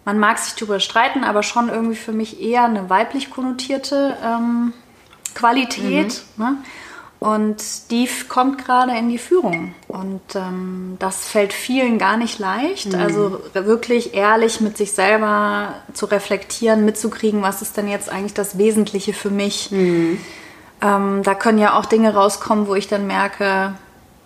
man 0.04 0.18
mag 0.18 0.38
sich 0.38 0.54
darüber 0.54 0.80
streiten, 0.80 1.22
aber 1.22 1.44
schon 1.44 1.68
irgendwie 1.68 1.94
für 1.94 2.10
mich 2.10 2.42
eher 2.42 2.64
eine 2.64 2.90
weiblich 2.90 3.30
konnotierte 3.30 4.16
ähm, 4.24 4.72
Qualität. 5.34 6.22
Mhm. 6.36 6.44
Ne? 6.44 6.56
Und 7.22 7.92
die 7.92 8.08
kommt 8.28 8.64
gerade 8.64 8.98
in 8.98 9.08
die 9.08 9.18
Führung. 9.18 9.76
Und 9.86 10.22
ähm, 10.34 10.96
das 10.98 11.28
fällt 11.28 11.52
vielen 11.52 11.98
gar 11.98 12.16
nicht 12.16 12.40
leicht. 12.40 12.94
Mhm. 12.94 13.00
Also 13.00 13.40
wirklich 13.52 14.14
ehrlich 14.14 14.60
mit 14.60 14.76
sich 14.76 14.90
selber 14.90 15.74
zu 15.92 16.06
reflektieren, 16.06 16.84
mitzukriegen, 16.84 17.40
was 17.42 17.62
ist 17.62 17.76
denn 17.76 17.86
jetzt 17.86 18.08
eigentlich 18.08 18.34
das 18.34 18.58
Wesentliche 18.58 19.12
für 19.12 19.30
mich. 19.30 19.70
Mhm. 19.70 20.18
Ähm, 20.80 21.22
da 21.22 21.34
können 21.36 21.58
ja 21.58 21.78
auch 21.78 21.86
Dinge 21.86 22.12
rauskommen, 22.12 22.66
wo 22.66 22.74
ich 22.74 22.88
dann 22.88 23.06
merke, 23.06 23.74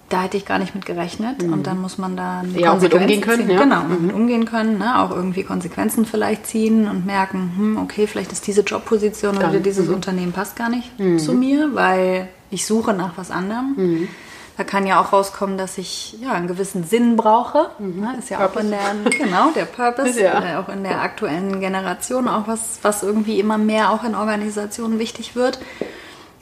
da 0.09 0.23
hätte 0.23 0.37
ich 0.37 0.47
gar 0.47 0.59
nicht 0.59 0.75
mit 0.75 0.87
gerechnet. 0.87 1.43
Mhm. 1.43 1.53
Und 1.53 1.67
dann 1.67 1.81
muss 1.81 1.99
man 1.99 2.17
da 2.17 2.43
ja, 2.55 2.73
auch 2.73 2.81
mit 2.81 2.95
umgehen 2.95 3.21
können. 3.21 3.51
Ja. 3.51 3.61
Genau, 3.61 3.83
mhm. 3.83 4.07
mit 4.07 4.15
umgehen 4.15 4.45
können. 4.45 4.79
Ne? 4.79 5.01
Auch 5.01 5.11
irgendwie 5.11 5.43
Konsequenzen 5.43 6.07
vielleicht 6.07 6.47
ziehen 6.47 6.89
und 6.89 7.07
merken, 7.07 7.53
hm, 7.57 7.77
okay, 7.79 8.07
vielleicht 8.07 8.33
ist 8.33 8.47
diese 8.47 8.63
Jobposition 8.63 9.37
oder 9.37 9.59
dieses 9.59 9.89
mhm. 9.89 9.95
Unternehmen 9.95 10.33
passt 10.33 10.57
gar 10.57 10.69
nicht 10.69 10.99
mhm. 10.99 11.19
zu 11.19 11.33
mir, 11.33 11.75
weil 11.75 12.29
ich 12.51 12.67
suche 12.67 12.93
nach 12.93 13.13
was 13.17 13.31
anderem. 13.31 13.75
Mhm. 13.77 14.09
Da 14.57 14.65
kann 14.65 14.87
ja 14.87 15.01
auch 15.03 15.13
rauskommen, 15.13 15.59
dass 15.59 15.77
ich 15.77 16.17
ja 16.23 16.33
einen 16.33 16.47
gewissen 16.47 16.85
Sinn 16.85 17.17
brauche. 17.17 17.71
Mhm. 17.79 18.01
Ne? 18.01 18.15
Ist 18.19 18.31
ja 18.31 18.39
Purpose. 18.39 18.59
auch 18.59 18.63
in 18.63 18.71
der, 18.71 19.11
genau, 19.11 19.51
der 19.51 19.65
Purpose, 19.65 20.21
ja. 20.23 20.55
äh, 20.55 20.57
auch 20.57 20.69
in 20.69 20.83
der 20.83 21.03
aktuellen 21.03 21.61
Generation 21.61 22.29
auch 22.29 22.47
was, 22.47 22.79
was 22.83 23.03
irgendwie 23.03 23.39
immer 23.39 23.59
mehr 23.59 23.91
auch 23.91 24.05
in 24.05 24.15
Organisationen 24.15 24.99
wichtig 24.99 25.35
wird. 25.35 25.59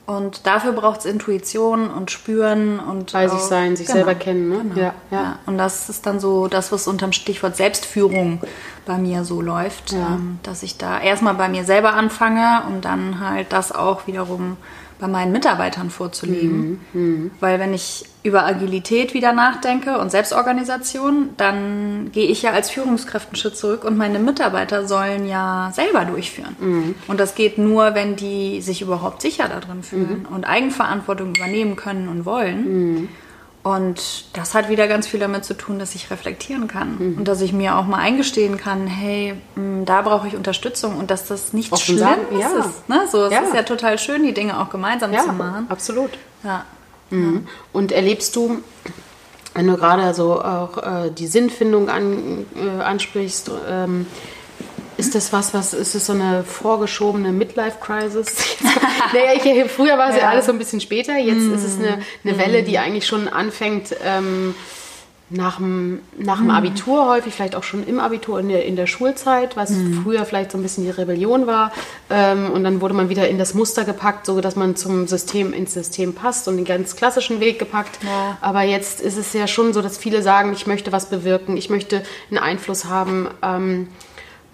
Und 0.07 0.47
dafür 0.47 0.73
braucht 0.73 1.01
es 1.01 1.07
Intuition 1.07 1.88
und 1.88 2.11
Spüren 2.11 2.79
und 2.79 3.12
bei 3.12 3.27
sich 3.27 3.40
sein, 3.40 3.75
sich 3.75 3.87
genau, 3.87 3.99
selber 3.99 4.14
kennen. 4.14 4.49
Ne? 4.51 4.59
Genau. 4.59 4.77
Ja, 4.77 4.95
ja. 5.11 5.23
ja, 5.23 5.38
Und 5.47 5.57
das 5.57 5.88
ist 5.88 6.05
dann 6.05 6.21
so 6.21 6.47
das, 6.47 6.73
was 6.73 6.87
unterm 6.87 7.12
Stichwort 7.12 7.57
Selbstführung 7.57 8.40
bei 8.85 8.99
mir 8.99 9.25
so 9.25 9.40
läuft, 9.40 9.93
ja. 9.93 10.14
ähm, 10.14 10.40
dass 10.43 10.62
ich 10.62 10.77
da 10.77 11.01
erstmal 11.01 11.35
bei 11.35 11.49
mir 11.49 11.64
selber 11.64 11.95
anfange 11.95 12.64
und 12.69 12.85
dann 12.85 13.21
halt 13.21 13.53
das 13.53 13.73
auch 13.73 14.07
wiederum 14.07 14.59
bei 14.99 15.09
meinen 15.09 15.33
Mitarbeitern 15.33 15.88
vorzulegen. 15.88 16.81
Mhm. 16.93 17.01
Mhm. 17.01 17.31
Weil 17.40 17.59
wenn 17.59 17.73
ich 17.73 18.05
über 18.25 18.47
Agilität 18.47 19.13
wieder 19.13 19.35
nachdenke 19.35 19.99
und 19.99 20.11
Selbstorganisation, 20.11 21.31
dann 21.37 22.11
gehe 22.11 22.27
ich 22.27 22.41
ja 22.41 22.53
als 22.53 22.71
Führungskraft 22.71 23.29
einen 23.29 23.37
Schritt 23.37 23.57
zurück 23.57 23.85
und 23.85 23.99
meine 23.99 24.19
Mitarbeiter 24.19 24.89
sollen 24.89 25.29
ja 25.29 25.71
selber 25.75 26.07
durchführen. 26.07 26.57
Mhm. 26.59 26.95
Und 27.07 27.21
das 27.21 27.35
geht 27.35 27.59
nur, 27.59 27.95
wenn 27.95 28.17
die 28.17 28.63
sich 28.63 28.81
überhaupt 28.81 29.21
sicher 29.21 29.47
darin 29.49 29.83
fühlen 29.83 30.27
mhm. 30.27 30.35
und 30.35 30.45
Eigenverantwortung 30.45 31.35
übernehmen 31.35 31.77
können 31.77 32.09
und 32.09 32.25
wollen. 32.25 32.95
Mhm. 32.95 33.09
Und 33.63 34.25
das 34.33 34.55
hat 34.55 34.71
wieder 34.71 34.89
ganz 34.89 35.07
viel 35.07 35.21
damit 35.21 35.45
zu 35.45 35.55
tun, 35.55 35.79
dass 35.79 35.95
ich 35.95 36.11
reflektieren 36.11 36.67
kann 36.67 36.97
mhm. 36.99 37.19
und 37.19 37.29
dass 37.29 37.43
ich 37.43 37.53
mir 37.53 37.77
auch 37.77 37.87
mal 37.87 37.99
eingestehen 37.99 38.57
kann, 38.57 38.87
hey, 38.87 39.35
mh, 39.55 39.85
da 39.85 40.01
brauche 40.01 40.29
ich 40.29 40.35
Unterstützung 40.35 40.97
und 40.97 41.11
dass 41.11 41.29
das 41.29 41.53
nichts 41.53 41.79
Schlimmes 41.83 42.19
ja. 42.39 42.49
ist. 42.59 42.89
Ne? 42.89 43.03
So, 43.11 43.25
es 43.25 43.33
ja. 43.33 43.41
ist 43.41 43.55
ja 43.55 43.63
total 43.65 43.99
schön, 43.99 44.23
die 44.23 44.33
Dinge 44.33 44.59
auch 44.61 44.71
gemeinsam 44.71 45.13
ja, 45.13 45.21
zu 45.21 45.33
machen. 45.33 45.67
Absolut. 45.69 46.11
Ja. 46.43 46.65
Mhm. 47.14 47.48
Und 47.72 47.92
erlebst 47.92 48.35
du, 48.37 48.62
wenn 49.55 49.66
du 49.66 49.77
gerade 49.77 50.14
so 50.14 50.40
auch 50.42 50.79
äh, 50.79 51.11
die 51.11 51.27
Sinnfindung 51.27 51.88
an, 51.88 52.46
äh, 52.57 52.83
ansprichst, 52.83 53.50
ähm, 53.68 54.07
ist 54.96 55.14
das 55.14 55.33
was, 55.33 55.53
was 55.55 55.74
ist 55.74 55.94
das 55.94 56.07
so 56.07 56.12
eine 56.12 56.44
vorgeschobene 56.44 57.33
Midlife-Crisis? 57.33 58.57
naja, 59.12 59.33
ich, 59.35 59.70
früher 59.70 59.98
war 59.98 60.11
es 60.11 60.16
ja. 60.16 60.29
alles 60.29 60.46
so 60.46 60.53
ein 60.53 60.59
bisschen 60.59 60.81
später. 60.81 61.16
Jetzt 61.18 61.42
mm. 61.42 61.55
ist 61.55 61.64
es 61.64 61.79
eine, 61.79 62.00
eine 62.24 62.38
Welle, 62.38 62.62
die 62.62 62.79
eigentlich 62.79 63.07
schon 63.07 63.27
anfängt 63.27 63.94
ähm, 64.05 64.55
nach, 65.31 65.57
dem, 65.57 66.01
nach 66.19 66.39
dem 66.39 66.51
Abitur 66.51 67.09
häufig, 67.09 67.35
vielleicht 67.35 67.55
auch 67.55 67.63
schon 67.63 67.87
im 67.87 67.99
Abitur 67.99 68.39
in 68.41 68.49
der, 68.49 68.67
in 68.67 68.77
der 68.77 68.87
Schulzeit, 68.87 69.57
was 69.57 69.71
mm. 69.71 70.03
früher 70.03 70.25
vielleicht 70.27 70.53
so 70.53 70.59
ein 70.59 70.63
bisschen 70.63 70.85
die 70.85 70.91
Rebellion 70.91 71.47
war. 71.47 71.73
Ähm, 72.11 72.51
und 72.51 72.63
dann 72.63 72.81
wurde 72.81 72.95
man 72.95 73.09
wieder 73.09 73.29
in 73.29 73.39
das 73.39 73.55
Muster 73.55 73.85
gepackt, 73.85 74.27
so 74.27 74.41
dass 74.41 74.55
man 74.55 74.77
zum 74.77 75.07
System 75.07 75.53
ins 75.53 75.73
System 75.73 76.15
passt 76.15 76.47
und 76.47 76.57
den 76.57 76.67
ganz 76.67 76.95
klassischen 76.95 77.41
Weg 77.41 77.59
gepackt. 77.59 77.99
Ja. 78.03 78.37
Aber 78.43 78.63
jetzt 78.63 79.01
ist 79.01 79.17
es 79.17 79.33
ja 79.33 79.47
schon 79.47 79.73
so, 79.73 79.81
dass 79.81 79.97
viele 79.97 80.23
sagen, 80.23 80.53
ich 80.53 80.67
möchte 80.67 80.93
was 80.93 81.09
bewirken, 81.09 81.57
ich 81.57 81.71
möchte 81.71 82.03
einen 82.31 82.39
Einfluss 82.39 82.85
haben. 82.85 83.29
Ähm, 83.43 83.89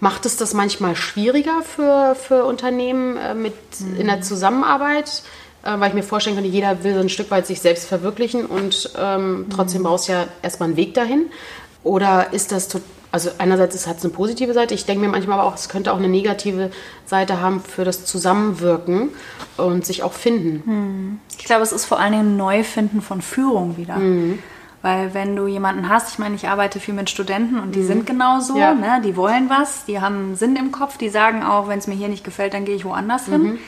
Macht 0.01 0.25
es 0.25 0.35
das 0.35 0.55
manchmal 0.55 0.95
schwieriger 0.95 1.61
für, 1.61 2.15
für 2.15 2.45
Unternehmen 2.45 3.17
äh, 3.17 3.35
mit 3.35 3.53
mhm. 3.79 3.97
in 3.97 4.07
der 4.07 4.21
Zusammenarbeit? 4.21 5.21
Äh, 5.63 5.79
weil 5.79 5.89
ich 5.89 5.93
mir 5.93 6.03
vorstellen 6.03 6.35
könnte, 6.35 6.49
jeder 6.49 6.83
will 6.83 6.93
so 6.93 6.99
ein 6.99 7.09
Stück 7.09 7.31
weit 7.31 7.47
sich 7.47 7.61
selbst 7.61 7.87
verwirklichen 7.87 8.45
und 8.45 8.91
ähm, 8.97 9.47
trotzdem 9.53 9.81
mhm. 9.81 9.85
brauchst 9.85 10.07
du 10.07 10.13
ja 10.13 10.27
erstmal 10.41 10.69
einen 10.69 10.77
Weg 10.77 10.93
dahin. 10.93 11.27
Oder 11.83 12.31
ist 12.31 12.51
das 12.51 12.69
also 13.11 13.29
einerseits 13.37 13.87
hat 13.87 13.97
es 13.97 14.05
eine 14.05 14.13
positive 14.13 14.53
Seite, 14.53 14.73
ich 14.73 14.85
denke 14.85 15.01
mir 15.01 15.09
manchmal 15.09 15.39
aber 15.39 15.47
auch, 15.47 15.55
es 15.55 15.67
könnte 15.67 15.91
auch 15.91 15.97
eine 15.97 16.07
negative 16.07 16.71
Seite 17.05 17.41
haben 17.41 17.61
für 17.61 17.83
das 17.83 18.05
Zusammenwirken 18.05 19.09
und 19.57 19.85
sich 19.85 20.03
auch 20.03 20.13
finden. 20.13 20.63
Mhm. 20.65 21.19
Ich 21.37 21.43
glaube, 21.45 21.63
es 21.63 21.73
ist 21.73 21.85
vor 21.85 21.99
allen 21.99 22.13
Dingen 22.13 22.33
ein 22.33 22.37
Neufinden 22.37 23.01
von 23.01 23.21
Führung 23.21 23.77
wieder. 23.77 23.97
Mhm. 23.97 24.39
Weil 24.81 25.13
wenn 25.13 25.35
du 25.35 25.45
jemanden 25.45 25.89
hast, 25.89 26.13
ich 26.13 26.19
meine, 26.19 26.35
ich 26.35 26.47
arbeite 26.47 26.79
viel 26.79 26.95
mit 26.95 27.09
Studenten 27.09 27.59
und 27.59 27.75
die 27.75 27.81
mhm. 27.81 27.87
sind 27.87 28.07
genauso, 28.07 28.57
ja. 28.57 28.73
ne? 28.73 29.01
die 29.03 29.15
wollen 29.15 29.49
was, 29.49 29.85
die 29.85 29.99
haben 29.99 30.35
Sinn 30.35 30.55
im 30.55 30.71
Kopf, 30.71 30.97
die 30.97 31.09
sagen 31.09 31.43
auch, 31.43 31.67
wenn 31.67 31.79
es 31.79 31.87
mir 31.87 31.95
hier 31.95 32.07
nicht 32.07 32.23
gefällt, 32.23 32.53
dann 32.53 32.65
gehe 32.65 32.75
ich 32.75 32.85
woanders 32.85 33.27
mhm. 33.27 33.31
hin. 33.31 33.59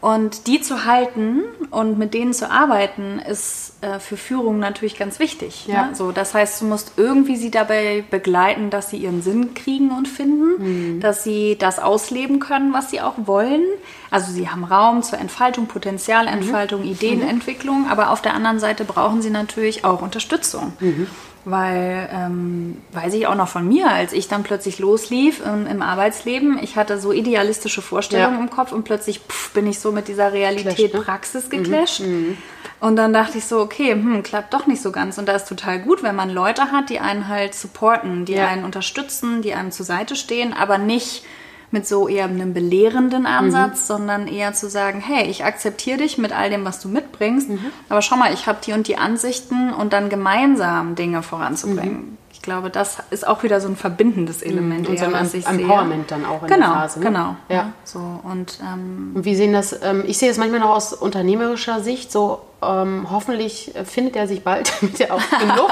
Und 0.00 0.46
die 0.46 0.60
zu 0.60 0.84
halten 0.84 1.42
und 1.70 1.98
mit 1.98 2.14
denen 2.14 2.32
zu 2.32 2.50
arbeiten, 2.50 3.18
ist 3.18 3.72
äh, 3.80 3.98
für 3.98 4.16
Führung 4.16 4.58
natürlich 4.58 4.98
ganz 4.98 5.18
wichtig. 5.18 5.66
Ja. 5.66 5.86
Ne? 5.86 5.94
So, 5.94 6.12
das 6.12 6.34
heißt, 6.34 6.60
du 6.60 6.66
musst 6.66 6.92
irgendwie 6.96 7.36
sie 7.36 7.50
dabei 7.50 8.04
begleiten, 8.10 8.70
dass 8.70 8.90
sie 8.90 8.98
ihren 8.98 9.22
Sinn 9.22 9.54
kriegen 9.54 9.90
und 9.90 10.06
finden, 10.06 10.96
mhm. 10.96 11.00
dass 11.00 11.24
sie 11.24 11.56
das 11.58 11.78
ausleben 11.78 12.40
können, 12.40 12.72
was 12.72 12.90
sie 12.90 13.00
auch 13.00 13.14
wollen. 13.24 13.62
Also 14.10 14.32
sie 14.32 14.48
haben 14.48 14.64
Raum 14.64 15.02
zur 15.02 15.18
Entfaltung, 15.18 15.66
Potenzialentfaltung, 15.66 16.82
mhm. 16.82 16.90
Ideenentwicklung, 16.90 17.86
aber 17.88 18.10
auf 18.10 18.20
der 18.20 18.34
anderen 18.34 18.60
Seite 18.60 18.84
brauchen 18.84 19.22
sie 19.22 19.30
natürlich 19.30 19.84
auch 19.84 20.02
Unterstützung. 20.02 20.74
Mhm. 20.80 21.06
Weil, 21.48 22.08
ähm, 22.12 22.78
weiß 22.90 23.14
ich 23.14 23.28
auch 23.28 23.36
noch 23.36 23.46
von 23.46 23.68
mir, 23.68 23.88
als 23.88 24.12
ich 24.12 24.26
dann 24.26 24.42
plötzlich 24.42 24.80
loslief 24.80 25.40
im, 25.46 25.68
im 25.68 25.80
Arbeitsleben, 25.80 26.58
ich 26.60 26.74
hatte 26.74 26.98
so 26.98 27.12
idealistische 27.12 27.82
Vorstellungen 27.82 28.34
ja. 28.34 28.40
im 28.40 28.50
Kopf 28.50 28.72
und 28.72 28.82
plötzlich 28.82 29.20
pff, 29.20 29.52
bin 29.52 29.68
ich 29.68 29.78
so 29.78 29.92
mit 29.92 30.08
dieser 30.08 30.32
Realität 30.32 30.90
Clash, 30.90 30.92
ne? 30.92 31.00
Praxis 31.00 31.48
geclasht. 31.48 32.00
Mhm. 32.00 32.06
mhm. 32.06 32.38
Und 32.78 32.96
dann 32.96 33.12
dachte 33.12 33.38
ich 33.38 33.44
so, 33.44 33.60
okay, 33.60 33.92
hm, 33.92 34.22
klappt 34.22 34.52
doch 34.52 34.66
nicht 34.66 34.82
so 34.82 34.92
ganz. 34.92 35.18
Und 35.18 35.26
da 35.26 35.36
ist 35.36 35.48
total 35.48 35.78
gut, 35.78 36.02
wenn 36.02 36.14
man 36.14 36.30
Leute 36.30 36.72
hat, 36.72 36.90
die 36.90 36.98
einen 36.98 37.28
halt 37.28 37.54
supporten, 37.54 38.24
die 38.24 38.34
ja. 38.34 38.48
einen 38.48 38.64
unterstützen, 38.64 39.40
die 39.40 39.54
einem 39.54 39.70
zur 39.70 39.86
Seite 39.86 40.14
stehen, 40.16 40.52
aber 40.52 40.76
nicht 40.78 41.24
mit 41.70 41.86
so 41.86 42.08
eher 42.08 42.24
einem 42.24 42.54
belehrenden 42.54 43.26
Ansatz, 43.26 43.82
mhm. 43.82 43.86
sondern 43.86 44.28
eher 44.28 44.52
zu 44.52 44.68
sagen, 44.68 45.00
hey, 45.00 45.28
ich 45.28 45.44
akzeptiere 45.44 45.98
dich 45.98 46.18
mit 46.18 46.32
all 46.32 46.50
dem, 46.50 46.64
was 46.64 46.80
du 46.80 46.88
mitbringst, 46.88 47.48
mhm. 47.48 47.58
aber 47.88 48.02
schau 48.02 48.16
mal, 48.16 48.32
ich 48.32 48.46
habe 48.46 48.58
die 48.64 48.72
und 48.72 48.88
die 48.88 48.98
Ansichten 48.98 49.72
und 49.72 49.92
dann 49.92 50.08
gemeinsam 50.08 50.94
Dinge 50.94 51.22
voranzubringen. 51.22 51.92
Mhm 51.92 52.18
glaube, 52.46 52.70
das 52.70 52.98
ist 53.10 53.26
auch 53.26 53.42
wieder 53.42 53.60
so 53.60 53.68
ein 53.68 53.76
verbindendes 53.76 54.40
Element. 54.40 54.88
Und 54.88 54.98
so 54.98 55.04
ein 55.04 55.12
was 55.12 55.34
ich 55.34 55.46
Empowerment 55.46 56.08
sehe. 56.08 56.18
dann 56.18 56.24
auch 56.24 56.42
in 56.42 56.48
genau, 56.48 56.68
der 56.68 56.74
Phase. 56.76 57.00
Ne? 57.00 57.06
Genau, 57.06 57.36
ja. 57.50 57.72
So, 57.84 57.98
und, 58.22 58.60
ähm, 58.62 59.10
und 59.14 59.24
wie 59.24 59.34
sehen 59.34 59.52
das, 59.52 59.78
ähm, 59.82 60.04
ich 60.06 60.16
sehe 60.16 60.30
es 60.30 60.38
manchmal 60.38 60.60
noch 60.60 60.70
aus 60.70 60.94
unternehmerischer 60.94 61.80
Sicht, 61.80 62.10
so 62.10 62.40
ähm, 62.68 63.06
hoffentlich 63.10 63.72
findet 63.84 64.16
er 64.16 64.28
sich 64.28 64.42
bald, 64.44 64.72
damit 64.80 65.00
er 65.00 65.14
auch 65.14 65.30
genug. 65.38 65.70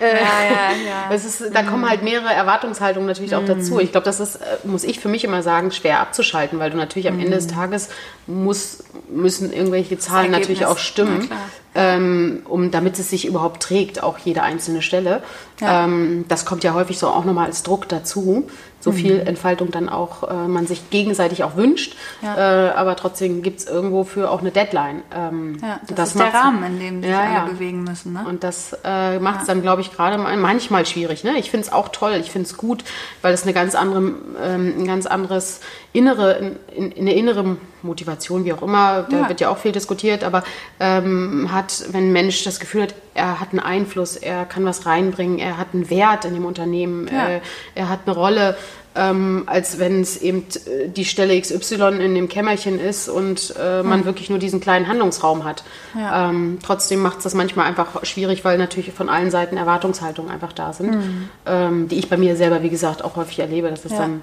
Äh, 0.00 0.04
ja, 0.14 0.18
ja, 0.18 1.08
ja. 1.10 1.14
Ist, 1.14 1.42
da 1.52 1.62
kommen 1.62 1.82
mhm. 1.82 1.88
halt 1.90 2.02
mehrere 2.02 2.32
Erwartungshaltungen 2.32 3.06
natürlich 3.06 3.34
auch 3.34 3.44
dazu. 3.44 3.74
Mhm. 3.74 3.80
Ich 3.80 3.92
glaube, 3.92 4.04
das 4.04 4.20
ist, 4.20 4.36
äh, 4.36 4.58
muss 4.64 4.84
ich 4.84 5.00
für 5.00 5.08
mich 5.08 5.24
immer 5.24 5.42
sagen, 5.42 5.72
schwer 5.72 6.00
abzuschalten, 6.00 6.58
weil 6.58 6.70
du 6.70 6.76
natürlich 6.76 7.08
am. 7.08 7.18
Ende 7.18 7.36
des 7.36 7.48
Tages 7.48 7.88
muss, 8.28 8.84
müssen 9.08 9.52
irgendwelche 9.52 9.98
Zahlen 9.98 10.30
natürlich 10.30 10.66
auch 10.66 10.78
stimmen 10.78 11.28
ähm, 11.74 12.42
um, 12.48 12.70
damit 12.70 12.98
es 12.98 13.10
sich 13.10 13.24
überhaupt 13.26 13.62
trägt, 13.62 14.02
auch 14.02 14.18
jede 14.18 14.42
einzelne 14.42 14.82
Stelle. 14.82 15.22
Ähm, 15.60 16.24
das 16.28 16.44
kommt 16.44 16.64
ja 16.64 16.74
häufig 16.74 16.98
so 16.98 17.08
auch 17.08 17.24
nochmal 17.24 17.46
als 17.46 17.62
Druck 17.62 17.88
dazu 17.88 18.48
so 18.88 18.92
viel 18.92 19.20
mhm. 19.20 19.26
Entfaltung 19.26 19.70
dann 19.70 19.88
auch 19.88 20.28
äh, 20.28 20.48
man 20.48 20.66
sich 20.66 20.90
gegenseitig 20.90 21.44
auch 21.44 21.56
wünscht. 21.56 21.96
Ja. 22.22 22.68
Äh, 22.68 22.70
aber 22.72 22.96
trotzdem 22.96 23.42
gibt 23.42 23.60
es 23.60 23.66
irgendwo 23.66 24.04
für 24.04 24.30
auch 24.30 24.40
eine 24.40 24.50
Deadline. 24.50 25.02
Ähm, 25.14 25.58
ja, 25.62 25.80
das, 25.86 25.96
das 25.96 26.08
ist 26.10 26.18
der 26.18 26.34
Rahmen, 26.34 26.62
in 26.64 26.80
dem 26.80 27.02
sich 27.02 27.10
ja, 27.10 27.20
alle 27.20 27.34
ja. 27.34 27.44
bewegen 27.44 27.84
müssen. 27.84 28.12
Ne? 28.12 28.24
Und 28.26 28.44
das 28.44 28.76
äh, 28.84 29.18
macht 29.18 29.42
es 29.42 29.46
dann, 29.46 29.62
glaube 29.62 29.82
ich, 29.82 29.92
gerade 29.92 30.18
manchmal 30.18 30.86
schwierig. 30.86 31.24
Ne? 31.24 31.38
Ich 31.38 31.50
finde 31.50 31.66
es 31.66 31.72
auch 31.72 31.88
toll, 31.88 32.16
ich 32.20 32.30
finde 32.30 32.46
es 32.46 32.56
gut, 32.56 32.84
weil 33.22 33.34
es 33.34 33.42
eine 33.42 33.52
ganz 33.52 33.74
andere, 33.74 33.98
ähm, 34.42 34.74
ein 34.78 34.86
ganz 34.86 35.06
anderes 35.06 35.60
innere, 35.92 36.56
in, 36.74 36.92
in, 36.92 37.00
eine 37.00 37.14
innere 37.14 37.56
Motivation, 37.82 38.44
wie 38.44 38.52
auch 38.52 38.62
immer, 38.62 39.06
da 39.10 39.28
wird 39.28 39.40
ja 39.40 39.48
auch 39.48 39.58
viel 39.58 39.72
diskutiert, 39.72 40.24
aber 40.24 40.44
ähm, 40.80 41.48
hat, 41.52 41.84
wenn 41.92 42.08
ein 42.08 42.12
Mensch 42.12 42.44
das 42.44 42.60
Gefühl 42.60 42.82
hat, 42.82 42.94
er 43.14 43.40
hat 43.40 43.50
einen 43.50 43.60
Einfluss, 43.60 44.16
er 44.16 44.44
kann 44.44 44.64
was 44.64 44.86
reinbringen, 44.86 45.38
er 45.38 45.56
hat 45.56 45.68
einen 45.72 45.88
Wert 45.90 46.24
in 46.24 46.34
dem 46.34 46.44
Unternehmen, 46.44 47.08
äh, 47.08 47.40
er 47.74 47.88
hat 47.88 48.00
eine 48.06 48.14
Rolle, 48.14 48.56
ähm, 48.94 49.44
als 49.46 49.78
wenn 49.78 50.00
es 50.00 50.20
eben 50.20 50.44
äh, 50.66 50.88
die 50.88 51.04
Stelle 51.04 51.40
XY 51.40 52.00
in 52.00 52.14
dem 52.14 52.28
Kämmerchen 52.28 52.80
ist 52.80 53.08
und 53.08 53.54
äh, 53.58 53.82
man 53.82 54.00
hm. 54.00 54.06
wirklich 54.06 54.28
nur 54.28 54.38
diesen 54.38 54.60
kleinen 54.60 54.88
Handlungsraum 54.88 55.44
hat. 55.44 55.62
Ja. 55.96 56.30
Ähm, 56.30 56.58
trotzdem 56.62 57.00
macht 57.00 57.18
es 57.18 57.24
das 57.24 57.34
manchmal 57.34 57.66
einfach 57.66 58.04
schwierig, 58.04 58.44
weil 58.44 58.58
natürlich 58.58 58.92
von 58.92 59.08
allen 59.08 59.30
Seiten 59.30 59.56
Erwartungshaltungen 59.56 60.30
einfach 60.30 60.52
da 60.52 60.72
sind, 60.72 60.94
hm. 60.94 61.28
ähm, 61.46 61.88
die 61.88 61.98
ich 61.98 62.08
bei 62.08 62.16
mir 62.16 62.36
selber, 62.36 62.62
wie 62.62 62.70
gesagt, 62.70 63.04
auch 63.04 63.16
häufig 63.16 63.38
erlebe, 63.38 63.70
dass 63.70 63.84
es 63.84 63.92
ja. 63.92 63.98
dann 63.98 64.22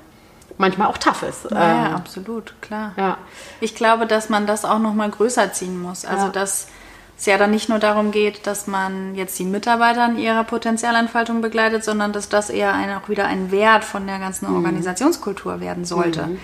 manchmal 0.58 0.88
auch 0.88 0.98
tough 0.98 1.24
ist. 1.24 1.52
Ja, 1.52 1.88
ähm, 1.88 1.96
absolut, 1.96 2.54
klar. 2.62 2.94
Ja. 2.98 3.18
Ich 3.60 3.76
glaube, 3.76 4.06
dass 4.06 4.30
man 4.30 4.48
das 4.48 4.66
auch 4.66 4.80
noch 4.80 4.94
mal 4.94 5.10
größer 5.10 5.54
ziehen 5.54 5.82
muss. 5.82 6.06
Also, 6.06 6.30
dass 6.30 6.68
es 7.18 7.26
ja 7.26 7.38
dann 7.38 7.52
nicht 7.52 7.70
nur 7.70 7.80
darum 7.80 8.12
geht, 8.12 8.46
dass 8.46 8.68
man 8.68 9.16
jetzt 9.16 9.38
die 9.40 9.46
Mitarbeiter 9.46 10.06
in 10.06 10.18
ihrer 10.18 10.44
Potenzialentfaltung 10.44 11.42
begleitet, 11.42 11.84
sondern 11.84 12.12
dass 12.12 12.30
das 12.30 12.50
eher 12.50 12.74
ein, 12.74 12.94
auch 12.94 13.08
wieder 13.10 13.26
ein 13.26 13.52
Wert 13.52 13.84
von 13.84 14.06
der 14.06 14.20
ganzen 14.20 14.50
mhm. 14.50 14.58
Organisationskultur 14.58 15.60
werden 15.60 15.86
sollte. 15.86 16.28
Mhm. 16.28 16.40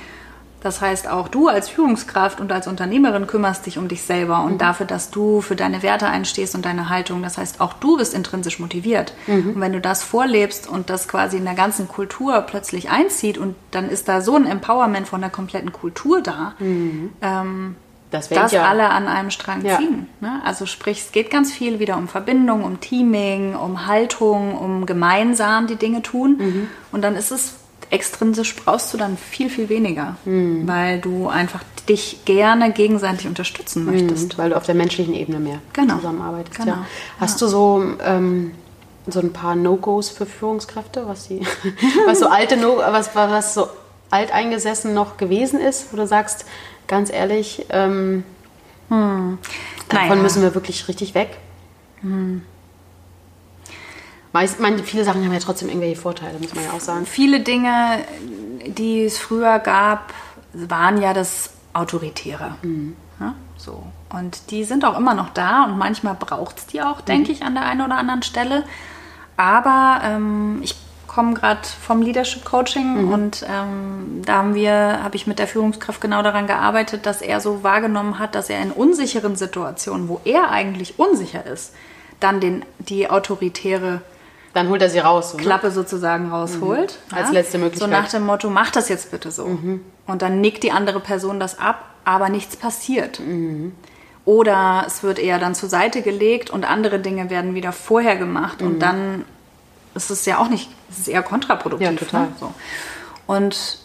Das 0.62 0.80
heißt, 0.80 1.10
auch 1.10 1.28
du 1.28 1.48
als 1.48 1.70
Führungskraft 1.70 2.40
und 2.40 2.52
als 2.52 2.68
Unternehmerin 2.68 3.26
kümmerst 3.26 3.66
dich 3.66 3.80
um 3.80 3.88
dich 3.88 4.04
selber 4.04 4.44
und 4.44 4.54
mhm. 4.54 4.58
dafür, 4.60 4.86
dass 4.86 5.10
du 5.10 5.42
für 5.42 5.56
deine 5.56 5.82
Werte 5.82 6.08
einstehst 6.08 6.54
und 6.54 6.66
deine 6.66 6.90
Haltung. 6.90 7.24
Das 7.24 7.38
heißt, 7.40 7.60
auch 7.62 7.74
du 7.74 7.98
bist 7.98 8.14
intrinsisch 8.14 8.60
motiviert. 8.60 9.14
Mhm. 9.26 9.54
Und 9.56 9.62
wenn 9.62 9.74
du 9.74 9.82
das 9.82 10.04
vorlebst 10.04 10.70
und 10.70 10.92
das 10.92 11.08
quasi 11.08 11.38
in 11.38 11.46
der 11.46 11.56
ganzen 11.56 11.88
Kultur 11.88 12.42
plötzlich 12.42 12.92
einzieht 12.92 13.40
und 13.40 13.56
dann 13.72 13.90
ist 13.90 14.08
da 14.08 14.22
so 14.22 14.36
ein 14.36 14.46
Empowerment 14.46 15.08
von 15.08 15.22
der 15.22 15.32
kompletten 15.32 15.72
Kultur 15.72 16.22
da, 16.22 16.54
mhm. 16.60 17.10
ähm, 17.22 17.76
das 18.12 18.28
dass 18.30 18.52
ja. 18.52 18.68
alle 18.68 18.90
an 18.90 19.08
einem 19.08 19.32
Strang 19.32 19.66
ja. 19.66 19.78
ziehen. 19.78 20.08
Ne? 20.20 20.42
Also 20.44 20.66
sprich, 20.66 21.00
es 21.00 21.12
geht 21.12 21.32
ganz 21.32 21.52
viel 21.52 21.80
wieder 21.80 21.98
um 21.98 22.08
Verbindung, 22.08 22.64
um 22.66 22.82
Teaming, 22.82 23.56
um 23.56 23.88
Haltung, 23.88 24.56
um 24.58 24.86
gemeinsam 24.86 25.66
die 25.66 25.78
Dinge 25.78 26.02
tun. 26.02 26.38
Mhm. 26.38 26.68
Und 26.92 27.04
dann 27.04 27.16
ist 27.16 27.32
es 27.32 27.61
extrinsisch 27.92 28.56
brauchst 28.56 28.94
du 28.94 28.98
dann 28.98 29.18
viel, 29.18 29.50
viel 29.50 29.70
weniger, 29.70 30.16
mhm. 30.26 30.68
weil 30.68 31.00
du 31.00 31.28
einfach 31.28 31.62
dich 31.88 32.24
gerne 32.26 32.72
gegenseitig 32.72 33.28
unterstützen 33.28 33.86
möchtest. 33.86 34.34
Mhm, 34.34 34.38
weil 34.38 34.50
du 34.52 34.58
auf 34.58 34.66
der 34.66 34.76
menschlichen 34.76 35.14
Ebene 35.14 35.40
mehr 35.40 35.60
Genau. 35.74 35.98
zusammenarbeitest. 35.98 36.58
Genau. 36.58 36.72
Ja. 36.72 36.86
Hast 37.20 37.42
du 37.42 37.48
so, 37.48 37.84
ähm, 38.04 38.52
so 39.08 39.20
ein 39.20 39.34
paar 39.34 39.56
No-Gos 39.56 40.10
für 40.10 40.26
Führungskräfte, 40.26 41.08
was, 41.08 41.28
die, 41.28 41.42
was 42.06 42.20
so 42.20 42.28
alte 42.28 42.56
no 42.58 42.78
was, 42.78 43.14
was 43.16 43.54
so 43.54 43.68
alteingesessen 44.10 44.94
noch 44.94 45.18
gewesen 45.18 45.60
ist, 45.60 45.92
wo 45.92 45.98
du 45.98 46.08
sagst, 46.08 46.46
ganz 46.88 47.12
ehrlich, 47.12 47.66
ähm, 47.70 48.24
davon 48.90 49.40
Naja. 49.90 50.16
müssen 50.16 50.42
wir 50.42 50.54
wirklich 50.54 50.88
richtig 50.88 51.14
weg? 51.16 51.38
Meist, 54.34 54.60
meine, 54.60 54.80
viele 54.84 55.04
Sachen 55.04 55.24
haben 55.26 55.34
ja 55.34 55.40
trotzdem 55.40 55.68
irgendwelche 55.68 56.00
Vorteile, 56.00 56.40
muss 56.40 56.56
man 56.56 56.64
ja 56.64 56.72
auch 56.72 56.80
sagen. 56.80 57.06
Viele 57.06 57.42
Dinge, 57.42 58.00
die 58.66 59.04
es 59.04 59.18
früher 59.18 59.60
gab, 59.60 60.14
waren 60.54 61.02
ja 61.02 61.14
das 61.14 61.52
Autoritäre. 61.74 62.56
Ja, 63.20 63.36
so. 63.58 63.84
Und 64.10 64.52
die 64.52 64.64
sind 64.64 64.86
auch 64.86 64.98
immer 64.98 65.14
noch 65.14 65.30
da 65.30 65.66
und 65.66 65.78
manchmal 65.78 66.16
braucht 66.16 66.60
es 66.60 66.66
die 66.68 66.82
auch, 66.82 67.02
denke 67.02 67.32
ich, 67.32 67.44
an 67.44 67.54
der 67.54 67.66
einen 67.66 67.82
oder 67.82 67.96
anderen 67.98 68.24
Stelle. 68.24 68.64
Aber 69.38 70.02
ähm, 70.04 70.60
ich 70.64 70.76
komme 71.08 71.34
gerade 71.34 71.62
vom 71.64 72.02
Leadership 72.02 72.46
Coaching 72.46 73.12
und 73.12 73.46
ähm, 73.50 74.22
da 74.26 74.38
haben 74.38 74.56
wir, 74.56 75.04
habe 75.04 75.16
ich 75.16 75.28
mit 75.28 75.40
der 75.40 75.48
Führungskraft 75.48 76.00
genau 76.00 76.22
daran 76.22 76.48
gearbeitet, 76.48 77.06
dass 77.06 77.22
er 77.22 77.42
so 77.42 77.64
wahrgenommen 77.64 78.18
hat, 78.18 78.34
dass 78.34 78.50
er 78.50 78.62
in 78.62 78.72
unsicheren 78.72 79.36
Situationen, 79.36 80.08
wo 80.08 80.22
er 80.24 80.52
eigentlich 80.52 81.00
unsicher 81.00 81.46
ist, 81.46 81.74
dann 82.22 82.40
den, 82.40 82.64
die 82.80 83.10
autoritäre 83.10 84.02
Dann 84.54 84.70
holt 84.70 84.82
er 84.82 84.90
sie 84.90 85.00
raus. 85.00 85.32
So, 85.32 85.38
ne? 85.38 85.44
Klappe 85.44 85.72
sozusagen 85.72 86.30
rausholt. 86.30 87.00
Als 87.12 87.32
letzte 87.32 87.58
Möglichkeit. 87.58 87.90
So 87.90 87.96
nach 87.96 88.10
dem 88.10 88.26
Motto, 88.26 88.50
mach 88.50 88.72
das 88.72 88.90
jetzt 88.90 89.12
bitte 89.12 89.32
so. 89.32 89.46
Und 90.08 90.22
dann 90.22 90.42
nickt 90.42 90.64
die 90.64 90.72
andere 90.72 91.00
Person 91.00 91.40
das 91.40 91.60
ab, 91.60 91.86
aber 92.04 92.30
nichts 92.30 92.56
passiert. 92.56 93.22
Oder 94.26 94.84
es 94.86 95.04
wird 95.04 95.20
eher 95.20 95.40
dann 95.40 95.56
zur 95.56 95.70
Seite 95.70 96.02
gelegt 96.02 96.50
und 96.50 96.64
andere 96.64 97.00
Dinge 97.00 97.30
werden 97.30 97.56
wieder 97.56 97.72
vorher 97.72 98.18
gemacht 98.18 98.62
und 98.62 98.80
dann 98.80 99.26
ist 99.94 100.10
es 100.10 100.26
ja 100.26 100.38
auch 100.38 100.48
nicht, 100.48 100.70
es 100.90 101.00
ist 101.00 101.08
eher 101.08 101.24
kontraproduktiv. 101.24 101.90
Ja, 101.90 101.96
total. 101.96 102.28
Ne? 102.28 102.34
So. 102.40 102.54
Und 103.28 103.80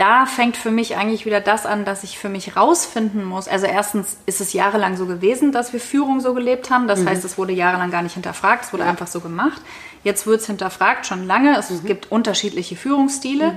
da 0.00 0.24
fängt 0.24 0.56
für 0.56 0.70
mich 0.70 0.96
eigentlich 0.96 1.26
wieder 1.26 1.40
das 1.40 1.66
an, 1.66 1.84
dass 1.84 2.04
ich 2.04 2.18
für 2.18 2.30
mich 2.30 2.56
rausfinden 2.56 3.22
muss. 3.22 3.48
Also 3.48 3.66
erstens 3.66 4.16
ist 4.24 4.40
es 4.40 4.54
jahrelang 4.54 4.96
so 4.96 5.04
gewesen, 5.04 5.52
dass 5.52 5.74
wir 5.74 5.80
Führung 5.80 6.20
so 6.20 6.32
gelebt 6.32 6.70
haben. 6.70 6.88
Das 6.88 7.04
heißt, 7.04 7.22
es 7.22 7.36
wurde 7.36 7.52
jahrelang 7.52 7.90
gar 7.90 8.00
nicht 8.02 8.14
hinterfragt, 8.14 8.64
es 8.64 8.72
wurde 8.72 8.84
einfach 8.84 9.06
so 9.06 9.20
gemacht. 9.20 9.60
Jetzt 10.02 10.26
wird 10.26 10.40
es 10.40 10.46
hinterfragt, 10.46 11.04
schon 11.04 11.26
lange. 11.26 11.54
Es 11.58 11.84
gibt 11.84 12.10
unterschiedliche 12.10 12.76
Führungsstile. 12.76 13.52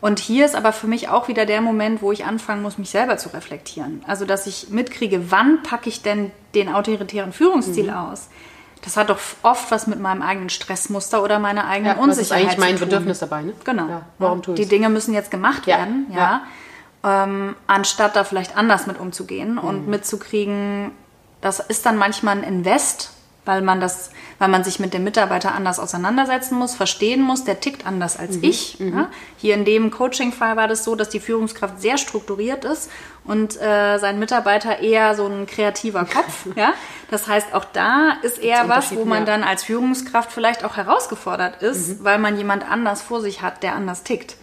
Und 0.00 0.18
hier 0.18 0.44
ist 0.44 0.56
aber 0.56 0.72
für 0.72 0.88
mich 0.88 1.08
auch 1.08 1.28
wieder 1.28 1.46
der 1.46 1.60
Moment, 1.60 2.02
wo 2.02 2.10
ich 2.10 2.24
anfangen 2.24 2.62
muss, 2.62 2.76
mich 2.76 2.90
selber 2.90 3.16
zu 3.16 3.28
reflektieren. 3.28 4.02
Also, 4.08 4.24
dass 4.24 4.48
ich 4.48 4.70
mitkriege, 4.70 5.30
wann 5.30 5.62
packe 5.62 5.88
ich 5.88 6.02
denn 6.02 6.32
den 6.56 6.68
autoritären 6.74 7.32
Führungsstil 7.32 7.88
aus? 7.90 8.28
Das 8.84 8.96
hat 8.98 9.08
doch 9.08 9.18
oft 9.42 9.70
was 9.70 9.86
mit 9.86 9.98
meinem 9.98 10.20
eigenen 10.20 10.50
Stressmuster 10.50 11.22
oder 11.22 11.38
meiner 11.38 11.66
eigenen 11.66 11.96
Ja, 11.96 12.02
was 12.02 12.18
ist 12.18 12.18
Unsicherheit 12.30 12.42
eigentlich 12.44 12.58
mein 12.58 12.74
zu 12.76 12.80
tun. 12.80 12.88
Bedürfnis 12.90 13.18
dabei, 13.20 13.42
ne? 13.42 13.54
Genau. 13.64 13.88
Ja, 13.88 14.02
warum 14.18 14.42
tue 14.42 14.54
Die 14.54 14.62
ich's? 14.62 14.68
Dinge 14.70 14.90
müssen 14.90 15.14
jetzt 15.14 15.30
gemacht 15.30 15.66
Ja, 15.66 15.78
werden, 15.78 16.06
ja. 16.10 16.42
ja. 17.02 17.24
Ähm, 17.24 17.56
anstatt 17.66 18.14
da 18.16 18.24
vielleicht 18.24 18.56
anders 18.56 18.86
mit 18.86 18.98
umzugehen 19.00 19.52
Mhm. 19.54 19.58
und 19.58 19.88
mitzukriegen, 19.88 20.90
das 21.40 21.60
ist 21.60 21.86
dann 21.86 21.96
manchmal 21.96 22.36
ein 22.38 22.42
Invest, 22.44 23.10
weil 23.44 23.62
man 23.62 23.80
das, 23.80 24.10
weil 24.38 24.48
man 24.48 24.64
sich 24.64 24.78
mit 24.80 24.94
dem 24.94 25.04
Mitarbeiter 25.04 25.54
anders 25.54 25.78
auseinandersetzen 25.78 26.56
muss, 26.58 26.74
verstehen 26.74 27.22
muss, 27.22 27.44
der 27.44 27.60
tickt 27.60 27.86
anders 27.86 28.18
als 28.18 28.36
Mhm, 28.36 28.44
ich. 28.44 28.78
Ja? 28.78 29.08
Hier 29.36 29.54
in 29.54 29.64
dem 29.64 29.90
Coaching-Fall 29.90 30.56
war 30.56 30.68
das 30.68 30.84
so, 30.84 30.94
dass 30.96 31.08
die 31.08 31.20
Führungskraft 31.20 31.80
sehr 31.80 31.98
strukturiert 31.98 32.64
ist 32.64 32.90
und 33.24 33.60
äh, 33.60 33.98
sein 33.98 34.18
Mitarbeiter 34.18 34.80
eher 34.80 35.14
so 35.14 35.26
ein 35.26 35.46
kreativer 35.46 36.04
Kopf. 36.04 36.46
ja? 36.56 36.74
Das 37.10 37.26
heißt, 37.28 37.54
auch 37.54 37.64
da 37.64 38.14
ist 38.22 38.38
eher 38.38 38.68
was, 38.68 38.94
wo 38.94 39.04
man 39.04 39.20
ja. 39.20 39.24
dann 39.26 39.44
als 39.44 39.62
Führungskraft 39.64 40.32
vielleicht 40.32 40.64
auch 40.64 40.76
herausgefordert 40.76 41.62
ist, 41.62 42.00
Mhm. 42.00 42.04
weil 42.04 42.18
man 42.18 42.36
jemand 42.36 42.68
anders 42.70 43.02
vor 43.02 43.20
sich 43.20 43.42
hat, 43.42 43.62
der 43.62 43.74
anders 43.74 44.02
tickt. 44.02 44.36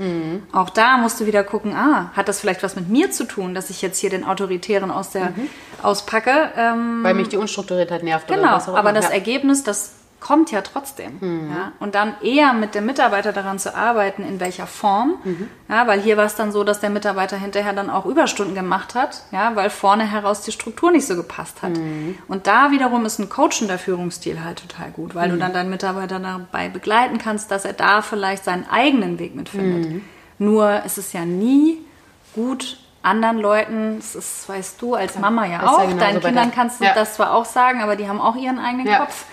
Auch 0.51 0.69
da 0.69 0.97
musst 0.97 1.19
du 1.19 1.25
wieder 1.25 1.43
gucken, 1.43 1.73
ah, 1.75 2.11
hat 2.15 2.27
das 2.27 2.39
vielleicht 2.39 2.63
was 2.63 2.75
mit 2.75 2.89
mir 2.89 3.11
zu 3.11 3.25
tun, 3.25 3.53
dass 3.53 3.69
ich 3.69 3.81
jetzt 3.81 3.99
hier 3.99 4.09
den 4.09 4.23
Autoritären 4.25 4.89
aus 4.91 5.09
der 5.11 5.33
auspacke? 5.83 6.51
Ähm, 6.57 7.03
Weil 7.03 7.13
mich 7.13 7.29
die 7.29 7.37
Unstrukturiertheit 7.37 8.03
nervt 8.03 8.29
oder 8.29 8.37
genau, 8.37 8.75
aber 8.75 8.93
das 8.93 9.09
ja. 9.09 9.11
Ergebnis, 9.11 9.63
das 9.63 9.93
kommt 10.21 10.51
ja 10.51 10.61
trotzdem. 10.61 11.17
Ja? 11.49 11.71
Und 11.79 11.95
dann 11.95 12.13
eher 12.21 12.53
mit 12.53 12.75
dem 12.75 12.85
Mitarbeiter 12.85 13.33
daran 13.33 13.57
zu 13.59 13.75
arbeiten, 13.75 14.23
in 14.23 14.39
welcher 14.39 14.67
Form. 14.67 15.15
Ja, 15.67 15.87
weil 15.87 15.99
hier 15.99 16.15
war 16.15 16.25
es 16.25 16.35
dann 16.35 16.51
so, 16.51 16.63
dass 16.63 16.79
der 16.79 16.91
Mitarbeiter 16.91 17.37
hinterher 17.37 17.73
dann 17.73 17.89
auch 17.89 18.05
Überstunden 18.05 18.53
gemacht 18.53 18.93
hat, 18.93 19.23
ja, 19.31 19.55
weil 19.55 19.71
vorne 19.71 20.09
heraus 20.09 20.41
die 20.41 20.51
Struktur 20.51 20.91
nicht 20.91 21.07
so 21.07 21.15
gepasst 21.15 21.63
hat. 21.63 21.71
Und 22.27 22.45
da 22.45 22.69
wiederum 22.69 23.03
ist 23.05 23.17
ein 23.19 23.29
coachender 23.29 23.79
Führungsstil 23.79 24.43
halt 24.43 24.61
total 24.61 24.91
gut, 24.91 25.15
weil 25.15 25.29
du 25.29 25.37
dann 25.37 25.53
deinen 25.53 25.71
Mitarbeiter 25.71 26.19
dabei 26.19 26.69
begleiten 26.69 27.17
kannst, 27.17 27.49
dass 27.49 27.65
er 27.65 27.73
da 27.73 28.03
vielleicht 28.03 28.43
seinen 28.43 28.69
eigenen 28.69 29.17
Weg 29.17 29.35
mitfindet. 29.35 30.03
Nur 30.37 30.81
es 30.85 30.99
ist 30.99 31.13
ja 31.13 31.25
nie 31.25 31.79
gut 32.35 32.77
anderen 33.03 33.39
Leuten, 33.39 33.97
das 33.97 34.15
ist, 34.15 34.47
weißt 34.47 34.81
du, 34.81 34.95
als 34.95 35.17
Mama 35.17 35.45
ja 35.45 35.63
auch, 35.67 35.79
genauso 35.81 35.97
deinen 35.97 36.15
bei 36.21 36.27
Kindern 36.29 36.47
der- 36.49 36.55
kannst 36.55 36.79
du 36.81 36.85
Ja. 36.85 36.93
das 36.93 37.15
zwar 37.15 37.33
auch 37.33 37.45
sagen, 37.45 37.81
aber 37.81 37.95
die 37.95 38.07
haben 38.07 38.21
auch 38.21 38.35
ihren 38.35 38.59
eigenen. 38.59 38.95
Kopf. 38.97 39.25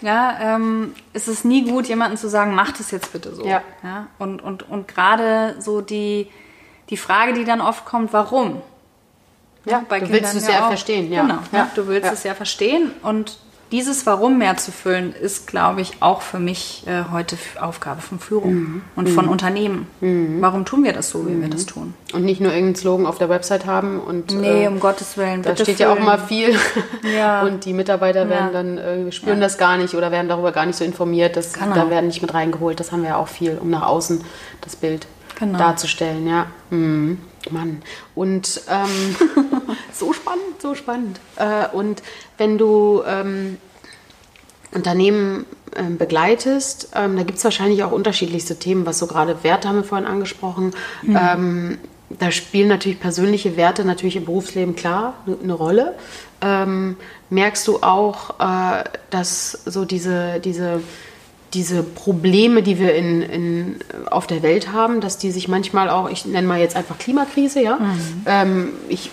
Ja, 0.00 0.38
ähm, 0.40 0.94
es 1.12 1.26
ist 1.26 1.44
nie 1.44 1.68
gut, 1.68 1.86
jemandem 1.88 2.16
zu 2.16 2.28
sagen, 2.28 2.54
mach 2.54 2.70
das 2.72 2.92
jetzt 2.92 3.12
bitte 3.12 3.34
so. 3.34 3.44
Ja. 3.44 3.62
und 4.18 4.40
und, 4.42 4.68
und 4.68 4.86
gerade 4.86 5.56
so 5.58 5.80
die, 5.80 6.30
die 6.90 6.96
Frage, 6.96 7.32
die 7.32 7.44
dann 7.44 7.60
oft 7.60 7.84
kommt, 7.84 8.12
warum? 8.12 8.62
Ja, 9.64 9.80
du 9.88 10.08
willst 10.08 10.34
es 10.36 10.46
ja 10.46 10.62
auch. 10.62 10.68
verstehen, 10.68 11.10
ja. 11.12 11.22
Genau, 11.22 11.38
Ja. 11.52 11.68
du 11.74 11.88
willst 11.88 12.12
es 12.12 12.22
ja 12.22 12.34
verstehen 12.34 12.92
und 13.02 13.38
dieses 13.70 14.06
Warum 14.06 14.38
mehr 14.38 14.56
zu 14.56 14.72
füllen, 14.72 15.12
ist, 15.14 15.46
glaube 15.46 15.80
ich, 15.82 15.92
auch 16.00 16.22
für 16.22 16.38
mich 16.38 16.84
äh, 16.86 17.04
heute 17.12 17.36
Aufgabe 17.60 18.00
von 18.00 18.18
Führung 18.18 18.54
Mhm. 18.54 18.82
und 18.96 19.08
von 19.10 19.28
Unternehmen. 19.28 19.86
Warum 20.40 20.64
tun 20.64 20.84
wir 20.84 20.92
das 20.94 21.10
so, 21.10 21.26
wie 21.28 21.40
wir 21.40 21.48
das 21.48 21.66
tun? 21.66 21.92
Und 22.14 22.24
nicht 22.24 22.40
nur 22.40 22.50
irgendeinen 22.52 22.76
Slogan 22.76 23.04
auf 23.06 23.18
der 23.18 23.28
Website 23.28 23.66
haben 23.66 24.00
und 24.00 24.32
Nee, 24.34 24.64
äh, 24.64 24.68
um 24.68 24.80
Gottes 24.80 25.16
Willen. 25.18 25.42
da 25.42 25.54
steht 25.54 25.78
ja 25.78 25.88
auch 25.90 25.94
füllen. 25.94 26.06
mal 26.06 26.18
viel 26.18 26.56
Ja. 27.16 27.42
und 27.42 27.64
die 27.66 27.72
Mitarbeiter 27.74 28.28
werden 28.30 28.46
Ja. 28.46 28.50
dann 28.52 28.78
äh, 28.78 29.12
spüren 29.12 29.40
das 29.40 29.58
gar 29.58 29.76
nicht 29.76 29.94
oder 29.94 30.10
werden 30.10 30.28
darüber 30.28 30.52
gar 30.52 30.64
nicht 30.64 30.76
so 30.76 30.84
informiert. 30.84 31.36
Das, 31.36 31.52
Genau. 31.52 31.74
Da 31.74 31.90
werden 31.90 32.06
nicht 32.06 32.22
mit 32.22 32.32
reingeholt. 32.32 32.80
Das 32.80 32.92
haben 32.92 33.02
wir 33.02 33.10
ja 33.10 33.16
auch 33.16 33.28
viel, 33.28 33.58
um 33.60 33.68
nach 33.70 33.82
außen 33.82 34.22
das 34.62 34.76
Bild 34.76 35.06
Genau. 35.38 35.58
darzustellen. 35.58 36.26
Ja, 36.26 36.46
mhm. 36.70 37.18
Mann. 37.52 37.82
Und 38.14 38.62
ähm, 38.68 39.16
so 39.92 40.12
spannend, 40.12 40.60
so 40.60 40.74
spannend. 40.74 41.20
Äh, 41.36 41.68
und 41.74 42.02
wenn 42.36 42.58
du 42.58 43.02
ähm, 43.06 43.58
Unternehmen 44.72 45.46
ähm, 45.76 45.98
begleitest, 45.98 46.90
ähm, 46.94 47.16
da 47.16 47.22
gibt 47.22 47.38
es 47.38 47.44
wahrscheinlich 47.44 47.82
auch 47.84 47.92
unterschiedlichste 47.92 48.58
Themen, 48.58 48.86
was 48.86 48.98
so 48.98 49.06
gerade 49.06 49.42
Werte 49.42 49.68
haben 49.68 49.76
wir 49.76 49.84
vorhin 49.84 50.06
angesprochen. 50.06 50.72
Ähm, 51.06 51.78
da 52.10 52.30
spielen 52.30 52.68
natürlich 52.68 53.00
persönliche 53.00 53.56
Werte 53.56 53.84
natürlich 53.84 54.16
im 54.16 54.24
Berufsleben 54.24 54.74
klar 54.74 55.14
eine 55.26 55.36
ne 55.36 55.52
Rolle. 55.52 55.94
Ähm, 56.40 56.96
merkst 57.30 57.66
du 57.68 57.82
auch, 57.82 58.40
äh, 58.40 58.84
dass 59.10 59.52
so 59.66 59.84
diese, 59.84 60.40
diese, 60.40 60.80
diese 61.54 61.82
Probleme, 61.82 62.62
die 62.62 62.78
wir 62.78 62.94
in, 62.94 63.22
in, 63.22 63.76
auf 64.10 64.26
der 64.26 64.42
Welt 64.42 64.72
haben, 64.72 65.00
dass 65.00 65.18
die 65.18 65.30
sich 65.30 65.48
manchmal 65.48 65.88
auch, 65.90 66.10
ich 66.10 66.26
nenne 66.26 66.46
mal 66.46 66.60
jetzt 66.60 66.76
einfach 66.76 66.98
Klimakrise, 66.98 67.62
ja. 67.62 67.78
Ähm, 68.26 68.70
ich 68.88 69.10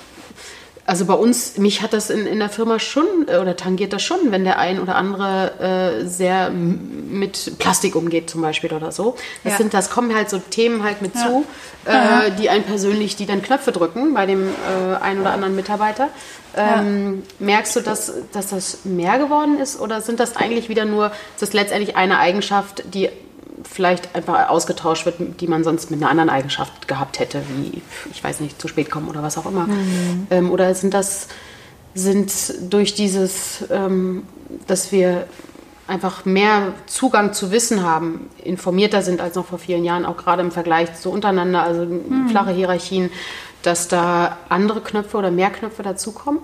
also 0.88 1.06
bei 1.06 1.16
uns, 1.16 1.58
mich 1.58 1.82
hat 1.82 1.94
das 1.94 2.10
in, 2.12 2.28
in 2.28 2.38
der 2.40 2.50
Firma 2.50 2.78
schon 2.80 3.06
äh, 3.28 3.38
oder 3.38 3.56
tangiert 3.56 3.92
das 3.92 4.04
schon, 4.04 4.18
wenn 4.32 4.44
der 4.44 4.60
ein 4.60 4.80
oder 4.80 4.96
andere 4.96 5.60
äh, 6.04 6.06
sehr 6.06 6.52
mit 6.52 7.58
Plastik 7.58 7.96
umgeht 7.96 8.30
zum 8.30 8.42
Beispiel 8.42 8.72
oder 8.72 8.92
so. 8.92 9.16
Das 9.44 9.54
Ja. 9.54 9.58
sind, 9.58 9.74
das 9.74 9.90
kommen 9.90 10.16
halt 10.16 10.30
so 10.30 10.38
Themen 10.38 10.84
halt 10.84 11.02
mit 11.02 11.18
zu, 11.18 11.44
äh, 11.86 12.30
die 12.40 12.50
einen 12.50 12.64
persönlich, 12.64 13.16
die 13.16 13.26
dann 13.26 13.42
Knöpfe 13.42 13.72
drücken 13.72 14.14
bei 14.14 14.26
dem 14.28 14.48
äh, 14.48 14.96
einen 15.02 15.22
oder 15.22 15.32
anderen 15.32 15.56
Mitarbeiter. 15.56 16.10
Ähm, 16.56 17.24
Merkst 17.40 17.76
du, 17.76 17.82
dass, 17.82 18.14
dass 18.32 18.48
das 18.52 18.86
mehr 18.86 19.18
geworden 19.18 19.60
ist 19.60 19.80
oder 19.80 20.02
sind 20.02 20.20
das 20.20 20.36
eigentlich 20.38 20.70
wieder 20.70 20.86
nur, 20.86 21.08
ist 21.08 21.42
das 21.42 21.54
letztendlich 21.54 21.98
eine 21.98 22.20
Eigenschaft, 22.20 22.84
die 22.94 23.10
vielleicht 23.70 24.16
einfach 24.16 24.50
ausgetauscht 24.50 25.06
wird, 25.06 25.42
die 25.42 25.48
man 25.48 25.64
sonst 25.64 25.92
mit 25.92 26.02
einer 26.02 26.10
anderen 26.10 26.30
Eigenschaft 26.30 26.88
gehabt 26.88 27.20
hätte, 27.20 27.42
wie, 27.50 27.82
ich 28.12 28.24
weiß 28.24 28.40
nicht, 28.40 28.62
zu 28.62 28.68
spät 28.68 28.90
kommen 28.90 29.10
oder 29.10 29.24
was 29.24 29.38
auch 29.38 29.46
immer. 29.46 29.68
Ähm, 30.30 30.52
oder 30.52 30.74
sind 30.76 30.94
das, 30.94 31.28
sind 31.94 32.32
durch 32.72 32.96
dieses, 32.96 33.66
ähm, 33.72 34.24
dass 34.68 34.92
wir 34.92 35.28
einfach 35.88 36.26
mehr 36.26 36.74
Zugang 36.88 37.34
zu 37.34 37.52
Wissen 37.52 37.84
haben, 37.84 38.30
informierter 38.44 39.02
sind 39.02 39.22
als 39.22 39.36
noch 39.36 39.46
vor 39.46 39.60
vielen 39.60 39.84
Jahren, 39.84 40.06
auch 40.06 40.18
gerade 40.18 40.42
im 40.42 40.52
Vergleich 40.52 40.96
zu 40.96 41.12
untereinander, 41.12 41.62
also 41.62 41.88
flache 42.30 42.52
Hierarchien, 42.52 43.12
dass 43.62 43.88
da 43.88 44.38
andere 44.50 44.82
Knöpfe 44.82 45.18
oder 45.18 45.32
mehr 45.32 45.50
Knöpfe 45.50 45.84
dazukommen? 45.84 46.40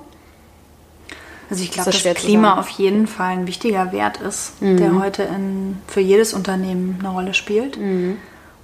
Also 1.52 1.64
ich 1.64 1.72
glaube, 1.72 1.92
das 1.92 2.02
dass 2.02 2.16
Klima 2.16 2.58
auf 2.58 2.70
jeden 2.70 3.08
Fall 3.08 3.34
ein 3.34 3.46
wichtiger 3.46 3.92
Wert 3.92 4.22
ist, 4.22 4.54
der 4.62 4.96
heute 5.00 5.24
in, 5.24 5.78
für 5.86 6.00
jedes 6.00 6.34
Unternehmen 6.34 6.96
eine 7.00 7.10
Rolle 7.10 7.34
spielt. 7.34 7.78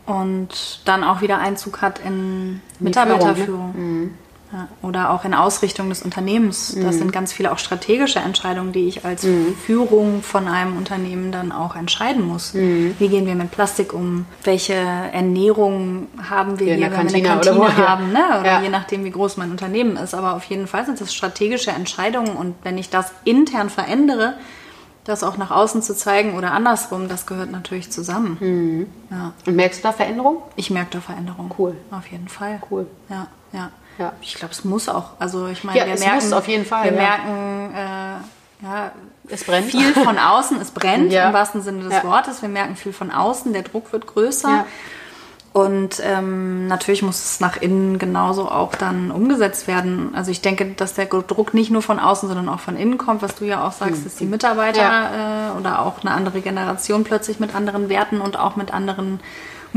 Und 0.05 0.81
dann 0.85 1.03
auch 1.03 1.21
wieder 1.21 1.37
Einzug 1.37 1.81
hat 1.81 1.99
in 1.99 2.61
In 2.79 2.85
die 2.85 2.93
Führung, 2.93 3.09
ne? 3.09 3.69
Mitarbeiterführung. 3.75 4.11
Ja, 4.53 4.69
oder 4.81 5.09
auch 5.11 5.25
in 5.25 5.33
Ausrichtung 5.33 5.89
des 5.89 6.01
Unternehmens. 6.03 6.73
Das 6.73 6.95
Mhm. 6.95 6.99
sind 6.99 7.11
ganz 7.11 7.33
viele 7.33 7.51
auch 7.51 7.57
strategische 7.59 8.19
Entscheidungen, 8.19 8.71
die 8.71 8.87
ich 8.87 9.03
als 9.03 9.27
Führung 9.65 10.23
von 10.23 10.47
einem 10.47 10.77
Unternehmen 10.77 11.33
dann 11.33 11.51
auch 11.51 11.75
entscheiden 11.75 12.25
muss. 12.25 12.53
Mhm. 12.53 12.95
Wie 12.97 13.09
gehen 13.09 13.25
wir 13.25 13.35
mit 13.35 13.51
Plastik 13.51 13.93
um? 13.93 14.25
Welche 14.45 14.73
Ernährung 14.73 16.07
haben 16.29 16.59
wir 16.59 16.67
Hier 16.67 16.75
hier, 16.75 16.85
wenn 16.85 16.91
wir 16.91 16.97
eine 16.99 17.23
Kantine 17.23 17.39
oder 17.39 17.65
Kantine 17.67 17.87
haben? 17.89 18.13
Ne? 18.13 18.23
Oder 18.39 18.45
Ja. 18.45 18.61
je 18.61 18.69
nachdem, 18.69 19.03
wie 19.03 19.11
groß 19.11 19.35
mein 19.37 19.51
Unternehmen 19.51 19.97
ist. 19.97 20.13
Aber 20.15 20.35
auf 20.35 20.45
jeden 20.45 20.67
Fall 20.67 20.85
sind 20.85 21.01
das 21.01 21.13
strategische 21.13 21.71
Entscheidungen. 21.71 22.35
Und 22.37 22.55
wenn 22.63 22.77
ich 22.77 22.89
das 22.89 23.11
intern 23.25 23.69
verändere, 23.69 24.35
das 25.03 25.23
auch 25.23 25.37
nach 25.37 25.51
außen 25.51 25.81
zu 25.81 25.95
zeigen 25.95 26.35
oder 26.37 26.51
andersrum, 26.53 27.07
das 27.09 27.25
gehört 27.25 27.51
natürlich 27.51 27.91
zusammen. 27.91 28.37
Mhm. 28.39 28.87
Ja. 29.11 29.33
Und 29.45 29.55
merkst 29.57 29.79
du 29.83 29.87
da 29.87 29.91
Veränderung? 29.93 30.37
Ich 30.55 30.69
merke 30.69 30.91
da 30.91 31.01
Veränderung. 31.01 31.51
Cool. 31.57 31.75
Auf 31.91 32.07
jeden 32.07 32.27
Fall. 32.29 32.61
Cool. 32.71 32.87
Ja, 33.09 33.27
ja. 33.51 33.71
Ja. 33.97 34.13
Ich 34.21 34.35
glaube, 34.35 34.53
es 34.53 34.63
muss 34.63 34.89
auch. 34.89 35.11
Also 35.19 35.47
ich 35.47 35.63
meine, 35.63 35.79
Ja, 35.79 35.85
wir 35.85 35.93
es 35.93 35.99
merken, 36.01 36.15
muss 36.23 36.33
auf 36.33 36.47
jeden 36.47 36.65
Fall, 36.65 36.85
Wir 36.85 36.91
ja. 36.93 36.97
merken, 36.97 37.73
äh, 37.75 38.65
ja, 38.65 38.91
Es 39.29 39.43
brennt. 39.43 39.67
viel 39.71 39.93
von 39.93 40.17
außen. 40.17 40.59
Es 40.61 40.71
brennt 40.71 41.11
Ja. 41.11 41.27
im 41.27 41.33
wahrsten 41.33 41.61
Sinne 41.61 41.89
des. 41.89 42.03
Wortes. 42.03 42.41
Wir 42.41 42.49
merken 42.49 42.75
viel 42.75 42.93
von 42.93 43.11
außen. 43.11 43.53
Der 43.53 43.63
Druck 43.63 43.91
wird 43.93 44.07
größer. 44.07 44.65
Und 45.53 45.99
ähm, 46.03 46.67
natürlich 46.67 47.01
muss 47.01 47.15
es 47.23 47.39
nach 47.39 47.57
innen 47.57 47.97
genauso 47.97 48.47
auch 48.51 48.75
dann 48.75 49.09
umgesetzt 49.09 49.67
werden. 49.67 50.13
Also 50.13 50.29
ich 50.29 50.41
denke, 50.41 50.65
dass 50.75 50.93
der 50.93 51.07
Druck 51.07 51.55
nicht 51.55 51.71
nur 51.71 51.81
von 51.81 51.99
außen, 51.99 52.27
sondern 52.29 52.47
auch 52.49 52.59
von 52.59 52.77
innen 52.77 52.99
kommt, 52.99 53.23
was 53.23 53.33
du 53.33 53.45
ja 53.45 53.65
auch 53.67 53.71
sagst, 53.71 54.05
dass 54.05 54.15
die 54.17 54.25
Mitarbeiter 54.25 55.51
äh, 55.55 55.57
oder 55.59 55.81
auch 55.81 56.01
eine 56.01 56.11
andere 56.11 56.41
Generation 56.41 57.03
plötzlich 57.03 57.39
mit 57.39 57.55
anderen 57.55 57.89
Werten 57.89 58.21
und 58.21 58.37
auch 58.37 58.55
mit 58.55 58.71
anderen 58.71 59.19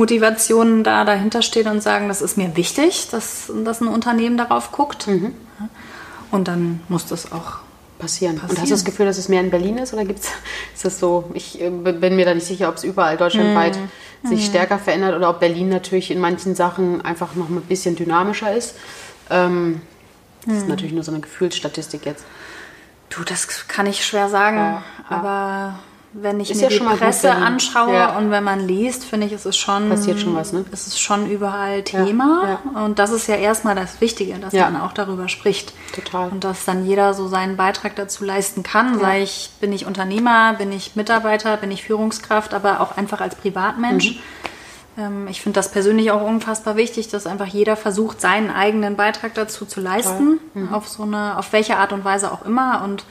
Motivationen 0.00 0.82
da 0.82 1.04
dahinter 1.04 1.42
stehen 1.42 1.68
und 1.68 1.82
sagen, 1.82 2.08
das 2.08 2.22
ist 2.22 2.36
mir 2.38 2.56
wichtig, 2.56 3.08
dass, 3.10 3.52
dass 3.64 3.80
ein 3.82 3.88
Unternehmen 3.88 4.36
darauf 4.38 4.72
guckt. 4.72 5.06
Mhm. 5.06 5.34
Und 6.30 6.48
dann 6.48 6.80
muss 6.88 7.04
das 7.06 7.32
auch 7.32 7.58
passieren. 7.98 8.36
Und 8.36 8.40
Passieren. 8.42 8.62
hast 8.62 8.70
du 8.70 8.74
das 8.76 8.84
Gefühl, 8.86 9.04
dass 9.06 9.18
es 9.18 9.28
mehr 9.28 9.40
in 9.42 9.50
Berlin 9.50 9.76
ist 9.76 9.92
oder 9.92 10.06
gibt's, 10.06 10.28
ist 10.74 10.84
das 10.86 10.98
so? 10.98 11.30
Ich 11.34 11.60
äh, 11.60 11.68
bin 11.70 12.16
mir 12.16 12.24
da 12.24 12.32
nicht 12.34 12.46
sicher, 12.46 12.68
ob 12.70 12.76
es 12.76 12.84
überall 12.84 13.16
deutschlandweit 13.16 13.76
Mhm. 14.22 14.28
sich 14.28 14.44
stärker 14.46 14.78
verändert 14.78 15.16
oder 15.16 15.30
ob 15.30 15.40
Berlin 15.40 15.68
natürlich 15.70 16.10
in 16.10 16.18
manchen 16.20 16.54
Sachen 16.54 17.00
einfach 17.02 17.34
noch 17.36 17.48
ein 17.48 17.60
bisschen 17.62 17.96
dynamischer 17.96 18.54
ist. 18.54 18.74
Ähm, 19.30 19.80
das 20.44 20.54
Mhm. 20.54 20.58
ist 20.60 20.68
natürlich 20.68 20.92
nur 20.92 21.02
so 21.04 21.12
eine 21.12 21.20
Gefühlsstatistik 21.20 22.04
jetzt. 22.06 22.24
Du, 23.10 23.22
das 23.24 23.66
kann 23.68 23.86
ich 23.86 24.04
schwer 24.04 24.28
sagen. 24.28 24.56
Ja. 24.58 24.82
Aber 25.08 25.78
wenn 26.12 26.40
ich 26.40 26.51
Ist 26.51 26.61
mir 26.61 26.70
ja 26.70 26.79
die 26.92 26.96
Presse 26.99 27.31
anschaue 27.33 27.94
ja. 27.94 28.16
und 28.18 28.33
wenn 28.33 28.42
man 28.42 28.66
liest, 28.66 29.05
finde 29.05 29.27
ich, 29.29 29.33
es 29.33 29.46
ist 29.46 29.57
schon 29.57 29.88
Passiert 29.90 30.18
schon 30.20 30.35
was, 30.35 30.53
ne? 30.53 30.64
Es 30.73 30.88
ist 30.88 31.01
schon 31.01 31.31
überall 31.31 31.83
Thema. 31.85 32.59
Und 32.75 32.99
das 32.99 33.11
ist 33.12 33.29
ja 33.29 33.37
erstmal 33.37 33.77
das 33.77 34.01
Wichtige, 34.01 34.35
dass 34.40 34.53
Ja. 34.53 34.68
man 34.70 34.81
auch 34.83 34.92
darüber 34.92 35.29
spricht. 35.29 35.73
Total. 35.94 36.29
Und 36.31 36.42
dass 36.42 36.64
dann 36.64 36.85
jeder 36.85 37.14
so 37.14 37.29
seinen 37.29 37.57
Beitrag 37.57 37.94
dazu 37.94 38.25
leisten 38.25 38.64
kann. 38.64 38.99
Sei 38.99 39.23
ich, 39.23 39.51
bin 39.61 39.73
ich 39.73 39.87
Unternehmer, 39.87 40.55
bin 40.55 40.73
ich 40.73 40.96
Mitarbeiter, 40.96 41.57
bin 41.57 41.70
ich 41.70 41.85
Führungskraft, 41.85 42.55
aber 42.55 42.81
auch 42.81 42.96
einfach 42.96 43.20
als 43.20 43.37
Privatmensch. 43.37 44.16
Mhm. 44.16 44.18
Ähm, 44.99 45.29
Ich 45.29 45.40
finde 45.42 45.55
das 45.61 45.70
persönlich 45.70 46.11
auch 46.11 46.23
unfassbar 46.23 46.75
wichtig, 46.75 47.07
dass 47.09 47.27
einfach 47.29 47.46
jeder 47.46 47.77
versucht, 47.77 48.20
seinen 48.20 48.51
eigenen 48.51 48.96
Beitrag 48.96 49.35
dazu 49.35 49.64
zu 49.64 49.81
leisten, 49.81 50.40
Mhm. 50.55 50.75
auf 50.75 50.88
so 50.88 51.05
eine, 51.05 51.38
auf 51.38 51.53
welche 51.53 51.77
Art 51.77 51.92
und 51.92 52.05
Weise 52.05 52.33
auch 52.33 52.44
immer. 52.44 52.83
Und 52.83 53.05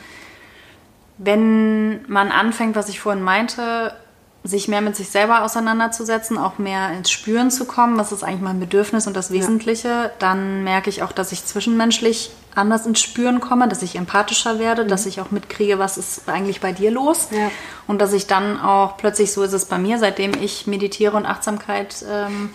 wenn 1.19 2.09
man 2.09 2.31
anfängt, 2.31 2.75
was 2.75 2.89
ich 2.89 2.99
vorhin 3.01 3.21
meinte, 3.23 3.93
sich 4.45 4.69
mehr 4.69 4.79
mit 4.79 4.95
sich 4.95 5.09
selber 5.09 5.43
auseinanderzusetzen, 5.43 6.37
auch 6.37 6.57
mehr 6.59 6.91
ins 6.93 7.11
Spüren 7.11 7.51
zu 7.51 7.65
kommen, 7.65 7.97
was 7.97 8.13
ist 8.13 8.23
eigentlich 8.23 8.39
mein 8.41 8.59
Bedürfnis 8.61 9.05
und 9.05 9.13
das 9.17 9.31
Wesentliche, 9.31 10.11
dann 10.17 10.63
merke 10.63 10.89
ich 10.89 11.03
auch, 11.03 11.11
dass 11.11 11.33
ich 11.33 11.43
zwischenmenschlich 11.45 12.31
anders 12.55 12.85
ins 12.85 13.01
Spüren 13.01 13.41
komme, 13.41 13.67
dass 13.67 13.81
ich 13.81 13.97
empathischer 13.97 14.57
werde, 14.57 14.85
dass 14.85 15.05
ich 15.05 15.19
auch 15.19 15.31
mitkriege, 15.31 15.77
was 15.77 15.97
ist 15.97 16.29
eigentlich 16.29 16.61
bei 16.61 16.71
dir 16.71 16.89
los 16.89 17.27
Ja. 17.31 17.51
und 17.85 17.99
dass 17.99 18.13
ich 18.13 18.27
dann 18.27 18.59
auch 18.61 18.95
plötzlich, 18.95 19.33
so 19.33 19.43
ist 19.43 19.53
es 19.53 19.65
bei 19.65 19.77
mir, 19.77 19.99
seitdem 19.99 20.31
ich 20.41 20.67
meditiere 20.67 21.17
und 21.17 21.25
Achtsamkeit 21.25 22.05
ähm, 22.09 22.49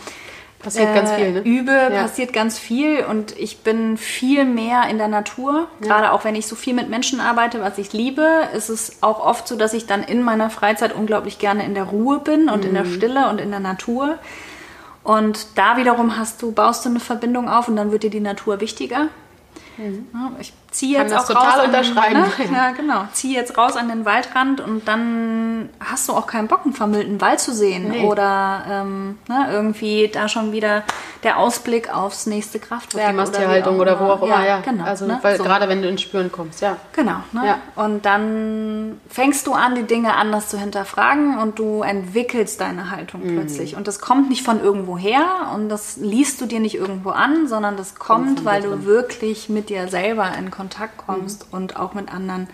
Passiert 0.65 0.95
ganz 0.95 1.13
viel, 1.13 1.33
ne? 1.33 1.41
übe, 1.41 1.71
Ja. 1.71 2.03
passiert 2.03 2.33
ganz 2.33 2.59
viel 2.59 3.05
und 3.05 3.39
ich 3.39 3.59
bin 3.59 3.97
viel 3.97 4.45
mehr 4.45 4.89
in 4.89 4.99
der 4.99 5.09
Natur. 5.09 5.69
Gerade 5.81 6.11
auch 6.13 6.25
wenn 6.25 6.35
ich 6.35 6.47
so 6.47 6.57
viel 6.57 6.75
mit 6.75 6.89
Menschen 6.89 7.21
arbeite, 7.21 7.61
was 7.61 7.79
ich 7.79 7.93
liebe, 7.93 8.27
ist 8.57 8.69
es 8.71 9.03
auch 9.03 9.25
oft 9.25 9.47
so, 9.47 9.57
dass 9.57 9.75
ich 9.75 9.87
dann 9.87 10.03
in 10.03 10.23
meiner 10.23 10.51
Freizeit 10.51 10.95
unglaublich 10.95 11.39
gerne 11.39 11.65
in 11.65 11.75
der 11.75 11.85
Ruhe 11.85 12.19
bin 12.19 12.49
und 12.49 12.65
in 12.65 12.75
der 12.75 12.85
Mhm. 12.85 12.95
Stille 12.95 13.29
und 13.29 13.41
in 13.41 13.51
der 13.51 13.61
Natur. 13.61 14.19
Und 15.03 15.47
da 15.57 15.77
wiederum 15.77 16.17
hast 16.17 16.41
du, 16.43 16.53
baust 16.53 16.85
du 16.85 16.89
eine 16.89 17.01
Verbindung 17.01 17.49
auf 17.49 17.69
und 17.69 17.77
dann 17.77 17.93
wird 17.93 18.03
dir 18.05 18.11
die 18.11 18.21
Natur 18.21 18.61
wichtiger. 18.61 19.09
Ja, 19.77 20.33
ich 20.41 20.53
ziehe 20.75 20.99
jetzt 20.99 21.15
auch 21.15 21.27
total 21.27 21.43
raus 21.43 21.55
an 21.55 21.61
den, 21.73 21.81
unterschreiben. 21.81 22.21
ne? 22.21 22.27
Ja, 22.53 22.71
genau. 22.73 23.05
Ziehe 23.13 23.35
jetzt 23.39 23.57
raus 23.57 23.77
an 23.77 23.89
den 23.89 24.05
Waldrand 24.05 24.61
und 24.61 24.87
dann 24.89 25.69
hast 25.81 26.09
du 26.09 26.13
auch 26.13 26.27
keinen 26.27 26.49
Bock, 26.49 26.61
einen 26.65 26.75
vermüllten 26.75 27.21
Wald 27.21 27.39
zu 27.41 27.55
sehen. 27.55 27.89
Nee. 27.91 28.05
Oder 28.07 28.65
ähm, 28.69 29.19
ne, 29.29 29.49
irgendwie 29.53 30.09
da 30.13 30.29
schon 30.29 30.51
wieder 30.53 30.83
der 31.23 31.39
Ausblick 31.39 31.95
aufs 31.95 32.27
nächste 32.27 32.59
Kraftwerk. 32.59 33.11
Die 33.11 33.17
Masttierhaltung 33.17 33.79
oder, 33.81 33.99
wo 34.01 34.05
auch 34.05 34.23
immer, 34.23 34.45
ja. 34.45 34.61
Genau, 34.61 34.85
also, 34.85 35.07
ne? 35.07 35.19
weil 35.23 35.37
So. 35.39 35.45
gerade 35.45 35.69
wenn 35.69 35.81
du 35.81 35.89
ins 35.89 36.03
Spüren 36.03 36.31
kommst, 36.33 36.61
ja. 36.61 36.77
Genau. 36.93 37.17
Ne? 37.33 37.47
Ja. 37.47 37.59
Und 37.83 38.05
dann 38.05 39.01
fängst 39.09 39.47
du 39.47 39.53
an, 39.55 39.75
die 39.77 39.85
Dinge 39.85 40.17
anders 40.17 40.49
zu 40.49 40.59
hinterfragen 40.59 41.39
und 41.39 41.59
du 41.59 41.83
entwickelst 41.83 42.61
deine 42.61 42.91
Haltung 42.91 43.23
Mhm. 43.25 43.37
plötzlich. 43.39 43.77
Und 43.77 43.87
das 43.87 44.01
kommt 44.01 44.29
nicht 44.29 44.43
von 44.45 44.61
irgendwo 44.61 44.99
her 44.99 45.25
und 45.55 45.69
das 45.69 45.97
liest 45.97 46.41
du 46.41 46.47
dir 46.47 46.59
nicht 46.61 46.75
irgendwo 46.75 47.11
an, 47.11 47.47
sondern 47.47 47.77
das 47.77 47.95
kommt, 47.95 48.45
weil 48.45 48.63
du 48.63 48.85
wirklich 48.85 49.49
mit 49.49 49.71
dir 49.71 49.87
selber 49.89 50.27
in 50.37 50.51
Kontakt 50.51 50.64
kommst 50.71 51.47
Mhm. 51.53 51.59
und 51.59 51.77
auch 51.77 51.95
mit 51.95 52.13
anderen 52.13 52.49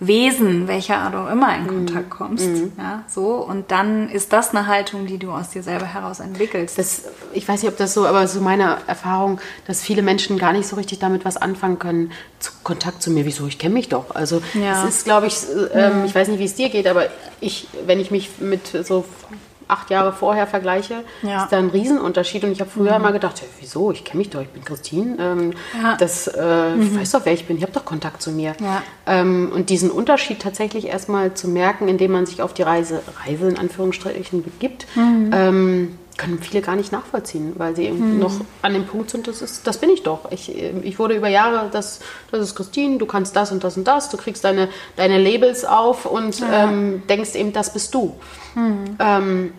Wesen, 0.00 0.68
welcher 0.68 0.98
Art 0.98 1.16
auch 1.16 1.28
immer, 1.28 1.56
in 1.56 1.64
Mhm. 1.64 1.68
Kontakt 1.68 2.10
kommst. 2.10 2.48
Ja, 2.78 3.02
so. 3.08 3.34
Und 3.44 3.72
dann 3.72 4.08
ist 4.10 4.32
das 4.32 4.50
eine 4.54 4.68
Haltung, 4.68 5.06
die 5.06 5.18
du 5.18 5.32
aus 5.32 5.50
dir 5.50 5.64
selber 5.64 5.86
heraus 5.86 6.20
entwickelst. 6.20 6.78
Das, 6.78 7.02
ich 7.32 7.48
weiß 7.48 7.62
nicht, 7.64 7.72
ob 7.72 7.78
das 7.78 7.94
so, 7.94 8.06
aber 8.06 8.28
so 8.28 8.40
meine 8.40 8.76
Erfahrung, 8.86 9.40
dass 9.66 9.82
viele 9.82 10.02
Menschen 10.02 10.38
gar 10.38 10.52
nicht 10.52 10.68
so 10.68 10.76
richtig 10.76 11.00
damit 11.00 11.24
was 11.24 11.36
anfangen 11.36 11.80
können. 11.80 12.12
Zu 12.38 12.52
Kontakt 12.62 13.02
zu 13.02 13.10
mir, 13.10 13.26
wieso? 13.26 13.48
Ich 13.48 13.58
kenne 13.58 13.74
mich 13.74 13.88
doch. 13.88 14.14
Also 14.14 14.40
Ja. 14.54 14.84
es 14.86 14.94
ist, 14.98 15.04
glaube 15.04 15.26
ich, 15.26 15.36
ähm, 15.74 16.04
ich 16.04 16.14
weiß 16.14 16.28
nicht, 16.28 16.38
wie 16.38 16.44
es 16.44 16.54
dir 16.54 16.68
geht, 16.68 16.86
aber 16.86 17.06
ich, 17.40 17.66
wenn 17.84 17.98
ich 17.98 18.12
mich 18.12 18.30
mit 18.38 18.68
so 18.86 19.04
acht 19.68 19.90
Jahre 19.90 20.12
vorher 20.12 20.46
vergleiche, 20.46 21.04
Ja. 21.22 21.44
ist 21.44 21.52
da 21.52 21.58
ein 21.58 21.68
Riesenunterschied. 21.68 22.44
Und 22.44 22.52
ich 22.52 22.60
habe 22.60 22.70
früher 22.70 22.96
immer 22.96 23.12
gedacht, 23.12 23.40
ja, 23.40 23.46
wieso? 23.60 23.92
Ich 23.92 24.04
kenne 24.04 24.18
mich 24.18 24.30
doch, 24.30 24.40
ich 24.40 24.48
bin 24.48 24.64
Christine. 24.64 25.16
Ähm, 25.20 25.52
Ja. 25.80 25.96
das, 25.96 26.26
äh, 26.26 26.74
Ich 26.76 26.96
weiß 26.98 27.12
doch, 27.12 27.20
wer 27.24 27.32
ich 27.34 27.46
bin. 27.46 27.56
Ich 27.56 27.62
habe 27.62 27.72
doch 27.72 27.84
Kontakt 27.84 28.22
zu 28.22 28.30
mir. 28.30 28.54
Ja. 28.60 28.82
Ähm, 29.06 29.50
und 29.54 29.70
diesen 29.70 29.90
Unterschied 29.90 30.40
tatsächlich 30.40 30.86
erstmal 30.88 31.34
zu 31.34 31.48
merken, 31.48 31.88
indem 31.88 32.12
man 32.12 32.26
sich 32.26 32.42
auf 32.42 32.54
die 32.54 32.62
Reise, 32.62 33.02
Reise 33.26 33.48
in 33.48 33.58
Anführungsstrichen 33.58 34.42
begibt, 34.42 34.86
ähm, 34.96 35.98
können 36.18 36.38
viele 36.40 36.60
gar 36.60 36.76
nicht 36.76 36.92
nachvollziehen, 36.92 37.54
weil 37.56 37.74
sie 37.74 37.84
eben 37.86 38.18
noch 38.18 38.32
an 38.60 38.74
dem 38.74 38.86
Punkt 38.86 39.08
sind, 39.08 39.26
das, 39.26 39.40
ist, 39.40 39.66
das 39.66 39.78
bin 39.78 39.88
ich 39.88 40.02
doch. 40.02 40.30
Ich, 40.30 40.54
äh, 40.54 40.72
ich 40.82 40.98
wurde 40.98 41.14
über 41.14 41.28
Jahre, 41.28 41.70
das, 41.72 42.00
das 42.30 42.40
ist 42.42 42.54
Christine, 42.54 42.98
du 42.98 43.06
kannst 43.06 43.34
das 43.36 43.50
und 43.52 43.64
das 43.64 43.76
und 43.78 43.84
das, 43.88 44.10
du 44.10 44.16
kriegst 44.18 44.44
deine, 44.44 44.68
deine 44.96 45.16
Labels 45.18 45.64
auf 45.64 46.04
und 46.04 46.42
ähm, 46.52 47.02
denkst 47.08 47.34
eben, 47.36 47.52
das 47.54 47.72
bist 47.72 47.94
du. 47.94 48.14
Ähm, 48.98 49.52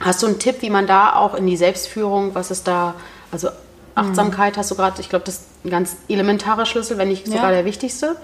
hast 0.00 0.22
du 0.22 0.26
einen 0.26 0.38
Tipp, 0.38 0.56
wie 0.62 0.70
man 0.70 0.86
da 0.86 1.14
auch 1.14 1.34
in 1.34 1.46
die 1.46 1.56
Selbstführung, 1.56 2.34
was 2.34 2.50
ist 2.50 2.66
da, 2.66 2.94
also 3.30 3.48
Achtsamkeit 3.94 4.56
hast 4.56 4.70
du 4.70 4.74
gerade, 4.74 5.00
ich 5.00 5.10
glaube, 5.10 5.24
das 5.26 5.34
ist 5.36 5.44
ein 5.64 5.70
ganz 5.70 5.96
elementarer 6.08 6.64
Schlüssel, 6.64 6.96
wenn 6.98 7.08
nicht 7.08 7.26
sogar 7.26 7.44
Ja. 7.44 7.50
der 7.50 7.64
wichtigste. 7.66 8.16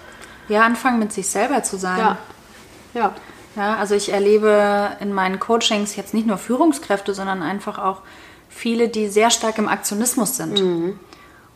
ja, 0.48 0.62
anfangen 0.62 0.98
mit 0.98 1.12
sich 1.12 1.28
selber 1.28 1.62
zu 1.62 1.76
sein. 1.76 1.98
Ja. 1.98 2.18
Ja. 2.94 3.12
Ja, 3.59 3.75
also 3.75 3.97
ich 3.97 4.12
erlebe 4.12 4.97
in 5.01 5.12
meinen 5.12 5.40
Coachings 5.40 5.97
jetzt 5.97 6.14
nicht 6.14 6.29
nur 6.29 6.38
Führungskräfte, 6.38 7.12
sondern 7.12 7.42
einfach 7.42 7.79
auch 7.79 8.03
viele, 8.49 8.88
die 8.88 9.09
sehr 9.09 9.31
stark 9.31 9.59
im 9.59 9.66
Aktionismus 9.66 10.37
sind. 10.37 10.61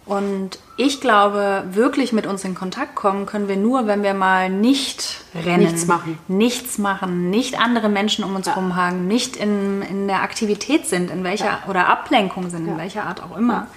Und 0.04 0.58
ich 0.76 1.00
glaube, 1.00 1.62
wirklich 1.70 2.12
mit 2.12 2.26
uns 2.26 2.44
in 2.44 2.56
Kontakt 2.56 2.96
kommen 2.96 3.24
können 3.24 3.46
wir 3.46 3.56
nur, 3.56 3.86
wenn 3.86 4.02
wir 4.02 4.14
mal 4.14 4.50
nicht 4.50 5.20
rennen. 5.32 5.62
Nichts 5.62 5.86
machen. 5.86 6.18
Nichts 6.26 6.78
machen, 6.78 7.30
nicht 7.30 7.60
andere 7.60 7.88
Menschen 7.88 8.24
um 8.24 8.34
uns 8.34 8.48
herum 8.48 8.74
haben, 8.74 9.06
nicht 9.06 9.36
in, 9.36 9.82
in 9.82 10.08
der 10.08 10.22
Aktivität 10.22 10.86
sind, 10.86 11.08
in 11.08 11.22
welcher, 11.22 11.60
oder 11.68 11.86
Ablenkung 11.86 12.50
sind, 12.50 12.66
in 12.66 12.78
welcher 12.78 13.04
Art 13.04 13.22
auch 13.22 13.36
immer. 13.36 13.68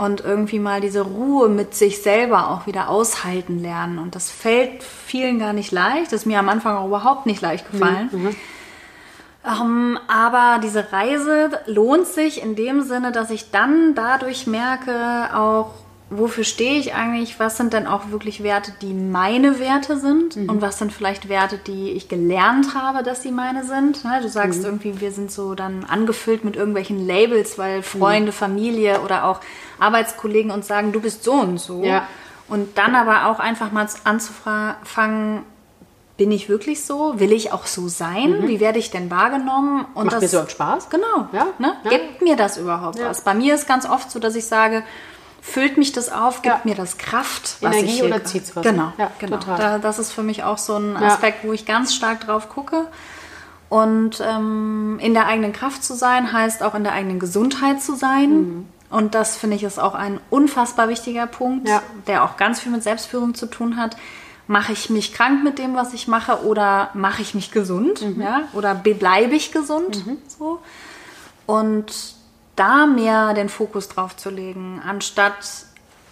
Und 0.00 0.22
irgendwie 0.22 0.58
mal 0.58 0.80
diese 0.80 1.02
Ruhe 1.02 1.50
mit 1.50 1.74
sich 1.74 2.00
selber 2.00 2.50
auch 2.50 2.66
wieder 2.66 2.88
aushalten 2.88 3.60
lernen. 3.60 3.98
Und 3.98 4.14
das 4.14 4.30
fällt 4.30 4.82
vielen 4.82 5.38
gar 5.38 5.52
nicht 5.52 5.72
leicht. 5.72 6.06
Das 6.06 6.22
ist 6.22 6.26
mir 6.26 6.38
am 6.38 6.48
Anfang 6.48 6.74
auch 6.74 6.86
überhaupt 6.86 7.26
nicht 7.26 7.42
leicht 7.42 7.70
gefallen. 7.70 8.08
Ähm, 9.44 9.98
aber 10.08 10.58
diese 10.62 10.90
Reise 10.90 11.50
lohnt 11.66 12.06
sich 12.06 12.42
in 12.42 12.56
dem 12.56 12.80
Sinne, 12.80 13.12
dass 13.12 13.30
ich 13.30 13.50
dann 13.50 13.94
dadurch 13.94 14.46
merke, 14.46 15.28
auch 15.34 15.74
wofür 16.10 16.42
stehe 16.44 16.78
ich 16.78 16.92
eigentlich? 16.94 17.38
Was 17.38 17.56
sind 17.56 17.72
denn 17.72 17.86
auch 17.86 18.10
wirklich 18.10 18.42
Werte, 18.42 18.72
die 18.82 18.92
meine 18.92 19.60
Werte 19.60 19.96
sind? 19.98 20.36
Mhm. 20.36 20.48
Und 20.50 20.60
was 20.62 20.78
sind 20.78 20.92
vielleicht 20.92 21.28
Werte, 21.28 21.56
die 21.58 21.90
ich 21.92 22.08
gelernt 22.08 22.74
habe, 22.74 23.02
dass 23.02 23.22
sie 23.22 23.30
meine 23.30 23.64
sind? 23.64 24.04
Ne, 24.04 24.18
Du 24.20 24.28
sagst 24.28 24.58
Mhm. 24.60 24.64
irgendwie, 24.66 25.00
wir 25.00 25.12
sind 25.12 25.30
so 25.30 25.54
dann 25.54 25.84
angefüllt 25.84 26.44
mit 26.44 26.56
irgendwelchen 26.56 27.06
Labels, 27.06 27.58
weil 27.58 27.78
Mhm. 27.78 27.82
Freunde, 27.84 28.32
Familie 28.32 29.00
oder 29.02 29.24
auch 29.24 29.40
Arbeitskollegen 29.78 30.50
uns 30.50 30.66
sagen, 30.66 30.92
du 30.92 31.00
bist 31.00 31.22
so 31.24 31.32
und 31.32 31.58
so. 31.58 31.82
Ja. 31.84 32.06
Und 32.48 32.76
dann 32.76 32.96
aber 32.96 33.26
auch 33.26 33.38
einfach 33.38 33.70
mal 33.70 33.86
anzufangen, 34.04 35.44
bin 36.16 36.32
ich 36.32 36.50
wirklich 36.50 36.84
so? 36.84 37.18
Will 37.18 37.32
ich 37.32 37.50
auch 37.52 37.64
so 37.66 37.88
sein? 37.88 38.46
Wie 38.46 38.60
werde 38.60 38.78
ich 38.78 38.90
denn 38.90 39.10
wahrgenommen? 39.10 39.86
Und 39.94 40.04
Mhm. 40.06 40.10
Macht 40.10 40.20
mir 40.20 40.28
so 40.28 40.46
Spaß? 40.46 40.90
Genau. 40.90 41.28
Ja, 41.32 41.46
Ne? 41.58 41.72
ja. 41.84 41.90
Gibt 41.90 42.20
mir 42.20 42.36
das 42.36 42.58
überhaupt 42.58 42.98
Ja. 42.98 43.08
was? 43.08 43.22
Bei 43.22 43.32
mir 43.32 43.54
ist 43.54 43.66
ganz 43.66 43.88
oft 43.88 44.10
so, 44.10 44.18
dass 44.18 44.34
ich 44.34 44.44
sage, 44.46 44.82
füllt 45.42 45.76
mich 45.78 45.92
das 45.92 46.10
auf, 46.10 46.42
gibt 46.42 46.54
Ja. 46.54 46.60
mir 46.64 46.74
das 46.74 46.98
Kraft, 46.98 47.56
was 47.60 47.72
Energie 47.74 47.84
ich 47.86 47.94
hier 47.96 48.04
oder 48.04 48.16
gerade- 48.18 48.24
zieht's 48.30 48.54
was? 48.56 48.62
Genau, 48.62 48.92
Ja, 48.98 49.10
genau. 49.18 49.36
total. 49.38 49.58
Da, 49.58 49.78
das 49.78 49.98
ist 49.98 50.12
für 50.12 50.22
mich 50.22 50.42
auch 50.44 50.58
so 50.58 50.76
ein. 50.76 50.96
Aspekt, 50.96 51.44
wo 51.44 51.52
ich 51.52 51.66
ganz 51.66 51.94
stark 51.94 52.20
drauf 52.26 52.48
gucke. 52.48 52.86
Und 53.68 54.20
ähm, 54.20 54.98
in 55.00 55.14
der 55.14 55.26
eigenen 55.26 55.52
Kraft 55.52 55.84
zu 55.84 55.94
sein, 55.94 56.32
heißt 56.32 56.62
auch 56.62 56.74
in 56.74 56.82
der 56.82 56.92
eigenen 56.92 57.20
Gesundheit 57.20 57.80
zu 57.80 57.94
sein. 57.94 58.30
Mhm. 58.30 58.66
Und 58.90 59.14
das 59.14 59.36
finde 59.36 59.54
ich 59.54 59.62
ist 59.62 59.78
auch 59.78 59.94
ein 59.94 60.18
unfassbar 60.30 60.88
wichtiger 60.88 61.28
Punkt, 61.28 61.68
der 62.08 62.24
auch 62.24 62.36
ganz 62.36 62.58
viel 62.58 62.72
mit 62.72 62.82
Selbstführung 62.82 63.34
zu 63.34 63.46
tun 63.46 63.76
hat. 63.76 63.96
Mache 64.48 64.72
ich 64.72 64.90
mich 64.90 65.14
krank 65.14 65.44
mit 65.44 65.60
dem, 65.60 65.76
was 65.76 65.94
ich 65.94 66.08
mache, 66.08 66.44
oder 66.44 66.90
mache 66.94 67.22
ich 67.22 67.36
mich 67.36 67.52
gesund? 67.52 68.02
Mhm. 68.02 68.20
Ja? 68.20 68.42
Oder 68.52 68.74
bleibe 68.74 69.36
ich 69.36 69.52
gesund? 69.52 70.04
So. 70.26 70.58
Und 71.46 71.86
da 72.60 72.86
mehr 72.86 73.32
den 73.34 73.48
Fokus 73.48 73.88
drauf 73.88 74.16
zu 74.16 74.30
legen, 74.30 74.80
anstatt 74.86 75.34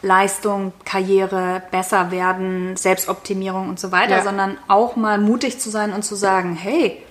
Leistung, 0.03 0.73
Karriere, 0.85 1.63
besser 1.71 2.11
werden, 2.11 2.77
Selbstoptimierung 2.77 3.69
und 3.69 3.81
so 3.81 3.91
weiter, 3.93 4.19
Ja. 4.19 4.23
sondern 4.23 4.57
auch 4.69 4.97
mal 4.97 5.19
mutig 5.19 5.61
zu 5.61 5.71
sein 5.71 5.93
und 5.93 6.05
zu 6.05 6.15
sagen, 6.15 6.55
hey, 6.55 7.03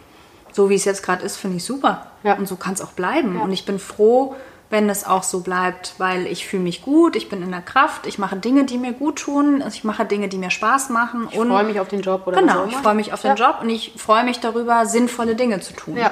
so 0.54 0.70
wie 0.70 0.76
es 0.76 0.86
jetzt 0.86 1.04
gerade 1.04 1.24
ist, 1.24 1.38
finde 1.38 1.58
ich 1.58 1.66
super. 1.66 2.08
Ja. 2.24 2.34
Und 2.36 2.48
so 2.48 2.56
kann 2.56 2.74
es 2.74 2.82
auch 2.82 2.94
bleiben. 2.94 3.36
Ja. 3.36 3.42
Und 3.42 3.52
ich 3.52 3.66
bin 3.66 3.78
froh, 3.80 4.36
wenn 4.70 4.90
es 4.90 5.06
auch 5.06 5.24
so 5.24 5.42
bleibt, 5.42 5.94
weil 5.98 6.26
ich 6.28 6.48
fühle 6.48 6.64
mich 6.64 6.82
gut, 6.82 7.16
ich 7.16 7.30
bin 7.30 7.42
in 7.44 7.52
der 7.52 7.62
Kraft, 7.62 8.06
ich 8.08 8.18
mache 8.18 8.36
Dinge, 8.38 8.66
die 8.66 8.78
mir 8.78 8.94
gut 8.94 9.18
tun, 9.20 9.64
ich 9.68 9.84
mache 9.84 10.06
Dinge, 10.06 10.28
die 10.30 10.38
mir 10.38 10.50
Spaß 10.50 10.90
machen. 10.90 11.28
Ich 11.32 11.38
freue 11.38 11.64
mich 11.64 11.80
auf 11.80 11.88
den 11.90 12.02
Job 12.02 12.26
oder 12.26 12.40
Genau, 12.42 12.66
ich 12.66 12.76
freue 12.76 12.96
mich 12.96 13.14
auf 13.14 13.22
den. 13.22 13.36
Job 13.36 13.58
und 13.62 13.70
ich 13.70 13.94
freue 13.98 14.24
mich 14.24 14.40
darüber, 14.40 14.86
sinnvolle 14.86 15.36
Dinge 15.36 15.60
zu 15.62 15.74
tun. 15.74 15.98
Ja. 15.98 16.12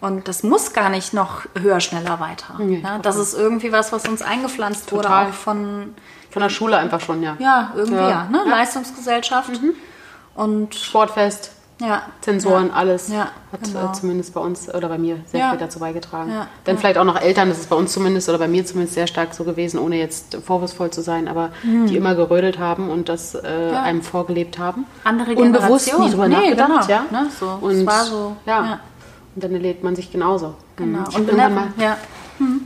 Und 0.00 0.28
das 0.28 0.42
muss 0.44 0.72
gar 0.72 0.90
nicht 0.90 1.12
noch 1.12 1.42
höher, 1.60 1.80
schneller, 1.80 2.20
weiter. 2.20 2.54
Nee, 2.58 2.80
ja, 2.84 2.98
das 2.98 3.16
ist 3.16 3.34
irgendwie 3.34 3.72
was, 3.72 3.92
was 3.92 4.06
uns 4.06 4.22
eingepflanzt 4.22 4.92
wurde, 4.92 5.02
Total. 5.04 5.26
auch 5.26 5.32
von, 5.32 5.94
Von 6.30 6.42
der 6.42 6.50
Schule 6.50 6.76
einfach 6.76 7.00
schon, 7.00 7.22
ja. 7.22 7.36
ja, 7.40 7.72
irgendwie, 7.74 7.96
Ja. 7.96 8.08
ja, 8.10 8.24
ne? 8.30 8.42
Ja. 8.46 8.50
Leistungsgesellschaft. 8.56 9.50
Und 10.34 10.74
Sportfest, 10.74 11.50
ja. 11.80 12.02
Zensoren, 12.20 12.68
ja. 12.68 12.74
alles 12.74 13.08
Ja, 13.08 13.28
hat 13.50 13.64
genau. 13.64 13.86
äh, 13.90 13.92
zumindest 13.92 14.34
bei 14.34 14.40
uns 14.40 14.72
oder 14.72 14.88
bei 14.88 14.98
mir 14.98 15.16
sehr 15.26 15.40
Ja. 15.40 15.50
viel 15.50 15.58
dazu 15.58 15.80
beigetragen. 15.80 16.30
Ja, 16.32 16.46
Dann 16.64 16.78
vielleicht 16.78 16.98
auch 16.98 17.04
noch 17.04 17.20
Eltern, 17.20 17.48
das 17.48 17.58
ist 17.58 17.68
bei 17.70 17.76
uns 17.76 17.92
zumindest 17.92 18.28
oder 18.28 18.38
bei 18.38 18.46
mir 18.48 18.64
zumindest 18.64 18.94
sehr 18.94 19.06
stark 19.08 19.34
so 19.34 19.42
gewesen, 19.44 19.78
ohne 19.80 19.96
jetzt 19.96 20.36
vorwurfsvoll 20.44 20.90
zu 20.90 21.02
sein, 21.02 21.26
aber 21.28 21.50
die 21.64 21.96
immer 21.96 22.14
gerödelt 22.14 22.58
haben 22.60 22.88
und 22.90 23.08
das 23.08 23.34
äh, 23.34 23.70
Mhm. 23.70 23.76
Einem 23.76 24.02
vorgelebt 24.02 24.58
haben. 24.58 24.86
Andere 25.04 25.32
Unbewusst 25.34 25.86
Generation. 25.86 26.04
nie 26.04 26.10
drüber 26.10 26.28
Nee, 26.28 26.34
nachgedacht, 26.54 26.86
genau, 26.88 27.00
ja. 27.12 27.22
ne, 27.22 27.30
so. 27.38 27.46
Und 27.60 27.70
Es 27.72 27.86
war 27.86 28.04
so, 28.04 28.36
ja. 28.46 28.80
Und 29.38 29.44
dann 29.44 29.52
erlebt 29.52 29.84
man 29.84 29.94
sich 29.94 30.10
genauso. 30.10 30.56
Genau. 30.74 30.98
Mhm. 30.98 31.04
Ich 31.10 31.14
Und 31.16 31.28
habe 31.28 31.30
irgendwann 31.30 31.54
mal 31.54 31.68
ja. 31.78 31.96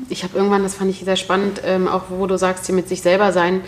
ich 0.08 0.24
habe 0.24 0.38
irgendwann, 0.38 0.62
das 0.62 0.74
fand 0.76 0.88
ich 0.90 1.00
sehr 1.04 1.16
spannend, 1.16 1.60
ähm, 1.66 1.86
auch 1.86 2.04
wo 2.08 2.26
du 2.26 2.38
sagst, 2.38 2.64
hier 2.64 2.74
mit 2.74 2.88
sich 2.88 3.02
selber 3.02 3.30
sein, 3.30 3.60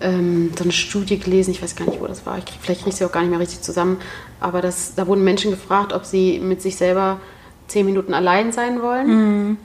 ähm, 0.00 0.50
so 0.58 0.64
eine 0.64 0.72
Studie 0.72 1.20
gelesen, 1.20 1.52
ich 1.52 1.62
weiß 1.62 1.76
gar 1.76 1.84
nicht, 1.86 2.00
wo 2.00 2.08
das 2.08 2.26
war, 2.26 2.38
ich, 2.38 2.44
krieg- 2.46 2.58
vielleicht 2.60 2.80
kriege 2.80 2.90
ich 2.90 2.96
sie 2.96 3.04
auch 3.04 3.12
gar 3.12 3.20
nicht 3.20 3.30
mehr 3.30 3.38
richtig 3.38 3.60
zusammen, 3.60 3.98
aber 4.40 4.62
das, 4.62 4.96
da 4.96 5.06
wurden 5.06 5.22
Menschen 5.22 5.52
gefragt, 5.52 5.92
ob 5.92 6.04
sie 6.04 6.40
mit 6.40 6.60
sich 6.60 6.74
selber 6.74 7.20
zehn 7.68 7.86
Minuten 7.86 8.14
allein 8.14 8.50
sein 8.50 8.82
wollen 8.82 9.56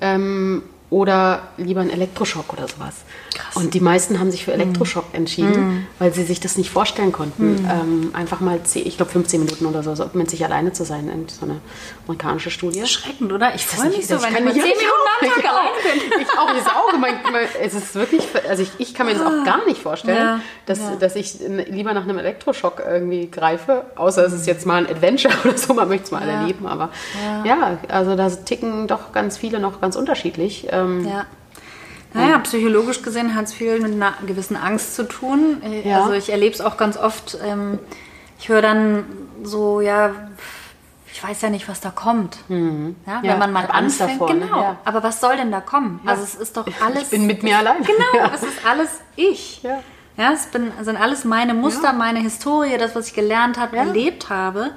ähm, 0.00 0.62
oder 0.90 1.42
lieber 1.56 1.82
einen 1.82 1.90
Elektroschock 1.90 2.52
oder 2.52 2.66
sowas. 2.66 3.04
Krass. 3.34 3.56
Und 3.56 3.74
die 3.74 3.80
meisten 3.80 4.20
haben 4.20 4.30
sich 4.30 4.44
für 4.44 4.52
Elektroschock 4.52 5.04
entschieden, 5.12 5.86
weil 5.98 6.12
sie 6.14 6.22
sich 6.24 6.40
das 6.40 6.56
nicht 6.56 6.70
vorstellen 6.70 7.12
konnten. 7.12 7.68
Ähm, 7.68 8.10
einfach 8.14 8.40
mal, 8.40 8.62
zehn, 8.62 8.86
ich 8.86 8.96
glaube 8.96 9.12
15 9.12 9.40
Minuten 9.44 9.66
oder 9.66 9.82
so, 9.82 9.94
so 9.94 10.08
mit 10.12 10.30
sich 10.30 10.44
alleine 10.44 10.72
zu 10.72 10.84
sein, 10.84 11.08
in 11.08 11.28
so 11.28 11.44
eine 11.44 11.60
amerikanische 12.06 12.50
Studie. 12.50 12.78
Erschreckend, 12.80 13.32
oder? 13.32 13.54
Ich 13.54 13.66
freue 13.66 13.88
mich 13.90 14.06
so, 14.06 14.22
wenn 14.22 14.34
ich 14.34 14.44
mal 14.44 14.56
ich- 14.56 14.62
zehn 14.62 14.72
ja, 14.72 14.76
Minuten 14.76 15.08
am 15.20 15.26
ich 15.26 15.34
Tag 15.34 15.44
auch. 15.44 15.58
allein 15.58 16.10
bin. 16.10 16.20
Ich 16.22 16.38
auch, 16.38 16.54
ich 16.54 16.66
auch. 16.66 16.98
Mein, 16.98 17.14
mein, 17.32 17.46
es 17.60 17.74
ist 17.74 17.94
wirklich, 17.94 18.22
also 18.48 18.62
ich, 18.62 18.70
ich 18.78 18.94
kann 18.94 19.06
mir 19.06 19.14
das 19.14 19.22
auch 19.22 19.44
gar 19.44 19.64
nicht 19.66 19.80
vorstellen, 19.82 20.16
Ja, 20.16 20.40
dass, 20.66 20.78
ja. 20.78 20.96
dass 20.96 21.16
ich 21.16 21.36
lieber 21.68 21.92
nach 21.92 22.04
einem 22.04 22.18
Elektroschock 22.18 22.82
irgendwie 22.86 23.28
greife, 23.30 23.84
außer 23.96 24.24
es 24.26 24.32
ist 24.32 24.46
jetzt 24.46 24.64
mal 24.66 24.76
ein 24.84 24.86
Adventure 24.88 25.34
oder 25.44 25.58
so, 25.58 25.74
man 25.74 25.88
möchte 25.88 26.04
es 26.04 26.10
mal 26.12 26.26
Ja. 26.26 26.40
erleben, 26.42 26.66
aber 26.66 26.90
ja. 27.44 27.78
also 27.88 28.14
da 28.16 28.28
ticken 28.30 28.86
doch 28.86 29.12
ganz 29.12 29.36
viele 29.38 29.58
noch 29.58 29.80
ganz 29.80 29.96
unterschiedlich. 29.96 30.68
Ähm, 30.70 31.06
Ja. 31.08 31.26
Naja, 32.14 32.38
psychologisch 32.38 33.02
gesehen 33.02 33.34
hat 33.34 33.46
es 33.46 33.52
viel 33.52 33.80
mit 33.80 33.92
einer 33.92 34.14
gewissen 34.26 34.56
Angst 34.56 34.94
zu 34.94 35.02
tun. 35.04 35.60
Äh, 35.62 35.88
Ja. 35.88 36.00
Also 36.02 36.12
ich 36.12 36.30
erlebe 36.30 36.54
es 36.54 36.60
auch 36.60 36.76
ganz 36.76 36.96
oft. 36.96 37.36
Ähm, 37.44 37.78
ich 38.38 38.48
höre 38.48 38.62
dann 38.62 39.04
so, 39.42 39.80
ja, 39.80 40.10
ich 41.12 41.22
weiß 41.22 41.42
ja 41.42 41.50
nicht, 41.50 41.68
was 41.68 41.80
da 41.80 41.90
kommt. 41.90 42.38
Mhm. 42.48 42.96
Ja, 43.06 43.20
wenn 43.22 43.38
man 43.38 43.52
mal 43.52 43.68
Angst 43.70 44.00
anfängt, 44.00 44.20
davor, 44.20 44.34
ne? 44.34 44.40
genau. 44.46 44.60
Ja. 44.62 44.76
Aber 44.84 45.02
was 45.02 45.20
soll 45.20 45.36
denn 45.36 45.50
da 45.52 45.60
kommen? 45.60 46.00
Also 46.06 46.22
es 46.22 46.34
ist 46.34 46.56
doch 46.56 46.66
alles. 46.84 47.02
Ich 47.04 47.10
bin 47.10 47.26
mit 47.26 47.42
mir 47.42 47.58
allein. 47.58 47.82
Genau, 47.82 48.30
es 48.34 48.42
ist 48.42 48.66
alles 48.66 48.88
ich. 49.16 49.62
Ja. 49.62 49.80
Ja, 50.16 50.32
es 50.32 50.46
bin, 50.46 50.70
sind 50.82 50.96
alles 50.96 51.24
meine 51.24 51.54
Muster, 51.54 51.92
meine 51.92 52.20
Historie, 52.20 52.76
das, 52.78 52.94
was 52.94 53.08
ich 53.08 53.14
gelernt 53.14 53.58
habe, 53.58 53.76
erlebt 53.76 54.30
habe. 54.30 54.70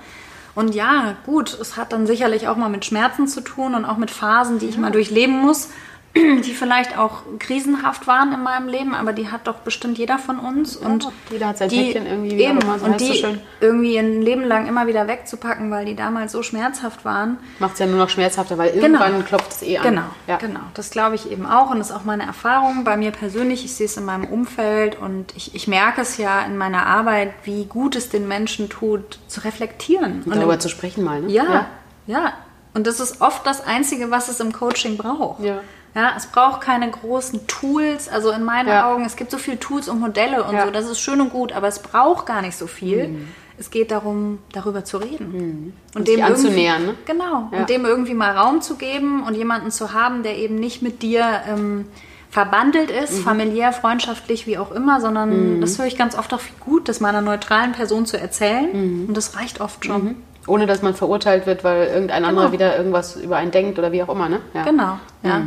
Und 0.55 0.73
ja, 0.73 1.13
gut, 1.27 1.55
es 1.61 1.77
hat 1.77 1.93
dann 1.93 2.07
sicherlich 2.07 2.47
auch 2.47 2.55
mal 2.55 2.69
mit 2.69 2.83
Schmerzen 2.85 3.27
zu 3.27 3.41
tun 3.41 3.75
und 3.75 3.85
auch 3.85 3.97
mit 3.97 4.09
Phasen, 4.09 4.57
die 4.57 4.65
ich 4.65 4.77
mal 4.79 4.89
durchleben 4.91 5.37
muss, 5.39 5.69
die 6.45 6.53
vielleicht 6.53 6.97
auch 6.97 7.21
krisenhaft 7.39 8.07
waren 8.07 8.33
in 8.33 8.43
meinem 8.43 8.67
Leben, 8.67 8.93
aber 8.95 9.13
die 9.13 9.29
hat 9.29 9.47
doch 9.47 9.55
bestimmt 9.59 9.97
jeder 9.97 10.17
von 10.17 10.39
uns. 10.39 10.75
und 10.75 11.07
jeder 11.31 11.47
hat 11.49 11.57
sein 11.57 11.69
die, 11.69 11.83
Päckchen 11.83 12.05
irgendwie, 12.05 12.35
eben, 12.41 12.59
immer, 12.59 12.79
so 12.79 12.85
und 12.85 12.93
heißt 12.93 13.01
es 13.05 13.11
die 13.11 13.17
so 13.21 13.27
schön. 13.27 13.41
irgendwie 13.61 13.97
ein 13.97 14.21
Leben 14.21 14.43
lang 14.43 14.67
immer 14.67 14.87
wieder 14.87 15.07
wegzupacken, 15.07 15.71
weil 15.71 15.85
die 15.85 15.95
damals 15.95 16.31
so 16.31 16.43
schmerzhaft 16.43 17.05
waren. 17.05 17.37
Macht 17.59 17.73
es 17.73 17.79
ja 17.79 17.85
nur 17.85 17.97
noch 17.97 18.09
schmerzhafter, 18.09 18.57
weil 18.57 18.69
irgendwann 18.75 19.25
klopft 19.25 19.51
es 19.51 19.61
eh 19.63 19.77
an. 19.77 19.83
Genau, 19.83 20.03
Ja. 20.27 20.37
genau. 20.37 20.59
Das 20.73 20.89
glaube 20.89 21.15
ich 21.15 21.31
eben 21.31 21.45
auch 21.45 21.69
und 21.71 21.79
das 21.79 21.89
ist 21.89 21.95
auch 21.95 22.03
meine 22.05 22.23
Erfahrung 22.23 22.83
bei 22.83 22.97
mir 22.97 23.11
persönlich. 23.11 23.63
Ich 23.65 23.75
sehe 23.75 23.85
es 23.85 23.97
in 23.97 24.05
meinem 24.05 24.25
Umfeld 24.25 24.99
und 24.99 25.35
ich, 25.35 25.53
ich 25.55 25.67
merke 25.67 26.01
es 26.01 26.17
ja 26.17 26.41
in 26.41 26.57
meiner 26.57 26.85
Arbeit, 26.85 27.33
wie 27.43 27.65
gut 27.65 27.95
es 27.95 28.09
den 28.09 28.27
Menschen 28.27 28.69
tut, 28.69 29.19
zu 29.27 29.43
reflektieren. 29.43 30.23
Und 30.25 30.27
Und 30.27 30.35
darüber 30.37 30.53
im- 30.55 30.59
zu 30.59 30.69
sprechen 30.69 31.03
mal, 31.03 31.21
ne? 31.21 31.31
ja, 31.31 31.65
ja, 32.07 32.33
Und 32.73 32.87
das 32.87 32.99
ist 32.99 33.21
oft 33.21 33.45
das 33.45 33.65
Einzige, 33.65 34.11
was 34.11 34.29
es 34.29 34.39
im 34.39 34.53
Coaching 34.53 34.97
braucht. 34.97 35.43
Ja. 35.43 35.59
Ja, 35.97 36.13
es 36.15 36.27
braucht 36.27 36.61
keine 36.61 36.91
großen 36.91 37.47
Tools. 37.47 38.07
Also 38.07 38.29
in 38.29 38.43
meinen 38.43 38.67
Ja. 38.69 38.91
Augen, 38.91 39.03
es 39.03 39.15
gibt 39.15 39.31
so 39.31 39.39
viele 39.39 39.59
Tools 39.59 39.89
und 39.89 39.99
Modelle 39.99 40.43
und 40.43 40.53
Ja. 40.55 40.65
so. 40.65 40.71
Das 40.71 40.85
ist 40.85 40.99
schön 40.99 41.19
und 41.19 41.31
gut, 41.31 41.51
aber 41.53 41.67
es 41.67 41.79
braucht 41.79 42.27
gar 42.27 42.41
nicht 42.43 42.55
so 42.55 42.67
viel. 42.67 43.15
Es 43.57 43.71
geht 43.71 43.89
darum, 43.89 44.37
darüber 44.53 44.83
zu 44.85 44.97
reden. 44.97 45.73
Und 45.95 46.05
sich 46.05 46.17
irgendwie- 46.19 46.31
anzunähern, 46.31 46.85
ne? 46.85 46.93
Genau. 47.05 47.49
Ja. 47.51 47.59
Und 47.61 47.69
dem 47.71 47.83
irgendwie 47.85 48.13
mal 48.13 48.37
Raum 48.37 48.61
zu 48.61 48.75
geben 48.75 49.23
und 49.23 49.33
jemanden 49.33 49.71
zu 49.71 49.93
haben, 49.93 50.21
der 50.21 50.37
eben 50.37 50.53
nicht 50.55 50.83
mit 50.83 51.01
dir 51.01 51.23
ähm, 51.49 51.85
verbandelt 52.29 52.91
ist, 52.91 53.13
Mhm. 53.19 53.23
familiär, 53.23 53.71
freundschaftlich, 53.73 54.45
wie 54.45 54.59
auch 54.59 54.71
immer, 54.71 55.01
sondern 55.01 55.59
das 55.61 55.79
höre 55.79 55.87
ich 55.87 55.97
ganz 55.97 56.15
oft 56.15 56.31
auch 56.35 56.41
wie 56.41 56.59
gut, 56.63 56.87
das 56.89 56.99
meiner 56.99 57.21
neutralen 57.21 57.71
Person 57.71 58.05
zu 58.05 58.19
erzählen. 58.19 58.67
Mhm. 58.71 59.05
Und 59.07 59.17
das 59.17 59.35
reicht 59.35 59.59
oft 59.61 59.83
schon. 59.83 60.17
Ohne 60.45 60.65
dass 60.67 60.81
man 60.83 60.93
verurteilt 60.93 61.45
wird, 61.47 61.63
weil 61.63 61.87
irgendein 61.87 62.23
anderer 62.23 62.45
Genau. 62.45 62.53
wieder 62.53 62.77
irgendwas 62.77 63.15
über 63.15 63.37
einen 63.37 63.51
denkt 63.51 63.79
oder 63.79 63.91
wie 63.91 64.03
auch 64.03 64.09
immer, 64.09 64.29
ne? 64.29 64.39
Ja. 64.53 64.63
Genau. 64.63 64.99
Ja. 65.23 65.41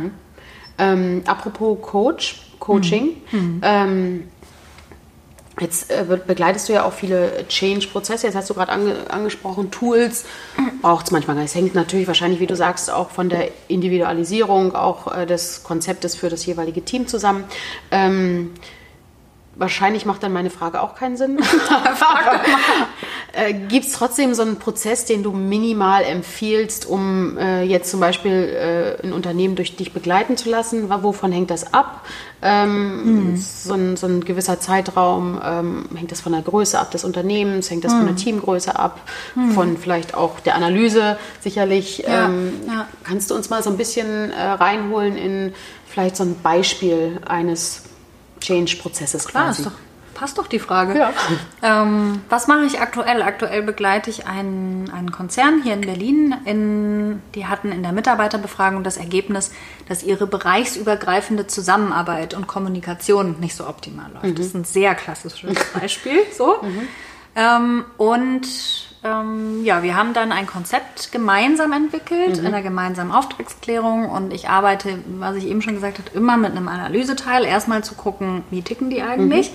Ähm, 0.81 1.21
apropos 1.25 1.77
Coach, 1.81 2.41
Coaching. 2.59 3.17
Mhm. 3.31 3.61
Ähm, 3.63 4.23
jetzt 5.59 5.91
äh, 5.91 6.03
be- 6.07 6.17
begleitest 6.17 6.67
du 6.69 6.73
ja 6.73 6.83
auch 6.85 6.93
viele 6.93 7.45
Change-Prozesse. 7.47 8.25
Jetzt 8.27 8.35
hast 8.35 8.49
du 8.49 8.53
gerade 8.55 8.71
ange 8.71 8.95
angesprochen, 9.09 9.69
Tools. 9.69 10.25
Braucht 10.81 11.05
es 11.05 11.11
manchmal 11.11 11.35
gar 11.35 11.43
nicht. 11.43 11.51
Es 11.51 11.55
hängt 11.55 11.75
natürlich 11.75 12.07
wahrscheinlich, 12.07 12.39
wie 12.39 12.47
du 12.47 12.55
sagst, 12.55 12.89
auch 12.91 13.11
von 13.11 13.29
der 13.29 13.49
Individualisierung, 13.67 14.73
auch 14.75 15.15
äh, 15.15 15.25
des 15.25 15.63
Konzeptes 15.63 16.15
für 16.15 16.29
das 16.29 16.45
jeweilige 16.45 16.83
Team 16.83 17.07
zusammen. 17.07 17.43
Ähm, 17.91 18.51
Wahrscheinlich 19.55 20.05
macht 20.05 20.23
dann 20.23 20.31
meine 20.31 20.49
Frage 20.49 20.81
auch 20.81 20.95
keinen 20.95 21.17
Sinn. 21.17 21.37
äh, 23.33 23.53
Gibt 23.53 23.85
es 23.85 23.93
trotzdem 23.93 24.33
so 24.33 24.41
einen 24.41 24.57
Prozess, 24.57 25.05
den 25.05 25.23
du 25.23 25.31
minimal 25.31 26.03
empfiehlst, 26.03 26.85
um 26.85 27.37
äh, 27.37 27.63
jetzt 27.63 27.89
zum 27.89 27.99
Beispiel 27.99 28.31
äh, 29.01 29.05
ein 29.05 29.13
Unternehmen 29.13 29.55
durch 29.55 29.75
dich 29.75 29.93
begleiten 29.93 30.35
zu 30.35 30.49
lassen? 30.49 30.89
Wovon 30.89 31.31
hängt 31.31 31.49
das 31.49 31.73
ab? 31.73 32.05
Ähm, 32.41 33.37
so, 33.37 33.73
ein, 33.73 33.95
so 33.97 34.07
ein 34.07 34.25
gewisser 34.25 34.59
Zeitraum, 34.59 35.39
ähm, 35.43 35.85
hängt 35.95 36.11
das 36.11 36.21
von 36.21 36.31
der 36.33 36.41
Größe 36.41 36.77
ab 36.79 36.91
des 36.91 37.03
Unternehmens, 37.03 37.69
hängt 37.69 37.83
das 37.85 37.93
von 37.93 38.05
der 38.05 38.15
Teamgröße 38.15 38.77
ab, 38.77 38.99
von 39.53 39.77
vielleicht 39.77 40.15
auch 40.15 40.39
der 40.39 40.55
Analyse 40.55 41.17
sicherlich. 41.39 41.99
Ja, 41.99 42.25
Ähm, 42.25 42.53
ja. 42.67 42.87
Kannst 43.03 43.29
du 43.31 43.35
uns 43.35 43.49
mal 43.49 43.61
so 43.63 43.69
ein 43.69 43.77
bisschen 43.77 44.31
äh, 44.31 44.41
reinholen 44.41 45.15
in 45.15 45.53
vielleicht 45.87 46.15
so 46.15 46.23
ein 46.23 46.35
Beispiel 46.41 47.19
eines 47.25 47.83
Change-Prozesses 48.39 49.27
Klar, 49.27 49.45
quasi. 49.45 49.61
ist 49.61 49.65
doch, 49.67 49.73
passt 50.13 50.37
doch 50.37 50.47
die 50.47 50.59
Frage. 50.59 50.97
Ja. 50.97 51.13
Ähm, 51.63 52.21
was 52.29 52.47
mache 52.47 52.65
ich 52.65 52.79
aktuell? 52.79 53.21
Aktuell 53.21 53.61
begleite 53.61 54.09
ich 54.09 54.27
einen, 54.27 54.89
einen 54.91 55.11
Konzern 55.11 55.61
hier 55.63 55.73
in 55.73 55.81
Berlin. 55.81 56.35
In, 56.45 57.21
die 57.35 57.47
hatten 57.47 57.71
in 57.71 57.83
der 57.83 57.91
Mitarbeiterbefragung 57.91 58.83
das 58.83 58.97
Ergebnis, 58.97 59.51
dass 59.87 60.03
ihre 60.03 60.27
bereichsübergreifende 60.27 61.47
Zusammenarbeit 61.47 62.33
und 62.33 62.47
Kommunikation 62.47 63.39
nicht 63.39 63.55
so 63.55 63.67
optimal 63.67 64.11
läuft. 64.13 64.39
Das 64.39 64.47
ist 64.47 64.55
ein 64.55 64.65
sehr 64.65 64.95
klassisches 64.95 65.55
Beispiel. 65.79 66.19
So. 66.35 66.57
Ähm, 67.35 67.85
und 67.97 68.47
ähm, 69.03 69.63
ja, 69.63 69.81
wir 69.81 69.95
haben 69.95 70.13
dann 70.13 70.31
ein 70.31 70.45
Konzept 70.45 71.11
gemeinsam 71.11 71.71
entwickelt, 71.73 72.37
in 72.37 72.45
einer 72.45 72.61
gemeinsamen 72.61 73.11
Auftragsklärung. 73.11 74.09
Und 74.09 74.31
ich 74.31 74.49
arbeite, 74.49 74.99
was 75.17 75.35
ich 75.37 75.47
eben 75.47 75.61
schon 75.61 75.73
gesagt 75.73 75.97
habe, 75.97 76.09
immer 76.13 76.37
mit 76.37 76.51
einem 76.51 76.67
Analyseteil. 76.67 77.45
Erstmal 77.45 77.83
zu 77.83 77.95
gucken, 77.95 78.43
wie 78.51 78.61
ticken 78.61 78.89
die 78.89 79.01
eigentlich. 79.01 79.51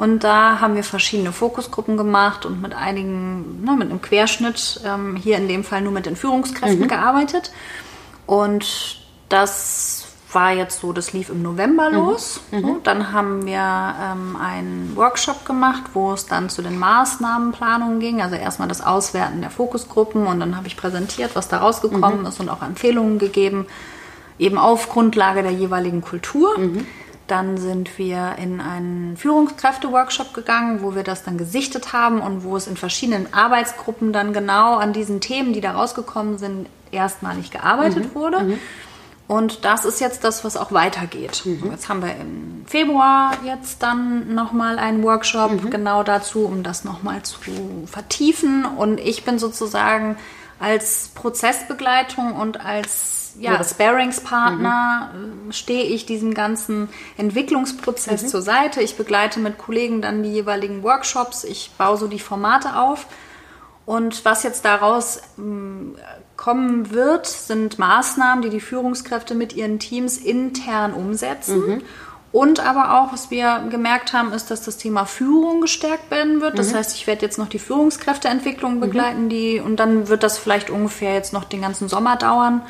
Und 0.00 0.24
da 0.24 0.60
haben 0.60 0.76
wir 0.76 0.82
verschiedene 0.82 1.30
Fokusgruppen 1.30 1.98
gemacht 1.98 2.46
und 2.46 2.62
mit 2.62 2.72
einigen, 2.72 3.62
ne, 3.62 3.72
mit 3.72 3.90
einem 3.90 4.00
Querschnitt, 4.00 4.80
ähm, 4.82 5.14
hier 5.14 5.36
in 5.36 5.46
dem 5.46 5.62
Fall 5.62 5.82
nur 5.82 5.92
mit 5.92 6.06
den 6.06 6.16
Führungskräften 6.16 6.88
gearbeitet. 6.88 7.52
Und 8.24 8.96
das 9.28 10.06
war 10.32 10.52
jetzt 10.52 10.80
so, 10.80 10.94
das 10.94 11.12
lief 11.12 11.28
im 11.28 11.42
November 11.42 11.90
los. 11.90 12.40
So, 12.50 12.80
dann 12.82 13.12
haben 13.12 13.44
wir 13.44 13.58
ähm, 13.58 14.36
einen 14.36 14.96
Workshop 14.96 15.44
gemacht, 15.44 15.82
wo 15.92 16.14
es 16.14 16.24
dann 16.24 16.48
zu 16.48 16.62
den 16.62 16.78
Maßnahmenplanungen 16.78 18.00
ging. 18.00 18.22
Also 18.22 18.36
erstmal 18.36 18.68
das 18.68 18.80
Auswerten 18.80 19.42
der 19.42 19.50
Fokusgruppen 19.50 20.26
und 20.26 20.40
dann 20.40 20.56
habe 20.56 20.66
ich 20.66 20.78
präsentiert, 20.78 21.32
was 21.34 21.48
da 21.48 21.58
rausgekommen 21.58 22.24
ist 22.24 22.40
und 22.40 22.48
auch 22.48 22.62
Empfehlungen 22.62 23.18
gegeben, 23.18 23.66
eben 24.38 24.56
auf 24.56 24.88
Grundlage 24.88 25.42
der 25.42 25.52
jeweiligen 25.52 26.00
Kultur. 26.00 26.56
Dann 27.30 27.58
sind 27.58 27.96
wir 27.96 28.34
in 28.38 28.60
einen 28.60 29.16
Führungskräfte-Workshop 29.16 30.34
gegangen, 30.34 30.82
wo 30.82 30.96
wir 30.96 31.04
das 31.04 31.22
dann 31.22 31.38
gesichtet 31.38 31.92
haben 31.92 32.20
und 32.20 32.42
wo 32.42 32.56
es 32.56 32.66
in 32.66 32.76
verschiedenen 32.76 33.32
Arbeitsgruppen 33.32 34.12
dann 34.12 34.32
genau 34.32 34.76
an 34.76 34.92
diesen 34.92 35.20
Themen, 35.20 35.52
die 35.52 35.60
da 35.60 35.72
rausgekommen 35.72 36.38
sind, 36.38 36.68
erstmalig 36.90 37.52
gearbeitet 37.52 38.16
wurde. 38.16 38.58
Und 39.28 39.64
das 39.64 39.84
ist 39.84 40.00
jetzt 40.00 40.24
das, 40.24 40.42
was 40.44 40.56
auch 40.56 40.72
weitergeht. 40.72 41.44
Jetzt 41.70 41.88
haben 41.88 42.02
wir 42.02 42.16
im 42.16 42.64
Februar 42.66 43.34
jetzt 43.44 43.80
dann 43.80 44.34
nochmal 44.34 44.80
einen 44.80 45.04
Workshop 45.04 45.70
genau 45.70 46.02
dazu, 46.02 46.46
um 46.46 46.64
das 46.64 46.82
nochmal 46.82 47.22
zu 47.22 47.38
vertiefen. 47.86 48.64
Und 48.64 48.98
ich 48.98 49.24
bin 49.24 49.38
sozusagen 49.38 50.16
als 50.58 51.12
Prozessbegleitung 51.14 52.32
und 52.32 52.66
als 52.66 53.19
ja, 53.38 53.62
Sparingspartner 53.62 55.10
äh, 55.14 55.52
stehe 55.52 55.84
ich 55.84 56.06
diesem 56.06 56.34
ganzen 56.34 56.88
Entwicklungsprozess 57.16 58.28
zur 58.28 58.42
Seite. 58.42 58.82
Ich 58.82 58.96
begleite 58.96 59.40
mit 59.40 59.58
Kollegen 59.58 60.02
dann 60.02 60.22
die 60.22 60.32
jeweiligen 60.32 60.82
Workshops. 60.82 61.44
Ich 61.44 61.70
baue 61.78 61.96
so 61.96 62.06
die 62.06 62.18
Formate 62.18 62.76
auf. 62.76 63.06
Und 63.86 64.24
was 64.24 64.42
jetzt 64.42 64.64
daraus 64.64 65.20
ähm, 65.38 65.96
kommen 66.36 66.90
wird, 66.90 67.26
sind 67.26 67.78
Maßnahmen, 67.78 68.42
die 68.42 68.50
die 68.50 68.60
Führungskräfte 68.60 69.34
mit 69.34 69.54
ihren 69.54 69.78
Teams 69.78 70.16
intern 70.16 70.92
umsetzen. 70.92 71.82
Und 72.32 72.60
aber 72.60 73.00
auch, 73.00 73.12
was 73.12 73.32
wir 73.32 73.66
gemerkt 73.70 74.12
haben, 74.12 74.32
ist, 74.32 74.50
dass 74.52 74.62
das 74.62 74.76
Thema 74.76 75.04
Führung 75.04 75.62
gestärkt 75.62 76.10
werden 76.12 76.40
wird. 76.40 76.58
Das 76.58 76.72
heißt, 76.72 76.94
ich 76.94 77.08
werde 77.08 77.22
jetzt 77.22 77.38
noch 77.38 77.48
die 77.48 77.58
Führungskräfteentwicklung 77.58 78.78
begleiten, 78.78 79.28
die, 79.28 79.58
und 79.58 79.76
dann 79.76 80.06
wird 80.06 80.22
das 80.22 80.38
vielleicht 80.38 80.70
ungefähr 80.70 81.14
jetzt 81.14 81.32
noch 81.32 81.44
den 81.44 81.60
ganzen 81.60 81.88
Sommer 81.88 82.14
dauern. 82.16 82.62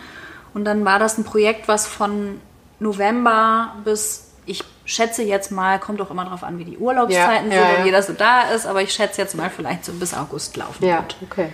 Und 0.54 0.64
dann 0.64 0.84
war 0.84 0.98
das 0.98 1.16
ein 1.18 1.24
Projekt, 1.24 1.68
was 1.68 1.86
von 1.86 2.40
November 2.80 3.74
bis, 3.84 4.28
ich 4.46 4.64
schätze 4.84 5.22
jetzt 5.22 5.52
mal, 5.52 5.78
kommt 5.78 6.00
auch 6.00 6.10
immer 6.10 6.24
darauf 6.24 6.42
an, 6.42 6.58
wie 6.58 6.64
die 6.64 6.78
Urlaubszeiten 6.78 7.52
Ja, 7.52 7.58
sind 7.62 7.70
ja. 7.72 7.78
und 7.80 7.84
jeder 7.84 8.02
so 8.02 8.12
da 8.12 8.42
ist, 8.50 8.66
aber 8.66 8.82
ich 8.82 8.92
schätze 8.92 9.20
jetzt 9.20 9.36
mal 9.36 9.50
vielleicht 9.50 9.84
so 9.84 9.92
bis 9.92 10.14
August 10.14 10.56
laufen 10.56 10.84
Ja, 10.84 10.96
wird. 10.96 11.16
okay. 11.22 11.48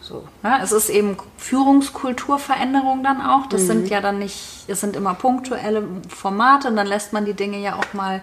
So. 0.00 0.26
Ja, 0.42 0.60
es 0.62 0.72
ist 0.72 0.88
eben 0.88 1.16
Führungskulturveränderung 1.36 3.02
dann 3.02 3.20
auch. 3.20 3.46
Das 3.46 3.62
Mhm. 3.62 3.66
sind 3.66 3.90
ja 3.90 4.00
dann 4.00 4.18
nicht, 4.18 4.64
es 4.68 4.80
sind 4.80 4.96
immer 4.96 5.14
punktuelle 5.14 5.82
Formate 6.08 6.68
und 6.68 6.76
dann 6.76 6.86
lässt 6.86 7.12
man 7.12 7.24
die 7.24 7.34
Dinge 7.34 7.58
ja 7.58 7.74
auch 7.76 7.92
mal 7.94 8.22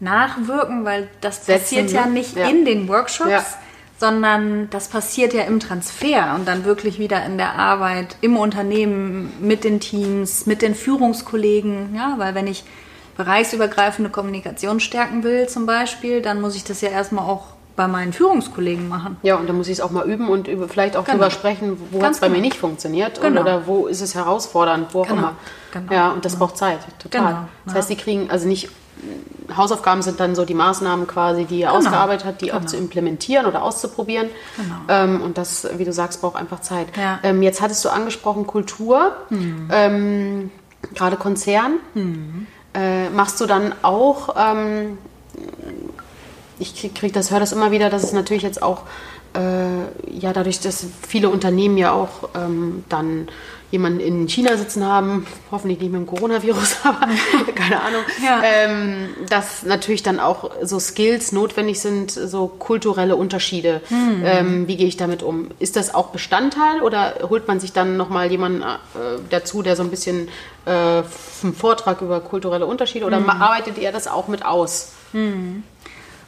nachwirken, 0.00 0.84
weil 0.84 1.08
das 1.20 1.46
Setzen, 1.46 1.60
passiert 1.86 1.90
ja 1.92 2.06
ne? 2.06 2.12
nicht 2.12 2.36
Ja. 2.36 2.48
in 2.48 2.64
den 2.64 2.88
Workshops, 2.88 3.30
Ja. 3.30 3.44
Sondern 4.02 4.68
das 4.70 4.88
passiert 4.88 5.32
ja 5.32 5.44
im 5.44 5.60
Transfer 5.60 6.34
und 6.34 6.48
dann 6.48 6.64
wirklich 6.64 6.98
wieder 6.98 7.24
in 7.24 7.38
der 7.38 7.54
Arbeit 7.54 8.16
im 8.20 8.36
Unternehmen 8.36 9.32
mit 9.40 9.62
den 9.62 9.78
Teams, 9.78 10.44
mit 10.44 10.60
den 10.60 10.74
Führungskollegen. 10.74 11.94
Ja, 11.94 12.14
weil 12.18 12.34
wenn 12.34 12.48
ich 12.48 12.64
bereichsübergreifende 13.16 14.10
Kommunikation 14.10 14.80
stärken 14.80 15.22
will 15.22 15.48
zum 15.48 15.66
Beispiel, 15.66 16.20
dann 16.20 16.40
muss 16.40 16.56
ich 16.56 16.64
das 16.64 16.80
ja 16.80 16.88
erstmal 16.88 17.24
auch 17.24 17.44
bei 17.76 17.86
meinen 17.86 18.12
Führungskollegen 18.12 18.88
machen. 18.88 19.18
Ja, 19.22 19.36
und 19.36 19.48
dann 19.48 19.56
muss 19.56 19.68
ich 19.68 19.74
es 19.74 19.80
auch 19.80 19.92
mal 19.92 20.04
üben 20.04 20.28
und 20.28 20.48
über, 20.48 20.66
vielleicht 20.68 20.96
auch 20.96 21.04
Genau. 21.04 21.18
drüber 21.18 21.30
sprechen, 21.30 21.78
wo 21.92 22.02
hat 22.02 22.10
es 22.10 22.18
bei 22.18 22.28
mir 22.28 22.34
genau. 22.34 22.46
nicht 22.48 22.56
funktioniert 22.58 23.18
und, 23.18 23.24
Genau. 23.24 23.42
oder 23.42 23.68
wo 23.68 23.86
ist 23.86 24.00
es 24.00 24.16
herausfordernd, 24.16 24.92
wo 24.94 25.02
auch 25.02 25.06
Genau. 25.06 25.18
immer. 25.20 25.36
Genau. 25.72 25.92
Ja, 25.92 26.10
und 26.10 26.24
das 26.24 26.34
braucht 26.34 26.56
Zeit, 26.58 26.80
total. 26.98 27.46
Das 27.66 27.74
heißt, 27.76 27.90
die 27.90 27.96
kriegen 27.96 28.30
also 28.32 28.48
nicht 28.48 28.68
Hausaufgaben 29.56 30.02
sind 30.02 30.20
dann 30.20 30.34
so 30.34 30.44
die 30.44 30.54
Maßnahmen 30.54 31.06
quasi, 31.06 31.44
die 31.44 31.60
ihr 31.60 31.72
ausgearbeitet 31.72 32.24
habt, 32.26 32.40
die 32.40 32.52
auch 32.52 32.58
Genau. 32.58 32.70
zu 32.70 32.76
implementieren 32.76 33.46
oder 33.46 33.62
auszuprobieren. 33.62 34.28
Genau. 34.56 34.74
Ähm, 34.88 35.20
und 35.20 35.38
das, 35.38 35.66
wie 35.76 35.84
du 35.84 35.92
sagst, 35.92 36.20
braucht 36.20 36.36
einfach 36.36 36.60
Zeit. 36.60 36.86
Ja. 36.96 37.18
Ähm, 37.22 37.42
jetzt 37.42 37.60
hattest 37.60 37.84
du 37.84 37.88
angesprochen 37.88 38.46
Kultur, 38.46 39.16
ähm, 39.30 40.50
gerade 40.94 41.16
Konzern. 41.16 41.72
Äh, 42.74 43.10
machst 43.10 43.40
du 43.40 43.46
dann 43.46 43.74
auch 43.82 44.34
ähm, 44.38 44.98
ich 46.58 46.74
krieg, 46.76 46.94
krieg 46.94 47.12
das, 47.12 47.30
höre 47.30 47.40
das 47.40 47.52
immer 47.52 47.70
wieder, 47.70 47.90
dass 47.90 48.02
es 48.04 48.12
natürlich 48.12 48.42
jetzt 48.42 48.62
auch, 48.62 48.82
äh, 49.34 50.10
ja, 50.10 50.32
dadurch, 50.32 50.60
dass 50.60 50.86
viele 51.06 51.28
Unternehmen 51.30 51.76
ja 51.76 51.92
auch 51.92 52.28
ähm, 52.34 52.84
dann 52.88 53.28
jemanden 53.72 53.98
in 53.98 54.28
China 54.28 54.56
sitzen 54.56 54.84
haben, 54.86 55.26
hoffentlich 55.50 55.80
nicht 55.80 55.90
mit 55.90 56.00
dem 56.02 56.06
Coronavirus, 56.06 56.76
aber 56.84 57.08
keine 57.54 57.80
Ahnung, 57.80 58.02
Ja. 58.24 58.40
ähm, 58.44 59.08
dass 59.28 59.64
natürlich 59.64 60.02
dann 60.04 60.20
auch 60.20 60.50
so 60.62 60.78
Skills 60.78 61.32
notwendig 61.32 61.80
sind, 61.80 62.10
so 62.12 62.46
kulturelle 62.46 63.16
Unterschiede. 63.16 63.80
Ähm, 63.90 64.68
wie 64.68 64.76
gehe 64.76 64.86
ich 64.86 64.96
damit 64.98 65.22
um? 65.24 65.48
Ist 65.58 65.74
das 65.76 65.92
auch 65.94 66.08
Bestandteil 66.10 66.82
oder 66.82 67.14
holt 67.28 67.48
man 67.48 67.58
sich 67.58 67.72
dann 67.72 67.96
nochmal 67.96 68.30
jemanden 68.30 68.62
äh, 68.62 68.66
dazu, 69.30 69.62
der 69.62 69.74
so 69.74 69.82
ein 69.82 69.90
bisschen 69.90 70.28
äh, 70.66 70.70
einen 70.70 71.54
Vortrag 71.58 72.02
über 72.02 72.20
kulturelle 72.20 72.66
Unterschiede 72.66 73.06
oder 73.06 73.16
arbeitet 73.26 73.78
ihr 73.78 73.90
das 73.90 74.06
auch 74.06 74.28
mit 74.28 74.44
aus? 74.44 74.92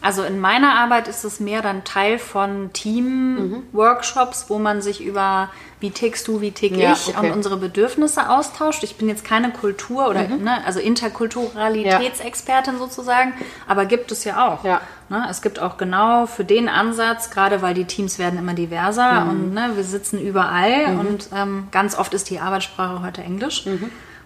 Also 0.05 0.23
in 0.23 0.39
meiner 0.39 0.75
Arbeit 0.75 1.09
ist 1.09 1.25
es 1.25 1.41
mehr 1.41 1.63
dann 1.63 1.83
Teil 1.83 2.19
von 2.19 2.71
Team-Workshops, 2.75 4.47
wo 4.49 4.59
man 4.59 4.83
sich 4.83 5.03
über 5.03 5.49
wie 5.81 5.91
tickst 5.91 6.29
du, 6.29 6.43
wie 6.43 6.51
tick 6.51 6.77
Ja, 6.77 6.93
ich 6.93 7.09
okay. 7.09 7.31
und 7.31 7.37
unsere 7.37 7.57
Bedürfnisse 7.57 8.29
austauscht. 8.29 8.85
Ich 8.85 8.97
bin 8.97 9.09
jetzt 9.09 9.25
keine 9.25 9.51
Kultur- 9.51 10.09
oder 10.09 10.29
ne, 10.29 10.59
also 10.67 10.79
Interkulturalitätsexpertin 10.79 12.77
sozusagen, 12.77 13.33
aber 13.67 13.87
gibt 13.87 14.13
es 14.13 14.25
ja 14.25 14.47
auch. 14.47 14.63
Ja. 14.63 14.83
Ne, 15.09 15.27
es 15.31 15.41
gibt 15.41 15.59
auch 15.59 15.79
genau 15.79 16.27
für 16.27 16.45
den 16.45 16.69
Ansatz, 16.69 17.31
gerade 17.31 17.63
weil 17.63 17.73
die 17.73 17.87
Teams 17.87 18.19
werden 18.19 18.39
immer 18.39 18.53
diverser 18.53 19.27
und 19.31 19.55
ne, 19.55 19.71
wir 19.75 19.85
sitzen 19.85 20.21
überall 20.21 20.99
und 20.99 21.31
ähm, 21.35 21.69
ganz 21.71 21.99
oft 21.99 22.13
ist 22.13 22.29
die 22.29 22.41
Arbeitssprache 22.41 23.03
heute 23.03 23.23
Englisch. 23.23 23.67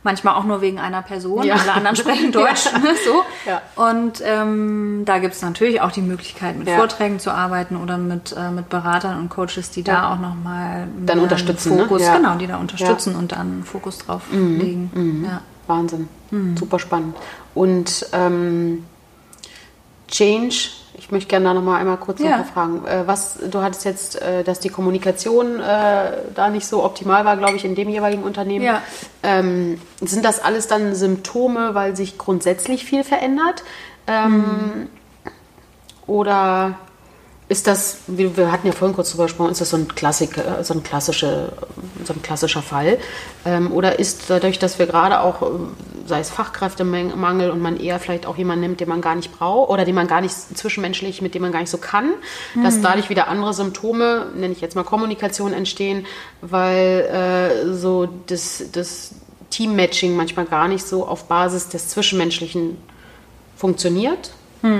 Manchmal 0.05 0.35
auch 0.37 0.45
nur 0.45 0.61
wegen 0.61 0.79
einer 0.79 1.03
Person, 1.03 1.43
Ja. 1.43 1.57
alle 1.57 1.73
anderen 1.73 1.97
sprechen 1.97 2.31
Deutsch. 2.33 2.73
Ne, 2.73 2.91
so. 3.05 3.23
Ja. 3.51 3.63
Und 3.77 4.23
ähm, 4.25 5.03
da 5.05 5.19
gibt 5.19 5.35
es 5.35 5.43
natürlich 5.43 5.81
auch 5.81 5.91
die 5.91 6.03
Möglichkeit, 6.03 6.57
mit 6.57 6.69
Ja. 6.69 6.77
Vorträgen 6.77 7.19
zu 7.19 7.31
arbeiten 7.33 7.77
oder 7.77 7.99
mit, 7.99 8.35
äh, 8.39 8.51
mit 8.51 8.69
Beratern 8.69 9.19
und 9.19 9.29
Coaches, 9.29 9.71
die 9.71 9.83
da 9.83 10.13
auch 10.13 10.19
nochmal 10.21 10.87
Dann 11.05 11.19
unterstützen, 11.19 11.77
ne? 11.77 11.83
Fokus, 11.83 12.03
Ja. 12.03 12.17
genau, 12.17 12.37
die 12.37 12.47
da 12.47 12.57
unterstützen 12.59 13.17
und 13.17 13.33
dann 13.33 13.65
Fokus 13.65 13.99
drauf 13.99 14.23
legen. 14.31 15.25
Ja. 15.29 15.41
Wahnsinn. 15.67 16.09
Super 16.59 16.79
spannend. 16.79 17.17
Und 17.55 18.07
ähm, 18.13 18.85
Change, 20.09 20.71
ich 20.99 21.13
möchte 21.13 21.29
gerne 21.29 21.47
da 21.47 21.55
nochmal 21.55 21.81
einmal 21.81 21.97
kurz 21.97 22.21
Ja. 22.21 22.39
nachfragen. 22.39 22.85
Äh, 22.87 23.07
was, 23.07 23.39
du 23.51 23.63
hattest 23.63 23.85
jetzt, 23.85 24.21
äh, 24.21 24.43
dass 24.43 24.59
die 24.61 24.69
Kommunikation 24.69 25.61
äh, 25.61 26.13
da 26.35 26.51
nicht 26.51 26.67
so 26.67 26.85
optimal 26.85 27.25
war, 27.25 27.37
glaube 27.37 27.57
ich, 27.57 27.65
in 27.65 27.75
dem 27.75 27.89
jeweiligen 27.89 28.25
Unternehmen. 28.25 28.65
Ja. 28.65 28.83
Ähm, 29.23 29.81
sind 30.01 30.25
das 30.25 30.43
alles 30.43 30.67
dann 30.67 30.95
Symptome, 30.95 31.75
weil 31.75 31.97
sich 31.97 32.19
grundsätzlich 32.19 32.85
viel 32.85 33.05
verändert? 33.05 33.63
Ähm, 34.07 34.89
Oder 36.07 36.79
ist 37.49 37.67
das, 37.67 37.99
wir 38.07 38.53
hatten 38.53 38.67
ja 38.67 38.73
vorhin 38.75 38.95
kurz 38.95 39.11
drüber 39.11 39.25
gesprochen, 39.25 39.51
ist 39.51 39.61
das 39.61 39.71
so 39.71 39.79
ein, 39.79 39.89
Klassik, 39.89 40.37
äh, 40.37 40.63
so 40.63 40.75
ein, 40.75 40.83
klassische, 40.83 41.53
so 42.05 42.13
ein 42.13 42.23
klassischer 42.23 42.61
Fall? 42.61 42.99
Ähm, 43.47 43.73
oder 43.73 43.99
ist 43.99 44.25
dadurch, 44.29 44.59
dass 44.59 44.79
wir 44.79 44.87
gerade 44.87 45.21
auch, 45.21 45.41
ähm, 45.41 45.71
sei 46.07 46.21
es 46.21 46.29
Fachkräftemangel 46.29 47.51
und 47.51 47.61
man 47.61 47.81
eher 47.81 48.01
vielleicht 48.01 48.27
auch 48.27 48.37
jemanden 48.37 48.63
nimmt, 48.63 48.81
den 48.81 48.89
man 48.89 49.01
gar 49.01 49.15
nicht 49.15 49.33
braucht 49.33 49.71
oder 49.71 49.87
den 49.87 49.95
man 49.95 50.07
gar 50.07 50.21
nicht 50.21 50.35
zwischenmenschlich, 50.35 51.23
mit 51.23 51.35
dem 51.35 51.43
man 51.43 51.53
gar 51.53 51.61
nicht 51.61 51.71
so 51.71 51.79
kann, 51.79 52.15
dass 52.63 52.81
dadurch 52.81 53.11
wieder 53.11 53.29
andere 53.29 53.53
Symptome, 53.55 54.27
nenne 54.35 54.53
ich 54.53 54.61
jetzt 54.61 54.75
mal 54.75 54.85
Kommunikation, 54.85 55.53
entstehen, 55.53 56.07
weil 56.41 57.01
äh, 57.65 57.75
so 57.75 58.09
das, 58.27 58.65
das 58.73 59.13
Teammatching 59.51 60.17
manchmal 60.17 60.47
gar 60.47 60.69
nicht 60.69 60.87
so 60.87 61.07
auf 61.07 61.25
Basis 61.25 61.69
des 61.69 61.89
Zwischenmenschlichen 61.89 62.79
funktioniert. 63.57 64.33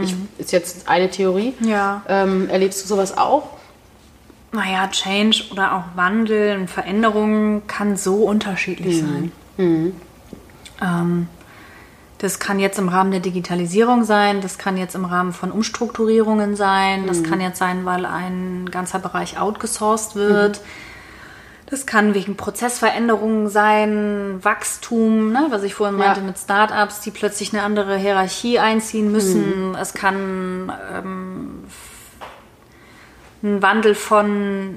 Ich, 0.03 0.15
ist 0.39 0.53
jetzt 0.53 0.89
eine 0.89 1.11
Theorie. 1.11 1.55
Ja. 1.61 2.03
Ähm, 2.09 2.49
erlebst 2.51 2.83
du 2.83 2.89
sowas 2.89 3.17
auch? 3.17 3.51
Naja, 4.51 4.89
Change 4.89 5.45
oder 5.51 5.77
auch 5.77 5.85
Wandel 5.95 6.59
und 6.59 6.69
Veränderung 6.69 7.67
kann 7.67 7.97
so 7.97 8.25
unterschiedlich 8.25 9.01
sein. 9.01 9.33
Ähm, 10.81 11.29
das 12.19 12.41
kann 12.41 12.59
jetzt 12.59 12.79
im 12.79 12.89
Rahmen 12.89 13.13
der 13.13 13.21
Digitalisierung 13.21 14.05
sein, 14.05 14.41
das 14.41 14.59
kann 14.59 14.77
jetzt 14.77 14.97
im 14.97 15.05
Rahmen 15.05 15.33
von 15.33 15.53
Umstrukturierungen 15.53 16.57
sein, 16.57 17.07
das 17.07 17.23
kann 17.23 17.41
jetzt 17.41 17.59
sein, 17.59 17.85
weil 17.85 18.05
ein 18.07 18.69
ganzer 18.71 18.99
Bereich 18.99 19.39
outgesourced 19.39 20.17
wird. 20.17 20.61
Das 21.71 21.85
kann 21.85 22.15
wegen 22.15 22.37
Prozessveränderungen 22.37 23.49
sein, 23.49 24.39
Wachstum, 24.43 25.33
ne, 25.33 25.47
was 25.51 25.63
ich 25.65 25.75
vorhin 25.75 25.97
meinte 25.97 26.21
Ja. 26.21 26.27
mit 26.27 26.39
Startups, 26.39 27.01
die 27.01 27.11
plötzlich 27.11 27.53
eine 27.53 27.63
andere 27.63 27.97
Hierarchie 27.99 28.59
einziehen 28.59 29.13
müssen. 29.13 29.75
Es 29.79 29.93
kann 29.93 30.73
ähm, 30.95 31.65
ein 33.43 33.61
Wandel 33.63 33.95
von 33.95 34.75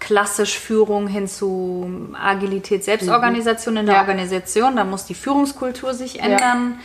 klassisch 0.00 0.58
Führung 0.58 1.06
hin 1.06 1.28
zu 1.28 2.10
Agilität, 2.20 2.82
Selbstorganisation 2.82 3.76
in 3.76 3.86
der 3.86 3.94
Ja. 3.96 4.00
Organisation. 4.00 4.74
Da 4.74 4.82
muss 4.84 5.04
die 5.04 5.14
Führungskultur 5.14 5.94
sich 5.94 6.18
ändern. 6.20 6.80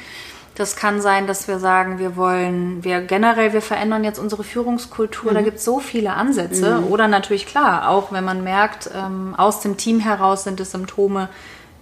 Das 0.57 0.75
kann 0.75 1.01
sein, 1.01 1.27
dass 1.27 1.47
wir 1.47 1.59
sagen, 1.59 1.99
wir 1.99 2.15
wollen, 2.15 2.83
wir 2.83 3.01
generell, 3.01 3.53
wir 3.53 3.61
verändern 3.61 4.03
jetzt 4.03 4.17
unsere 4.17 4.43
Führungskultur. 4.43 5.31
Da 5.31 5.41
gibt 5.43 5.57
es 5.57 5.63
so 5.65 5.79
viele 5.79 6.13
Ansätze. 6.13 6.81
Oder 6.89 7.07
natürlich 7.07 7.45
klar, 7.45 7.89
auch 7.89 8.11
wenn 8.11 8.25
man 8.25 8.43
merkt, 8.43 8.89
ähm, 8.95 9.35
aus 9.37 9.59
dem 9.59 9.77
Team 9.77 9.99
heraus 9.99 10.45
sind 10.45 10.59
es 10.59 10.71
Symptome, 10.71 11.29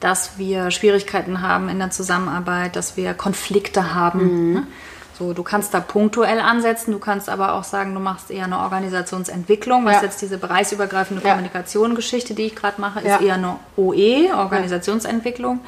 dass 0.01 0.37
wir 0.37 0.71
Schwierigkeiten 0.71 1.41
haben 1.41 1.69
in 1.69 1.79
der 1.79 1.91
Zusammenarbeit, 1.91 2.75
dass 2.75 2.97
wir 2.97 3.13
Konflikte 3.13 3.95
haben. 3.95 4.53
Ne? 4.55 4.67
So, 5.17 5.31
du 5.31 5.43
kannst 5.43 5.73
da 5.73 5.79
punktuell 5.79 6.41
ansetzen, 6.41 6.91
du 6.91 6.99
kannst 6.99 7.29
aber 7.29 7.53
auch 7.53 7.63
sagen, 7.63 7.93
du 7.93 8.01
machst 8.01 8.29
eher 8.29 8.43
eine 8.43 8.59
Organisationsentwicklung, 8.59 9.85
was 9.85 9.95
Ja. 9.95 10.01
jetzt 10.03 10.21
diese 10.21 10.37
bereichsübergreifende 10.37 11.23
Ja. 11.23 11.29
Kommunikation-Geschichte, 11.29 12.33
die 12.33 12.47
ich 12.47 12.55
gerade 12.57 12.81
mache, 12.81 12.99
ist 12.99 13.05
Ja. 13.07 13.21
eher 13.21 13.35
eine 13.35 13.55
OE, 13.77 14.33
Organisationsentwicklung. 14.35 15.61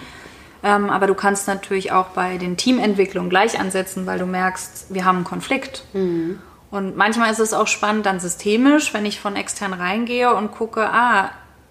Ähm, 0.67 0.89
aber 0.89 1.07
du 1.07 1.13
kannst 1.13 1.47
natürlich 1.47 1.91
auch 1.93 2.07
bei 2.07 2.37
den 2.37 2.57
Teamentwicklungen 2.57 3.29
gleich 3.29 3.57
ansetzen, 3.59 4.05
weil 4.05 4.19
du 4.19 4.25
merkst, 4.25 4.87
wir 4.89 5.05
haben 5.05 5.17
einen 5.17 5.25
Konflikt. 5.25 5.83
Mhm. 5.93 6.39
Und 6.71 6.97
manchmal 6.97 7.31
ist 7.31 7.39
es 7.39 7.53
auch 7.53 7.67
spannend, 7.67 8.05
dann 8.05 8.19
systemisch, 8.19 8.93
wenn 8.93 9.05
ich 9.05 9.21
von 9.21 9.37
extern 9.37 9.71
reingehe 9.71 10.33
und 10.35 10.51
gucke, 10.51 10.89
ah, 10.89 11.29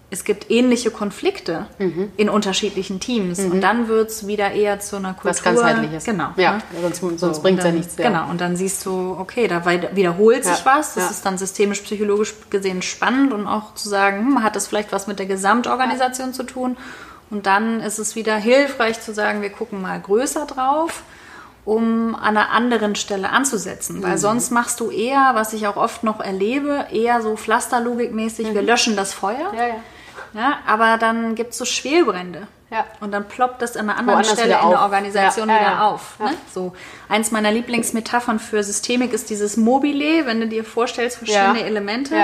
es 0.09 0.23
gibt 0.23 0.49
ähnliche 0.49 0.89
Konflikte 0.89 1.67
Mhm. 1.79 2.11
in 2.17 2.29
unterschiedlichen 2.29 2.99
Teams. 2.99 3.39
Und 3.39 3.61
dann 3.61 3.89
wird 3.89 4.09
es 4.09 4.25
wieder 4.25 4.51
eher 4.51 4.79
zu 4.79 4.95
einer 4.95 5.13
Kultur. 5.13 5.29
Was 5.31 5.43
ganzheitliches. 5.43 6.05
Genau. 6.05 6.29
Ja, 6.37 6.53
ne? 6.53 6.61
sonst, 6.81 7.19
sonst 7.19 7.35
So, 7.35 7.41
bringt 7.41 7.59
es 7.59 7.65
ja 7.65 7.71
nichts. 7.71 7.97
Ja. 7.97 8.07
Genau, 8.07 8.29
und 8.29 8.39
dann 8.41 8.55
siehst 8.55 8.85
du, 8.85 9.15
okay, 9.19 9.47
da 9.49 9.63
wiederholt 9.93 10.45
sich 10.45 10.63
Ja, 10.63 10.77
was. 10.77 10.95
Das 10.95 11.03
ja. 11.03 11.09
ist 11.11 11.25
dann 11.25 11.37
systemisch, 11.37 11.81
psychologisch 11.81 12.33
gesehen 12.49 12.81
spannend 12.81 13.33
und 13.33 13.45
auch 13.47 13.75
zu 13.75 13.89
sagen, 13.89 14.19
hm, 14.19 14.43
hat 14.43 14.55
das 14.55 14.65
vielleicht 14.67 14.91
was 14.93 15.07
mit 15.07 15.19
der 15.19 15.25
Gesamtorganisation 15.27 16.33
zu 16.33 16.43
tun? 16.43 16.77
Und 17.29 17.45
dann 17.45 17.81
ist 17.81 17.99
es 17.99 18.15
wieder 18.15 18.35
hilfreich 18.35 19.01
zu 19.01 19.13
sagen, 19.13 19.41
wir 19.41 19.49
gucken 19.49 19.81
mal 19.81 19.99
größer 19.99 20.45
drauf, 20.45 21.03
um 21.65 22.15
an 22.15 22.37
einer 22.37 22.51
anderen 22.51 22.95
Stelle 22.95 23.29
anzusetzen. 23.29 23.97
Mhm. 23.97 24.03
Weil 24.03 24.17
sonst 24.17 24.51
machst 24.51 24.79
du 24.79 24.89
eher, 24.89 25.31
was 25.33 25.53
ich 25.53 25.67
auch 25.67 25.75
oft 25.75 26.03
noch 26.03 26.21
erlebe, 26.21 26.85
eher 26.91 27.21
so 27.21 27.35
Pflasterlogikmäßig, 27.35 28.53
wir 28.53 28.61
löschen 28.61 28.95
das 28.95 29.13
Feuer. 29.13 29.51
Mhm. 29.51 29.57
Ja, 29.57 29.67
ja. 29.67 29.75
Ja, 30.33 30.59
aber 30.67 30.97
dann 30.97 31.35
gibt 31.35 31.51
es 31.51 31.57
so 31.57 31.65
Schwelbrände. 31.65 32.47
Ja. 32.69 32.85
Und 32.99 33.11
dann 33.11 33.27
ploppt 33.27 33.61
das 33.61 33.77
an 33.77 33.89
einer 33.89 33.97
anderen 33.97 34.19
Woanders 34.19 34.33
Stelle 34.33 34.59
in 34.61 34.69
der. 34.69 34.81
Organisation 34.81 35.47
Ja, 35.47 35.55
ja, 35.55 35.61
wieder 35.61 35.71
ja. 35.71 35.87
auf. 35.87 36.15
Ja. 36.19 36.25
Ne? 36.25 36.37
So. 36.53 36.73
Eins 37.07 37.31
meiner 37.31 37.51
Lieblingsmetaphern 37.51 38.39
für 38.39 38.61
Systemik 38.61 39.13
ist 39.13 39.29
dieses 39.29 39.55
Mobile, 39.55 40.25
wenn 40.25 40.41
du 40.41 40.47
dir 40.47 40.65
vorstellst, 40.65 41.17
verschiedene 41.17 41.61
Ja. 41.61 41.65
Elemente. 41.65 42.15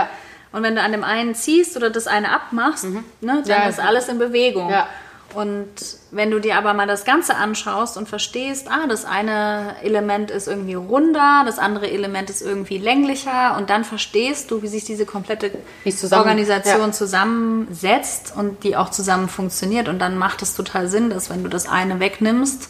Und 0.54 0.64
wenn 0.64 0.76
du 0.76 0.82
an 0.82 0.91
dem 0.93 1.04
einen 1.04 1.36
ziehst 1.36 1.76
oder 1.76 1.89
das 1.89 2.08
eine 2.08 2.32
abmachst, 2.32 2.86
ne, 2.86 3.04
dann 3.22 3.39
Mhm. 3.39 3.45
Ja. 3.47 3.68
ist 3.68 3.80
alles 3.82 4.08
in 4.08 4.20
Bewegung. 4.20 4.70
Ja. 4.70 4.88
Und 5.34 5.68
wenn 6.12 6.30
du 6.30 6.38
dir 6.39 6.58
aber 6.58 6.76
mal 6.76 6.86
das 6.86 7.06
Ganze 7.06 7.36
anschaust 7.36 7.97
und 7.97 8.08
verstehst, 8.08 8.68
ah, 8.70 8.86
das 8.88 9.04
eine 9.04 9.76
Element 9.82 10.30
ist 10.30 10.47
irgendwie 10.47 10.76
runder, 10.76 11.41
das 11.43 11.58
andere 11.58 11.89
Element 11.89 12.30
ist 12.30 12.43
irgendwie 12.43 12.78
länglicher 12.78 13.58
und 13.58 13.72
dann 13.72 13.84
verstehst 13.84 14.51
du, 14.51 14.62
wie 14.62 14.68
sich 14.68 14.86
diese 14.86 15.08
komplette 15.08 15.49
zusammen- 15.89 16.22
Organisation 16.22 16.82
ja. 16.82 16.91
zusammensetzt 16.91 18.34
und 18.36 18.64
die 18.64 18.76
auch 18.76 18.89
zusammen 18.89 19.28
funktioniert. 19.30 19.88
Und 19.88 19.97
dann 19.99 20.18
macht 20.18 20.41
es 20.41 20.54
total 20.56 20.88
Sinn, 20.88 21.10
dass 21.10 21.30
wenn 21.30 21.43
du 21.43 21.49
das 21.49 21.68
eine 21.68 21.99
wegnimmst, 21.99 22.70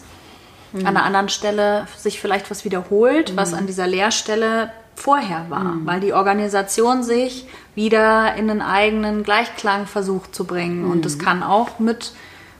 Mhm. 0.71 0.79
an 0.81 0.87
einer 0.87 1.03
anderen 1.03 1.29
Stelle 1.29 1.87
sich 1.97 2.19
vielleicht 2.19 2.49
was 2.49 2.65
wiederholt, 2.65 3.35
was 3.35 3.53
an 3.53 3.67
dieser 3.67 3.87
Leerstelle 3.87 4.71
vorher 4.95 5.45
war, 5.49 5.63
Mhm. 5.75 5.85
weil 5.85 5.99
die 5.99 6.13
Organisation 6.13 7.03
sich 7.03 7.47
wieder 7.75 8.35
in 8.35 8.49
einen 8.49 8.61
eigenen 8.61 9.23
Gleichklang 9.23 9.85
versucht 9.87 10.33
zu 10.35 10.45
bringen. 10.45 10.85
Und 10.85 10.97
Mhm. 10.97 11.01
das 11.01 11.19
kann 11.19 11.43
auch 11.43 11.79
mit 11.79 12.13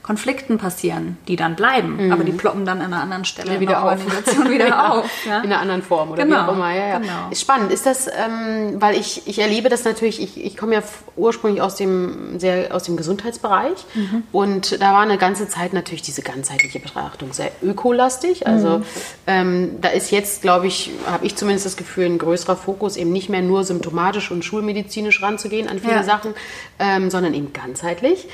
Konflikten 0.04 0.58
passieren, 0.58 1.16
die 1.28 1.34
dann 1.36 1.56
bleiben, 1.56 2.12
aber 2.12 2.24
die 2.24 2.32
ploppen 2.32 2.64
dann 2.66 2.80
an 2.82 2.92
einer 2.92 3.02
anderen 3.02 3.24
Stelle 3.24 3.52
Mhm. 3.56 3.60
wieder 3.60 3.72
in 3.78 3.80
der 3.80 3.82
auf. 3.84 3.90
Organisation 3.92 4.50
wieder 4.50 4.68
Ja, 4.68 4.88
auf. 4.90 5.10
Ja? 5.26 5.38
In 5.38 5.44
einer 5.50 5.60
anderen 5.60 5.82
Form 5.82 6.10
oder 6.10 6.22
Genau, 6.24 6.36
wie 6.36 6.50
auch 6.50 6.52
immer. 6.54 6.74
Ja, 6.74 6.98
genau. 6.98 7.12
Ist 7.30 7.40
spannend. 7.40 7.72
Ist 7.72 7.86
das, 7.86 8.06
ähm, 8.08 8.80
weil 8.82 8.96
ich, 8.96 9.22
ich 9.26 9.38
erlebe 9.38 9.70
das 9.70 9.84
natürlich, 9.84 10.20
ich, 10.22 10.44
ich 10.44 10.56
komme 10.58 10.74
ja 10.74 10.82
ursprünglich 11.16 11.62
aus 11.62 11.76
dem, 11.76 12.38
sehr, 12.38 12.74
aus 12.74 12.82
dem 12.82 12.96
Gesundheitsbereich 12.98 13.86
Mhm. 13.94 14.24
und 14.30 14.80
da 14.82 14.92
war 14.92 15.00
eine 15.00 15.16
ganze 15.16 15.48
Zeit 15.48 15.72
natürlich 15.72 16.02
diese 16.02 16.20
ganzheitliche 16.20 16.80
Betrachtung 16.80 17.32
sehr 17.32 17.50
ökolastig. 17.62 18.46
Also 18.46 18.78
Mhm. 18.78 18.84
ähm, 19.26 19.70
da 19.80 19.88
ist 19.88 20.10
jetzt, 20.10 20.42
glaube 20.42 20.66
ich, 20.66 20.90
habe 21.06 21.24
ich 21.24 21.34
zumindest 21.34 21.64
das 21.64 21.76
Gefühl, 21.78 22.04
ein 22.04 22.18
größerer 22.18 22.56
Fokus, 22.56 22.96
eben 22.98 23.10
nicht 23.10 23.30
mehr 23.30 23.40
nur 23.42 23.64
symptomatisch 23.64 24.30
und 24.30 24.44
schulmedizinisch 24.44 25.22
ranzugehen 25.22 25.66
an 25.68 25.78
viele. 25.78 26.04
Sachen, 26.04 26.34
ähm, 26.78 27.08
sondern 27.08 27.32
eben 27.34 27.52
ganzheitlich. 27.54 28.28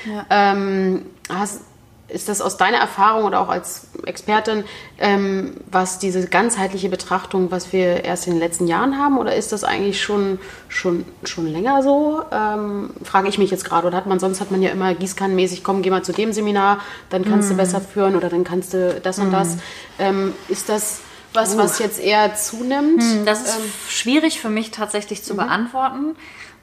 Ähm, 1.31 1.39
hast, 1.39 1.61
ist 2.07 2.27
das 2.27 2.41
aus 2.41 2.57
deiner 2.57 2.77
Erfahrung 2.77 3.23
oder 3.23 3.39
auch 3.39 3.47
als 3.47 3.87
Expertin, 4.05 4.65
ähm, 4.99 5.55
was 5.71 5.97
diese 5.97 6.27
ganzheitliche 6.27 6.89
Betrachtung, 6.89 7.51
was 7.51 7.71
wir 7.71 8.03
erst 8.03 8.27
in 8.27 8.33
den 8.33 8.39
letzten 8.39 8.67
Jahren 8.67 8.97
haben, 8.97 9.17
oder 9.17 9.33
ist 9.35 9.53
das 9.53 9.63
eigentlich 9.63 10.01
schon, 10.01 10.37
schon, 10.67 11.05
schon 11.23 11.47
länger 11.47 11.81
so? 11.83 12.21
Ähm, 12.31 12.89
frage 13.03 13.29
ich 13.29 13.37
mich 13.37 13.49
jetzt 13.49 13.63
gerade. 13.63 13.87
Oder 13.87 13.95
hat 13.95 14.07
man 14.07 14.19
sonst 14.19 14.41
hat 14.41 14.51
man 14.51 14.61
ja 14.61 14.71
immer 14.71 14.93
gießkannenmäßig, 14.93 15.63
komm, 15.63 15.83
geh 15.83 15.89
mal 15.89 16.03
zu 16.03 16.11
dem 16.11 16.33
Seminar, 16.33 16.79
dann 17.09 17.23
kannst 17.23 17.47
Mhm. 17.47 17.53
du 17.53 17.57
besser 17.63 17.79
führen 17.79 18.15
oder 18.17 18.27
dann 18.27 18.43
kannst 18.43 18.73
du 18.73 18.99
das 19.01 19.17
und 19.19 19.31
das. 19.31 19.57
Ähm, 19.97 20.33
ist 20.49 20.67
das 20.67 20.99
was, 21.33 21.57
was 21.57 21.79
jetzt 21.79 22.01
eher 22.01 22.35
zunimmt? 22.35 23.01
Das 23.25 23.43
ist 23.43 23.57
schwierig 23.87 24.41
für 24.41 24.49
mich 24.49 24.71
tatsächlich 24.71 25.23
zu 25.23 25.35
beantworten, 25.35 26.17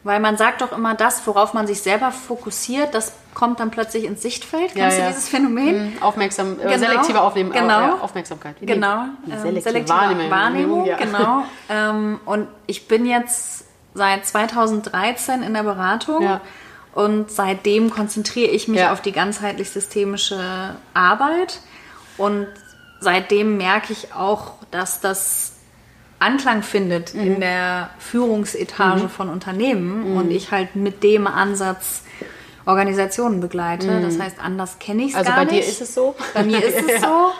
weil 0.05 0.21
man 0.21 0.37
sagt 0.37 0.63
doch 0.63 0.73
immer, 0.73 0.95
das, 0.95 1.27
worauf 1.27 1.55
man 1.55 1.67
sich 1.67 1.81
selber 1.83 2.11
fokussiert, 2.13 2.95
das 2.95 3.13
kommt 3.35 3.61
dann 3.61 3.71
plötzlich 3.71 4.05
ins 4.05 4.23
Sichtfeld. 4.23 4.75
Ja, 4.75 4.85
Kennst 4.85 4.99
ja. 4.99 5.05
du 5.07 5.11
dieses 5.13 5.29
Phänomen? 5.29 5.95
Mhm, 5.95 6.03
Aufmerksam, 6.03 6.55
äh, 6.61 6.63
Genau. 6.65 6.79
selektive 6.79 7.21
Aufnehmen, 7.21 7.53
Genau. 7.53 7.77
Au- 7.77 7.81
ja, 7.81 7.95
Aufmerksamkeit. 8.01 8.57
Wie 8.61 8.67
Genau, 8.67 9.03
ähm, 9.03 9.11
selektive, 9.27 9.61
selektive 9.63 9.89
Wahrnehmung, 9.99 10.31
Wahrnehmung, 10.31 10.85
ja. 10.87 10.97
genau. 10.97 11.45
Ähm, 11.69 12.21
und 12.25 12.49
ich 12.67 12.89
bin 12.89 13.07
jetzt 13.07 13.65
seit 13.95 14.25
2013 14.27 15.43
in 15.43 15.55
der 15.55 15.63
Beratung 15.65 16.23
Ja. 16.23 16.41
und 16.95 17.31
seitdem 17.31 17.91
konzentriere 17.91 18.51
ich 18.51 18.69
mich 18.69 18.81
Ja. 18.81 18.93
auf 18.93 19.01
die 19.03 19.13
ganzheitlich-systemische 19.13 20.77
Arbeit 20.95 21.61
und 22.17 22.47
seitdem 23.01 23.57
merke 23.57 23.93
ich 23.93 24.15
auch, 24.15 24.53
dass 24.71 25.01
das 25.01 25.53
Anklang 26.21 26.63
findet 26.63 27.15
Mhm. 27.15 27.21
in 27.21 27.41
der 27.41 27.91
Führungsetage 27.99 29.09
von 29.09 29.29
Unternehmen 29.29 30.17
und 30.17 30.31
ich 30.31 30.51
halt 30.51 30.75
mit 30.77 31.03
dem 31.03 31.27
Ansatz 31.27 32.03
Organisationen 32.67 33.41
begleite. 33.41 34.01
Das 34.03 34.19
heißt, 34.19 34.37
anders 34.43 34.79
kenne 34.79 35.03
ich 35.05 35.09
es 35.09 35.15
Mhm. 35.15 35.19
Also 35.21 35.31
gar 35.31 35.37
bei 35.39 35.45
nicht. 35.53 35.67
dir 35.67 35.71
ist 35.71 35.81
es 35.81 35.95
so? 35.95 36.15
Bei 36.35 36.43
mir 36.43 36.63
ist 36.63 36.77
es 36.91 37.01
so. 37.01 37.31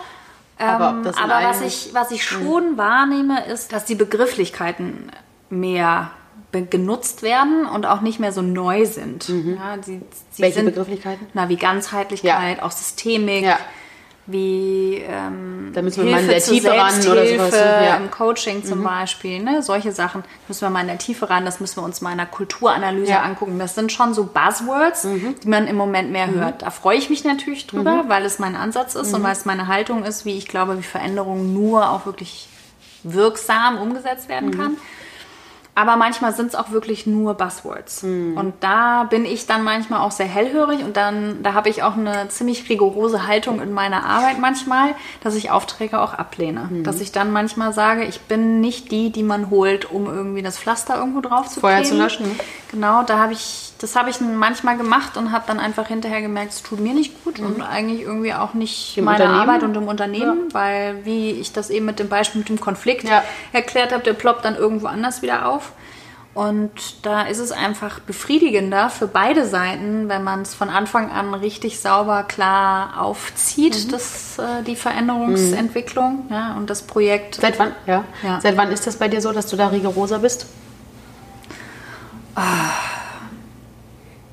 Aber 0.61 0.91
ob 0.91 0.97
Ähm, 0.97 1.05
in 1.07 1.19
aber 1.19 1.47
was 1.49 1.61
ich, 1.63 1.91
was 1.93 2.11
ich 2.11 2.25
schon 2.25 2.77
wahrnehme, 2.77 3.45
ist, 3.47 3.73
dass 3.73 3.85
die 3.85 3.95
Begrifflichkeiten 3.95 5.11
mehr 5.51 6.11
genutzt 6.71 7.23
werden 7.23 7.67
und 7.67 7.85
auch 7.85 8.01
nicht 8.01 8.19
mehr 8.21 8.33
so 8.33 8.41
neu 8.43 8.87
sind. 8.87 9.29
Ja, 9.29 9.35
sie, 9.83 9.85
sie 9.85 9.97
Mhm. 9.99 10.01
Welche 10.39 10.55
sind, 10.55 10.65
Begrifflichkeiten? 10.67 11.27
Na, 11.35 11.49
wie 11.51 11.57
Ganzheitlichkeit, 11.57 12.63
auch 12.63 12.71
Systemik, 12.71 13.45
Ja. 13.45 13.59
Wie 14.31 15.03
ähm, 15.09 15.71
Da 15.73 15.81
müssen 15.83 16.05
wir 16.05 16.13
mal 16.13 16.21
in 16.23 16.29
Hilfe 16.29 16.51
der 16.51 16.55
Tiefe 16.55 16.71
ran 16.71 16.95
oder 17.11 17.27
sowas, 17.27 17.51
ne? 17.53 17.87
Ja. 17.87 17.99
Mhm. 17.99 18.05
im 18.05 18.11
Coaching 18.11 18.63
zum 18.65 18.85
Beispiel. 18.85 19.43
Ne? 19.43 19.63
Solche 19.63 19.91
Sachen 19.93 20.23
müssen 20.47 20.61
wir 20.61 20.71
mal 20.71 20.83
in 20.83 20.87
der 20.89 20.99
Tiefe 20.99 21.31
ran. 21.31 21.45
Das 21.47 21.61
müssen 21.61 21.77
wir 21.81 21.83
uns 21.85 22.01
mal 22.03 22.13
in 22.13 22.19
der 22.19 22.27
Kulturanalyse 22.27 23.11
Ja. 23.11 23.21
Mhm. 23.21 23.25
angucken. 23.31 23.59
Das 23.59 23.75
sind 23.75 23.91
schon 23.91 24.13
so 24.15 24.25
Buzzwords, 24.25 25.07
die 25.43 25.49
man 25.49 25.67
im 25.67 25.77
Moment 25.77 26.13
mehr 26.13 26.31
hört. 26.31 26.61
Da 26.63 26.71
freue 26.71 26.99
ich 26.99 27.09
mich 27.11 27.25
natürlich 27.25 27.67
drüber, 27.67 28.05
weil 28.09 28.25
es 28.27 28.39
mein 28.39 28.55
Ansatz 28.55 28.95
ist 28.95 29.09
Mhm. 29.09 29.15
und 29.17 29.23
weil 29.25 29.33
es 29.33 29.45
meine 29.47 29.67
Haltung 29.67 30.05
ist, 30.05 30.25
wie 30.27 30.37
ich 30.37 30.47
glaube, 30.47 30.79
wie 30.79 30.83
Veränderung 30.83 31.53
nur 31.55 31.91
auch 31.91 32.05
wirklich 32.07 32.49
wirksam 33.05 33.79
umgesetzt 33.79 34.29
werden 34.29 34.51
Mhm. 34.51 34.57
kann. 34.59 34.77
Aber 35.79 35.95
manchmal 35.95 36.35
sind 36.35 36.49
es 36.49 36.55
auch 36.57 36.73
wirklich 36.73 37.07
nur 37.07 37.35
Buzzwords. 37.35 38.03
Und 38.03 38.55
da 38.59 39.05
bin 39.05 39.25
ich 39.25 39.47
dann 39.47 39.63
manchmal 39.63 40.01
auch 40.01 40.11
sehr 40.11 40.27
hellhörig 40.27 40.83
und 40.83 40.97
dann, 40.97 41.41
da 41.45 41.55
habe 41.55 41.69
ich 41.69 41.85
auch 41.85 41.97
eine 41.97 42.27
ziemlich 42.31 42.69
rigorose 42.69 43.29
Haltung 43.29 43.63
in 43.63 43.73
meiner 43.73 44.05
Arbeit 44.05 44.41
manchmal, 44.41 44.97
dass 45.23 45.37
ich 45.37 45.53
Aufträge 45.53 46.01
auch 46.01 46.15
ablehne. 46.15 46.69
Dass 46.83 47.01
ich 47.01 47.13
dann 47.13 47.31
manchmal 47.31 47.73
sage, 47.73 48.03
ich 48.03 48.23
bin 48.23 48.61
nicht 48.61 48.91
die, 48.91 49.13
die 49.13 49.23
man 49.23 49.51
holt, 49.51 49.89
um 49.89 50.07
irgendwie 50.07 50.43
das 50.43 50.59
Pflaster 50.59 50.97
irgendwo 50.97 51.21
drauf 51.21 51.49
zu 51.49 51.61
Feuer 51.61 51.77
kleben. 51.77 51.91
zu 51.91 52.03
löschen. 52.03 52.41
Genau, 52.73 53.05
da 53.05 53.21
habe 53.21 53.35
ich, 53.35 53.68
das 53.79 53.95
habe 53.97 54.11
ich 54.11 54.21
manchmal 54.21 54.77
gemacht 54.77 55.17
und 55.17 55.31
habe 55.33 55.45
dann 55.47 55.61
einfach 55.61 55.87
hinterher 55.87 56.21
gemerkt, 56.21 56.53
es 56.53 56.63
tut 56.63 56.81
mir 56.81 56.95
nicht 56.95 57.23
gut 57.25 57.39
und 57.39 57.63
eigentlich 57.63 58.03
irgendwie 58.03 58.35
auch 58.35 58.55
nicht 58.55 58.97
Dem 58.97 59.05
meine 59.05 59.25
Unternehmen? 59.25 59.41
Arbeit 59.41 59.63
und 59.63 59.75
dem 59.75 59.87
Unternehmen, 59.89 60.53
weil 60.53 61.05
wie 61.05 61.31
ich 61.33 61.53
das 61.53 61.71
eben 61.71 61.87
mit 61.87 61.99
dem 61.99 62.09
Beispiel 62.09 62.41
mit 62.41 62.49
dem 62.49 62.61
Konflikt 62.61 63.05
Ja. 63.05 63.23
erklärt 63.53 63.93
habe, 63.93 64.03
der 64.03 64.15
ploppt 64.15 64.45
dann 64.45 64.57
irgendwo 64.57 64.87
anders 64.89 65.23
wieder 65.23 65.49
auf. 65.49 65.73
Und 66.35 66.71
da 67.05 67.23
ist 67.23 67.39
es 67.39 67.51
einfach 67.51 67.99
befriedigender 68.01 68.91
für 68.91 69.09
beide 69.09 69.45
Seiten, 69.45 70.09
wenn 70.09 70.23
man 70.23 70.43
es 70.43 70.55
von 70.55 70.69
Anfang 70.71 71.11
an 71.11 71.35
richtig 71.35 71.81
sauber, 71.81 72.23
klar 72.23 73.01
aufzieht, 73.01 73.87
Mhm. 73.87 73.91
das, 73.91 74.39
äh, 74.39 74.63
die 74.65 74.77
Veränderungsentwicklung 74.77 76.27
ja, 76.31 76.55
und 76.57 76.71
das 76.71 76.83
Projekt. 76.83 77.37
Seit 77.41 77.59
wann? 77.59 77.73
Ja. 77.87 78.05
Ja. 78.23 78.41
Seit 78.41 78.57
wann 78.57 78.71
ist 78.71 78.87
das 78.87 78.97
bei 78.97 79.09
dir 79.09 79.21
so, 79.21 79.33
dass 79.33 79.47
du 79.47 79.57
da 79.57 79.69
rigoroser 79.69 80.21
bist? 80.21 80.47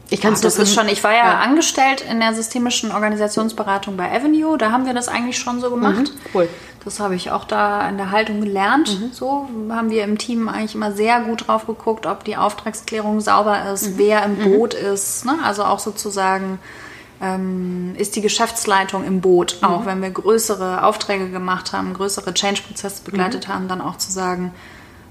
Ich 0.09 0.21
kann 0.21 0.33
es 0.33 0.39
Ah, 0.39 0.43
das 0.43 0.57
ist 0.59 0.73
schon, 0.73 0.87
ich 0.87 1.03
war 1.03 1.11
ja, 1.13 1.17
Ja. 1.25 1.39
angestellt 1.39 2.01
in 2.09 2.19
der 2.19 2.33
systemischen 2.33 2.91
Organisationsberatung 2.91 3.97
bei 3.97 4.11
Avenue, 4.11 4.57
da 4.57 4.71
haben 4.71 4.85
wir 4.85 4.93
das 4.93 5.07
eigentlich 5.07 5.37
schon 5.39 5.59
so 5.59 5.69
gemacht. 5.71 5.95
Mhm, 5.97 6.09
cool. 6.33 6.49
Das 6.83 6.99
habe 6.99 7.15
ich 7.15 7.31
auch 7.31 7.45
da 7.45 7.89
in 7.89 7.97
der 7.97 8.11
Haltung 8.11 8.41
gelernt. 8.41 8.99
Mhm. 8.99 9.11
So 9.11 9.49
haben 9.71 9.89
wir 9.89 10.03
im 10.03 10.19
Team 10.19 10.47
eigentlich 10.47 10.75
immer 10.75 10.91
sehr 10.91 11.19
gut 11.21 11.47
drauf 11.47 11.65
geguckt, 11.65 12.05
ob 12.05 12.23
die 12.23 12.37
Auftragsklärung 12.37 13.21
sauber 13.21 13.63
Mhm. 13.65 13.73
ist, 13.73 13.97
wer 13.97 14.23
im 14.23 14.35
Boot 14.37 14.75
ist. 14.75 15.25
Ne? 15.25 15.33
Also 15.43 15.63
auch 15.63 15.79
sozusagen 15.79 16.59
ähm, 17.21 17.95
ist 17.97 18.17
die 18.17 18.21
Geschäftsleitung 18.21 19.05
im 19.05 19.21
Boot, 19.21 19.57
Mhm. 19.61 19.67
auch 19.67 19.85
wenn 19.85 20.01
wir 20.01 20.11
größere 20.11 20.83
Aufträge 20.83 21.29
gemacht 21.29 21.71
haben, 21.73 21.93
größere 21.93 22.33
Change-Prozesse 22.33 23.01
Mhm. 23.01 23.05
begleitet 23.05 23.47
haben, 23.47 23.67
dann 23.69 23.79
auch 23.81 23.97
zu 23.97 24.11
sagen, 24.11 24.53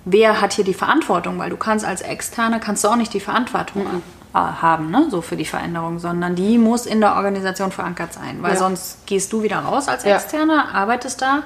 wer 0.05 0.40
hat 0.42 0.53
hier 0.53 0.64
die 0.64 0.74
Verantwortung, 0.74 1.38
weil 1.38 1.49
du 1.51 1.57
kannst 1.57 1.84
als 1.84 2.03
Externe 2.03 2.61
kannst 2.61 2.84
du 2.84 2.88
auch 2.88 2.97
nicht 2.97 3.14
die 3.14 3.20
Verantwortung 3.20 3.84
Mhm. 3.84 4.03
Äh, 4.35 4.39
haben, 4.39 4.91
ne? 4.91 5.07
so 5.11 5.20
für 5.22 5.37
die 5.37 5.45
Veränderung, 5.45 5.99
sondern 6.01 6.35
die 6.35 6.59
muss 6.59 6.87
in 6.87 7.01
der 7.01 7.14
Organisation 7.16 7.70
verankert 7.72 8.12
sein, 8.12 8.39
weil 8.43 8.53
Ja. 8.53 8.59
sonst 8.59 9.07
gehst 9.07 9.32
du 9.32 9.43
wieder 9.43 9.59
raus 9.61 9.89
als 9.89 10.05
Ja. 10.05 10.16
Externer, 10.16 10.74
arbeitest 10.74 11.22
da 11.22 11.43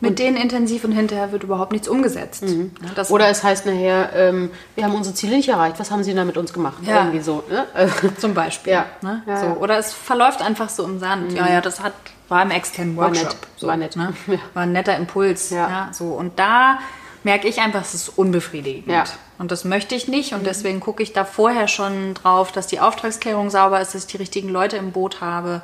mit 0.00 0.18
denen 0.18 0.36
intensiv 0.36 0.82
und 0.82 0.90
hinterher 0.92 1.30
wird 1.30 1.44
überhaupt 1.44 1.70
nichts 1.70 1.86
umgesetzt. 1.86 2.42
Ja, 2.44 2.88
das- 2.96 3.10
Oder 3.12 3.28
es 3.28 3.44
heißt 3.44 3.66
nachher, 3.66 4.10
ähm, 4.16 4.50
wir 4.74 4.82
haben 4.84 4.94
unsere 4.96 5.14
Ziele 5.14 5.36
nicht 5.36 5.48
erreicht. 5.48 5.78
Was 5.78 5.92
haben 5.92 6.02
sie 6.02 6.12
da 6.12 6.24
mit 6.24 6.36
uns 6.36 6.52
gemacht? 6.52 6.78
Ja. 6.82 7.02
Irgendwie 7.04 7.20
so. 7.20 7.44
Ne? 7.48 7.66
Zum 8.18 8.34
Beispiel. 8.34 8.72
Ja. 8.72 8.86
Ne? 9.00 9.22
Ja, 9.26 9.36
so. 9.38 9.46
ja. 9.46 9.52
Oder 9.54 9.78
es 9.78 9.92
verläuft 9.92 10.42
einfach 10.42 10.70
so 10.70 10.84
im 10.84 10.98
Sand. 10.98 11.32
Ja, 11.34 11.48
ja, 11.48 11.60
das 11.60 11.80
hat, 11.84 11.92
war 12.28 12.42
im 12.42 12.50
externen 12.50 12.96
War 12.96 13.06
Workshop. 13.06 13.28
nett. 13.28 13.36
So, 13.56 13.66
War 13.68 13.76
nett. 13.76 13.94
Ne? 13.94 14.12
Ja. 14.26 14.38
War 14.54 14.62
ein 14.64 14.72
netter 14.72 14.96
Impuls. 14.96 15.50
Ja. 15.50 15.68
Ja. 15.68 15.88
so. 15.92 16.06
Und 16.06 16.36
da 16.36 16.78
merke 17.24 17.48
ich 17.48 17.60
einfach, 17.60 17.82
es 17.82 17.94
ist 17.94 18.08
unbefriedigend. 18.08 18.88
Ja. 18.88 19.04
Und 19.38 19.50
das 19.50 19.64
möchte 19.64 19.94
ich 19.94 20.08
nicht. 20.08 20.34
Und 20.34 20.46
deswegen 20.46 20.80
gucke 20.80 21.02
ich 21.02 21.12
da 21.12 21.24
vorher 21.24 21.68
schon 21.68 22.14
drauf, 22.14 22.52
dass 22.52 22.66
die 22.66 22.80
Auftragsklärung 22.80 23.50
sauber 23.50 23.80
ist, 23.80 23.94
dass 23.94 24.04
ich 24.04 24.10
die 24.10 24.16
richtigen 24.16 24.48
Leute 24.48 24.76
im 24.76 24.92
Boot 24.92 25.20
habe. 25.20 25.62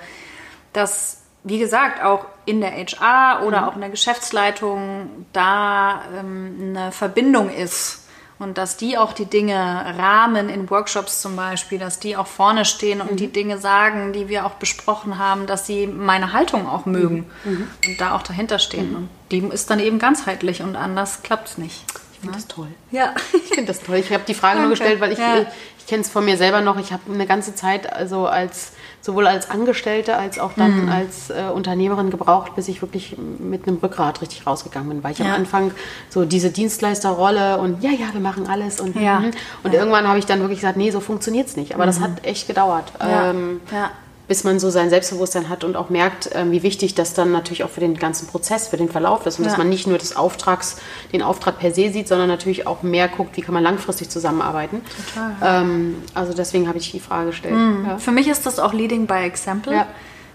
Dass, 0.72 1.22
wie 1.44 1.58
gesagt, 1.58 2.02
auch 2.02 2.26
in 2.44 2.60
der 2.60 2.72
HR 2.72 3.46
oder 3.46 3.68
auch 3.68 3.74
in 3.74 3.80
der 3.80 3.90
Geschäftsleitung 3.90 5.26
da 5.32 6.02
ähm, 6.18 6.74
eine 6.76 6.92
Verbindung 6.92 7.50
ist. 7.50 8.07
Und 8.40 8.56
dass 8.56 8.76
die 8.76 8.96
auch 8.96 9.12
die 9.12 9.24
Dinge 9.24 9.54
rahmen 9.98 10.48
in 10.48 10.70
Workshops 10.70 11.20
zum 11.20 11.34
Beispiel, 11.34 11.78
dass 11.80 11.98
die 11.98 12.16
auch 12.16 12.28
vorne 12.28 12.64
stehen 12.64 13.00
und 13.00 13.18
die 13.18 13.26
Dinge 13.32 13.58
sagen, 13.58 14.12
die 14.12 14.28
wir 14.28 14.46
auch 14.46 14.52
besprochen 14.54 15.18
haben, 15.18 15.46
dass 15.46 15.66
sie 15.66 15.88
meine 15.88 16.32
Haltung 16.32 16.68
auch 16.68 16.86
mögen 16.86 17.28
und 17.44 18.00
da 18.00 18.14
auch 18.14 18.22
dahinter 18.22 18.60
stehen. 18.60 18.94
Und 18.94 19.08
die 19.32 19.38
ist 19.38 19.70
dann 19.70 19.80
eben 19.80 19.98
ganzheitlich 19.98 20.62
und 20.62 20.76
anders 20.76 21.22
klappt 21.24 21.48
es 21.48 21.58
nicht. 21.58 21.82
ich 22.12 22.20
finde 22.20 22.36
das 22.36 22.46
toll. 22.46 22.68
Ja. 22.92 23.12
Ich 23.34 23.54
finde 23.54 23.72
das 23.72 23.82
toll. 23.82 23.96
Ich 23.96 24.12
habe 24.12 24.22
die 24.28 24.34
Frage 24.34 24.60
nur 24.60 24.68
Danke. 24.68 24.78
gestellt, 24.78 25.00
weil 25.00 25.12
ich, 25.12 25.18
Ja. 25.18 25.38
ich, 25.40 25.48
ich 25.80 25.86
kenne 25.88 26.02
es 26.02 26.08
von 26.08 26.24
mir 26.24 26.36
selber 26.36 26.60
noch. 26.60 26.78
Ich 26.78 26.92
habe 26.92 27.02
eine 27.12 27.26
ganze 27.26 27.56
Zeit 27.56 27.92
also 27.92 28.28
als 28.28 28.72
sowohl 29.00 29.26
als 29.26 29.48
Angestellte 29.50 30.16
als 30.16 30.38
auch 30.38 30.52
dann 30.56 30.84
Mhm. 30.84 30.88
als 30.88 31.30
äh, 31.30 31.44
Unternehmerin 31.54 32.10
gebraucht, 32.10 32.54
bis 32.56 32.68
ich 32.68 32.82
wirklich 32.82 33.16
mit 33.38 33.66
einem 33.66 33.78
Rückgrat 33.78 34.20
richtig 34.20 34.46
rausgegangen 34.46 34.88
bin, 34.88 35.04
weil 35.04 35.12
ich 35.12 35.20
am 35.20 35.28
Ja. 35.28 35.34
Anfang 35.34 35.70
so 36.10 36.24
diese 36.24 36.50
Dienstleisterrolle 36.50 37.58
und 37.58 37.82
ja, 37.82 37.90
ja, 37.90 38.06
wir 38.12 38.20
machen 38.20 38.46
alles 38.48 38.80
und 38.80 38.96
Ja. 39.00 39.20
mhm. 39.20 39.30
und 39.62 39.74
irgendwann 39.74 40.06
habe 40.08 40.18
ich 40.18 40.26
dann 40.26 40.40
wirklich 40.40 40.60
gesagt, 40.60 40.76
nee, 40.76 40.90
so 40.90 41.00
funktioniert's 41.00 41.56
nicht. 41.56 41.74
Aber 41.74 41.86
das 41.86 42.00
hat 42.00 42.24
echt 42.24 42.46
gedauert. 42.48 42.92
Mhm. 43.02 43.08
Ja. 43.10 43.30
Ähm, 43.30 43.60
ja. 43.72 43.90
Bis 44.28 44.44
man 44.44 44.58
so 44.60 44.68
sein 44.70 44.90
Selbstbewusstsein 44.90 45.48
hat 45.48 45.64
und 45.64 45.74
auch 45.76 45.88
merkt, 45.90 46.28
ähm, 46.34 46.50
wie 46.52 46.62
wichtig 46.62 46.94
das 46.94 47.14
dann 47.14 47.32
natürlich 47.32 47.64
auch 47.64 47.70
für 47.70 47.80
den 47.80 47.96
ganzen 47.98 48.28
Prozess, 48.28 48.68
für 48.68 48.76
den 48.76 48.88
Verlauf 48.90 49.24
ist 49.26 49.38
und 49.38 49.44
dass 49.46 49.54
Ja. 49.54 49.58
man 49.58 49.70
nicht 49.70 49.86
nur 49.86 49.96
des 49.98 50.14
Auftrags, 50.16 50.76
den 51.12 51.22
Auftrag 51.22 51.58
per 51.58 51.72
se 51.72 51.90
sieht, 51.90 52.08
sondern 52.08 52.28
natürlich 52.28 52.66
auch 52.66 52.82
mehr 52.82 53.08
guckt, 53.08 53.36
wie 53.36 53.40
kann 53.40 53.54
man 53.54 53.62
langfristig 53.62 54.10
zusammenarbeiten. 54.10 54.82
Total, 55.14 55.62
Ähm, 55.62 56.02
also 56.14 56.34
deswegen 56.34 56.68
habe 56.68 56.78
ich 56.78 56.90
die 56.90 57.00
Frage 57.00 57.28
gestellt. 57.30 57.54
Ja. 57.86 57.98
Für 57.98 58.10
mich 58.12 58.28
ist 58.28 58.44
das 58.46 58.58
auch 58.58 58.72
Leading 58.74 59.06
by 59.06 59.14
Example. 59.24 59.72
Ja. 59.72 59.86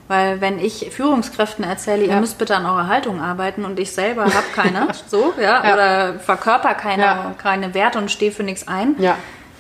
Weil 0.09 0.41
wenn 0.41 0.59
ich 0.59 0.89
Führungskräften 0.91 1.63
erzähle, 1.63 2.03
ihr 2.03 2.15
müsst 2.17 2.37
bitte 2.37 2.57
an 2.57 2.65
eurer 2.65 2.87
Haltung 2.87 3.21
arbeiten 3.21 3.63
und 3.63 3.79
ich 3.79 3.93
selber 3.93 4.25
habe 4.25 4.43
keine, 4.53 4.87
so, 5.07 5.33
ja, 5.41 5.61
oder 5.73 6.19
verkörper 6.19 6.73
keine, 6.73 7.35
keine 7.37 7.73
Werte 7.73 7.99
und 7.99 8.11
stehe 8.11 8.31
für 8.31 8.43
nichts 8.43 8.67
ein, 8.67 8.95
ja. 8.99 9.15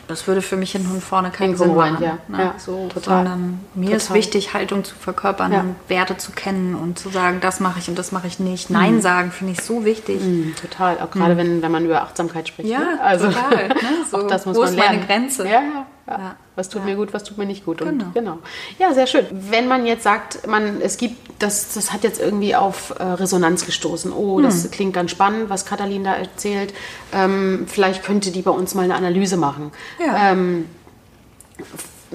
Das 0.07 0.27
würde 0.27 0.41
für 0.41 0.57
mich 0.57 0.71
hinten 0.73 0.91
und 0.91 1.01
vorne 1.03 1.31
keinen 1.31 1.55
Sinn 1.55 1.69
Inkongruent, 1.69 1.99
machen. 2.01 2.19
ja. 2.29 2.37
ne? 2.37 2.43
Ja, 2.43 2.55
so, 2.57 2.87
total. 2.93 3.23
Sondern 3.25 3.59
mir 3.73 3.95
ist 3.95 4.07
Total. 4.07 4.17
wichtig, 4.17 4.53
Haltung 4.53 4.83
zu 4.83 4.95
verkörpern 4.95 5.51
Ja. 5.51 5.59
und 5.61 5.75
Werte 5.87 6.17
zu 6.17 6.31
kennen 6.31 6.75
und 6.75 6.99
zu 6.99 7.09
sagen, 7.09 7.39
das 7.41 7.59
mache 7.59 7.79
ich 7.79 7.87
und 7.89 7.97
das 7.97 8.11
mache 8.11 8.27
ich 8.27 8.39
nicht. 8.39 8.69
Nein 8.69 9.01
sagen 9.01 9.31
finde 9.31 9.53
ich 9.53 9.61
so 9.61 9.85
wichtig. 9.85 10.21
Mhm, 10.21 10.55
total. 10.59 10.99
Auch 10.99 11.11
gerade 11.11 11.37
wenn, 11.37 11.61
wenn 11.61 11.71
man 11.71 11.85
über 11.85 12.01
Achtsamkeit 12.01 12.47
spricht. 12.47 12.69
Ja, 12.69 12.79
ne? 12.79 12.99
also, 13.01 13.27
total, 13.27 13.67
ne? 13.69 13.75
So, 14.11 14.17
auch 14.17 14.27
das 14.27 14.45
muss 14.45 14.57
wo 14.57 14.61
man 14.61 14.69
ist 14.69 14.77
meine 14.77 14.91
lernen. 14.97 15.07
Grenze? 15.07 15.43
Ja, 15.45 15.61
ja. 15.61 15.85
Ja. 16.07 16.17
Ja. 16.17 16.35
Was 16.55 16.69
tut 16.69 16.85
mir 16.85 16.95
gut, 16.95 17.13
was 17.13 17.23
tut 17.23 17.37
mir 17.37 17.45
nicht 17.45 17.65
gut. 17.65 17.81
Und, 17.81 17.97
Genau. 17.99 18.11
genau. 18.13 18.37
Ja, 18.77 18.93
sehr 18.93 19.07
schön. 19.07 19.25
Wenn 19.31 19.67
man 19.67 19.85
jetzt 19.85 20.03
sagt, 20.03 20.45
man, 20.47 20.81
es 20.81 20.97
gibt, 20.97 21.15
das, 21.41 21.73
das 21.73 21.91
hat 21.91 22.03
jetzt 22.03 22.19
irgendwie 22.21 22.55
auf 22.55 22.93
äh, 22.99 23.03
Resonanz 23.03 23.65
gestoßen. 23.65 24.11
Oh, 24.13 24.37
Hm. 24.37 24.43
das 24.43 24.69
klingt 24.69 24.93
ganz 24.93 25.11
spannend, 25.11 25.49
was 25.49 25.65
Katalin 25.65 26.03
da 26.03 26.13
erzählt. 26.15 26.73
Ähm, 27.13 27.65
vielleicht 27.67 28.03
könnte 28.03 28.31
die 28.31 28.41
bei 28.43 28.51
uns 28.51 28.75
mal 28.75 28.83
eine 28.83 28.95
Analyse 28.95 29.37
machen. 29.37 29.71
Ja. 29.99 30.31
Ähm, 30.31 30.65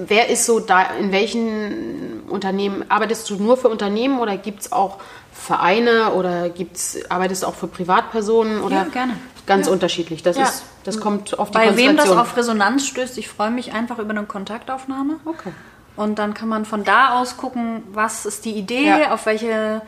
Wer 0.01 0.29
ist 0.29 0.45
so 0.45 0.61
da, 0.61 0.83
in 0.97 1.11
welchen 1.11 2.21
Unternehmen, 2.29 2.85
arbeitest 2.89 3.29
du 3.29 3.35
nur 3.35 3.57
für 3.57 3.67
Unternehmen 3.67 4.19
oder 4.19 4.37
gibt 4.37 4.61
es 4.61 4.71
auch 4.71 4.97
Vereine 5.33 6.13
oder 6.13 6.47
gibt's, 6.47 6.97
arbeitest 7.09 7.43
du 7.43 7.47
auch 7.47 7.55
für 7.55 7.67
Privatpersonen? 7.67 8.61
Oder 8.61 8.75
Ja, 8.77 8.83
gerne. 8.85 9.17
Ganz 9.49 9.65
Ja. 9.67 9.73
unterschiedlich. 9.73 10.23
Das, 10.23 10.37
Ja. 10.37 10.43
ist, 10.43 10.63
das 10.85 10.99
kommt 11.01 11.37
auf 11.37 11.49
die 11.51 11.57
Bei 11.57 11.75
wem 11.75 11.97
das 11.97 12.09
auf 12.11 12.37
Resonanz 12.37 12.85
stößt, 12.85 13.17
ich 13.17 13.27
freue 13.27 13.49
mich 13.51 13.73
einfach 13.73 13.97
über 13.99 14.11
eine 14.11 14.23
Kontaktaufnahme. 14.23 15.15
Okay. 15.25 15.51
Und 15.97 16.19
dann 16.19 16.33
kann 16.33 16.47
man 16.47 16.63
von 16.65 16.83
da 16.85 17.19
aus 17.19 17.35
gucken, 17.35 17.83
was 17.91 18.25
ist 18.25 18.45
die 18.45 18.51
Idee, 18.53 18.85
Ja. 18.87 19.11
auf, 19.13 19.25
welche, 19.25 19.81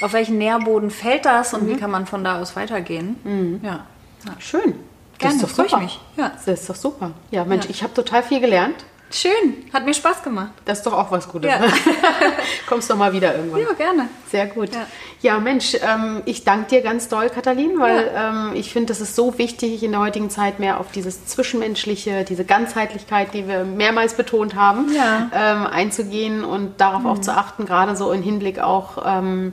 auf 0.00 0.12
welchen 0.14 0.38
Nährboden 0.38 0.90
fällt 0.90 1.24
das 1.26 1.54
und 1.54 1.68
wie 1.68 1.76
kann 1.76 1.90
man 1.90 2.06
von 2.06 2.24
da 2.24 2.40
aus 2.40 2.56
weitergehen. 2.56 3.60
Ja. 3.62 3.84
ja. 4.26 4.32
Schön. 4.40 4.62
Gerne, 4.62 4.76
das 5.18 5.34
ist 5.34 5.42
doch 5.42 5.48
freue 5.50 5.66
ich 5.66 5.70
super. 5.70 5.82
mich. 5.82 6.00
Ja. 6.16 6.32
Das 6.34 6.48
ist 6.60 6.68
doch 6.70 6.74
super. 6.74 7.10
Ja, 7.30 7.44
Mensch, 7.44 7.66
ich 7.68 7.82
habe 7.84 7.94
total 7.94 8.22
viel 8.24 8.40
gelernt. 8.40 8.74
Schön, 9.14 9.64
hat 9.72 9.84
mir 9.84 9.92
Spaß 9.92 10.22
gemacht. 10.22 10.52
Das 10.64 10.78
ist 10.78 10.84
doch 10.86 10.94
auch 10.94 11.10
was 11.10 11.28
Gutes. 11.28 11.50
Ja. 11.50 11.58
Ne? 11.58 11.66
Kommst 12.66 12.90
doch 12.90 12.96
mal 12.96 13.12
wieder 13.12 13.34
irgendwann. 13.36 13.60
Ja, 13.60 13.72
gerne. 13.74 14.08
Sehr 14.30 14.46
gut. 14.46 14.74
Ja. 14.74 14.86
Ja, 15.20 15.38
Mensch, 15.38 15.74
ähm, 15.74 16.22
ich 16.24 16.44
danke 16.44 16.68
dir 16.70 16.80
ganz 16.80 17.08
doll, 17.08 17.28
Katalin, 17.28 17.78
weil 17.78 18.10
ähm, 18.16 18.50
ich 18.54 18.72
finde, 18.72 18.86
das 18.88 19.00
ist 19.00 19.14
so 19.14 19.36
wichtig 19.38 19.82
in 19.82 19.92
der 19.92 20.00
heutigen 20.00 20.30
Zeit 20.30 20.58
mehr 20.58 20.80
auf 20.80 20.90
dieses 20.92 21.26
Zwischenmenschliche, 21.26 22.24
diese 22.24 22.44
Ganzheitlichkeit, 22.44 23.34
die 23.34 23.46
wir 23.46 23.64
mehrmals 23.64 24.14
betont 24.14 24.54
haben, 24.56 24.86
Ja. 24.94 25.30
ähm, 25.34 25.66
einzugehen 25.66 26.42
und 26.44 26.80
darauf 26.80 27.04
auch 27.04 27.20
zu 27.20 27.32
achten, 27.36 27.66
gerade 27.66 27.94
so 27.96 28.10
im 28.12 28.22
Hinblick 28.22 28.58
auch, 28.60 29.02
ähm, 29.06 29.52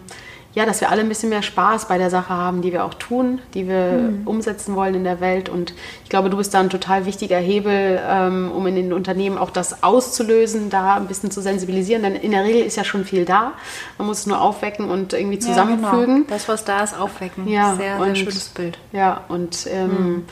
ja, 0.59 0.65
dass 0.65 0.81
wir 0.81 0.89
alle 0.91 0.99
ein 0.99 1.07
bisschen 1.07 1.29
mehr 1.29 1.41
Spaß 1.41 1.87
bei 1.87 1.97
der 1.97 2.09
Sache 2.09 2.33
haben, 2.33 2.61
die 2.61 2.73
wir 2.73 2.83
auch 2.83 2.93
tun, 2.93 3.39
die 3.53 3.65
wir 3.69 4.11
umsetzen 4.25 4.75
wollen 4.75 4.93
in 4.93 5.05
der 5.05 5.21
Welt. 5.21 5.47
Und 5.47 5.73
ich 6.03 6.09
glaube, 6.09 6.29
du 6.29 6.35
bist 6.35 6.53
da 6.53 6.59
ein 6.59 6.69
total 6.69 7.05
wichtiger 7.05 7.37
Hebel, 7.37 7.97
ähm, 8.05 8.51
um 8.51 8.67
in 8.67 8.75
den 8.75 8.91
Unternehmen 8.91 9.37
auch 9.37 9.51
das 9.51 9.83
auszulösen, 9.83 10.69
da 10.69 10.95
ein 10.95 11.07
bisschen 11.07 11.31
zu 11.31 11.39
sensibilisieren. 11.41 12.03
Denn 12.03 12.15
in 12.17 12.31
der 12.31 12.43
Regel 12.43 12.61
ist 12.65 12.75
ja 12.75 12.83
schon 12.83 13.05
viel 13.05 13.23
da. 13.23 13.53
Man 13.97 14.07
muss 14.07 14.19
es 14.19 14.25
nur 14.27 14.41
aufwecken 14.41 14.89
und 14.89 15.13
irgendwie 15.13 15.35
Ja, 15.37 15.41
zusammenfügen. 15.47 16.15
genau. 16.15 16.27
Das, 16.29 16.49
was 16.49 16.65
da 16.65 16.83
ist, 16.83 16.99
aufwecken. 16.99 17.47
Ja, 17.47 17.75
sehr, 17.75 17.97
sehr 18.03 18.15
schönes 18.15 18.49
Bild. 18.49 18.77
Ja, 18.91 19.21
und 19.29 19.65
ähm, 19.71 20.25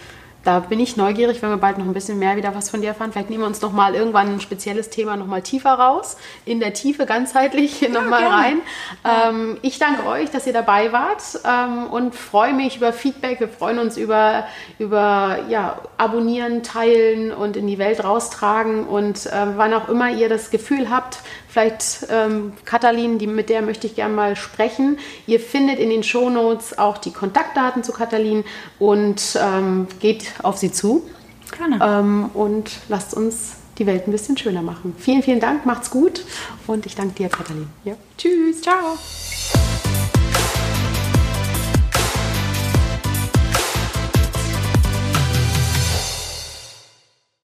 da 0.48 0.62
bin 0.62 0.80
ich 0.80 0.96
neugierig, 0.96 1.42
wenn 1.42 1.50
wir 1.50 1.58
bald 1.58 1.78
noch 1.78 1.86
ein 1.86 1.94
bisschen 1.94 2.20
mehr 2.20 2.38
wieder 2.38 2.56
was 2.56 2.70
von 2.70 2.80
dir 2.80 2.88
erfahren. 2.88 3.12
Vielleicht 3.12 3.30
nehmen 3.30 3.44
wir 3.44 3.48
uns 3.48 3.62
noch 3.62 3.74
mal 3.74 3.96
irgendwann 3.96 4.30
ein 4.30 4.40
spezielles 4.40 4.90
Thema 4.90 5.18
noch 5.18 5.28
mal 5.28 5.42
tiefer 5.42 5.74
raus, 5.74 6.16
in 6.46 6.62
der 6.62 6.74
Tiefe 6.74 7.06
ganzheitlich 7.06 7.82
ja, 7.82 7.90
noch 7.90 8.06
mal 8.06 8.22
gerne. 8.22 8.34
rein. 8.34 8.62
Ähm, 9.04 9.58
ich 9.62 9.78
danke 9.78 10.08
euch, 10.08 10.32
dass 10.32 10.48
ihr 10.48 10.54
dabei 10.54 10.94
wart 10.94 11.22
ähm, 11.44 11.88
und 11.88 12.16
freue 12.16 12.54
mich 12.54 12.78
über 12.78 12.94
Feedback. 12.94 13.42
Wir 13.42 13.50
freuen 13.50 13.78
uns 13.78 13.98
über, 13.98 14.46
über 14.80 15.40
ja, 15.50 15.82
Abonnieren, 15.98 16.64
Teilen 16.64 17.34
und 17.34 17.58
in 17.58 17.68
die 17.68 17.78
Welt 17.78 18.02
raustragen. 18.02 18.88
Und 18.88 19.26
äh, 19.26 19.32
wann 19.58 19.74
auch 19.74 19.90
immer 19.90 20.12
ihr 20.12 20.30
das 20.30 20.50
Gefühl 20.50 20.90
habt, 20.90 21.20
vielleicht 21.58 22.06
ähm, 22.12 22.54
Katalin, 22.66 23.18
die, 23.18 23.26
mit 23.26 23.50
der 23.50 23.64
möchte 23.64 23.88
ich 23.88 23.96
gerne 23.96 24.14
mal 24.14 24.36
sprechen. 24.36 25.00
Ihr 25.26 25.40
findet 25.40 25.80
in 25.80 25.90
den 25.90 26.04
Shownotes 26.04 26.78
auch 26.78 27.00
die 27.00 27.12
Kontaktdaten 27.12 27.84
zu 27.84 27.92
Katalin 27.92 28.44
und 28.78 29.38
ähm, 29.42 29.88
geht 30.00 30.34
auf 30.44 30.58
sie 30.58 30.72
zu. 30.72 31.10
Gerne. 31.58 31.80
Ähm, 31.82 32.30
und 32.36 32.70
lasst 32.90 33.16
uns 33.16 33.56
die 33.80 33.88
Welt 33.88 34.08
ein 34.08 34.12
bisschen 34.12 34.38
schöner 34.38 34.62
machen. 34.62 34.96
Vielen, 35.00 35.24
vielen 35.24 35.40
Dank, 35.40 35.66
macht's 35.66 35.90
gut 35.90 36.24
und 36.68 36.86
ich 36.86 36.96
danke 36.96 37.16
dir, 37.16 37.30
Katalin. 37.30 37.68
Ja. 37.84 37.94
Tschüss, 38.18 38.62
ciao. 38.62 38.98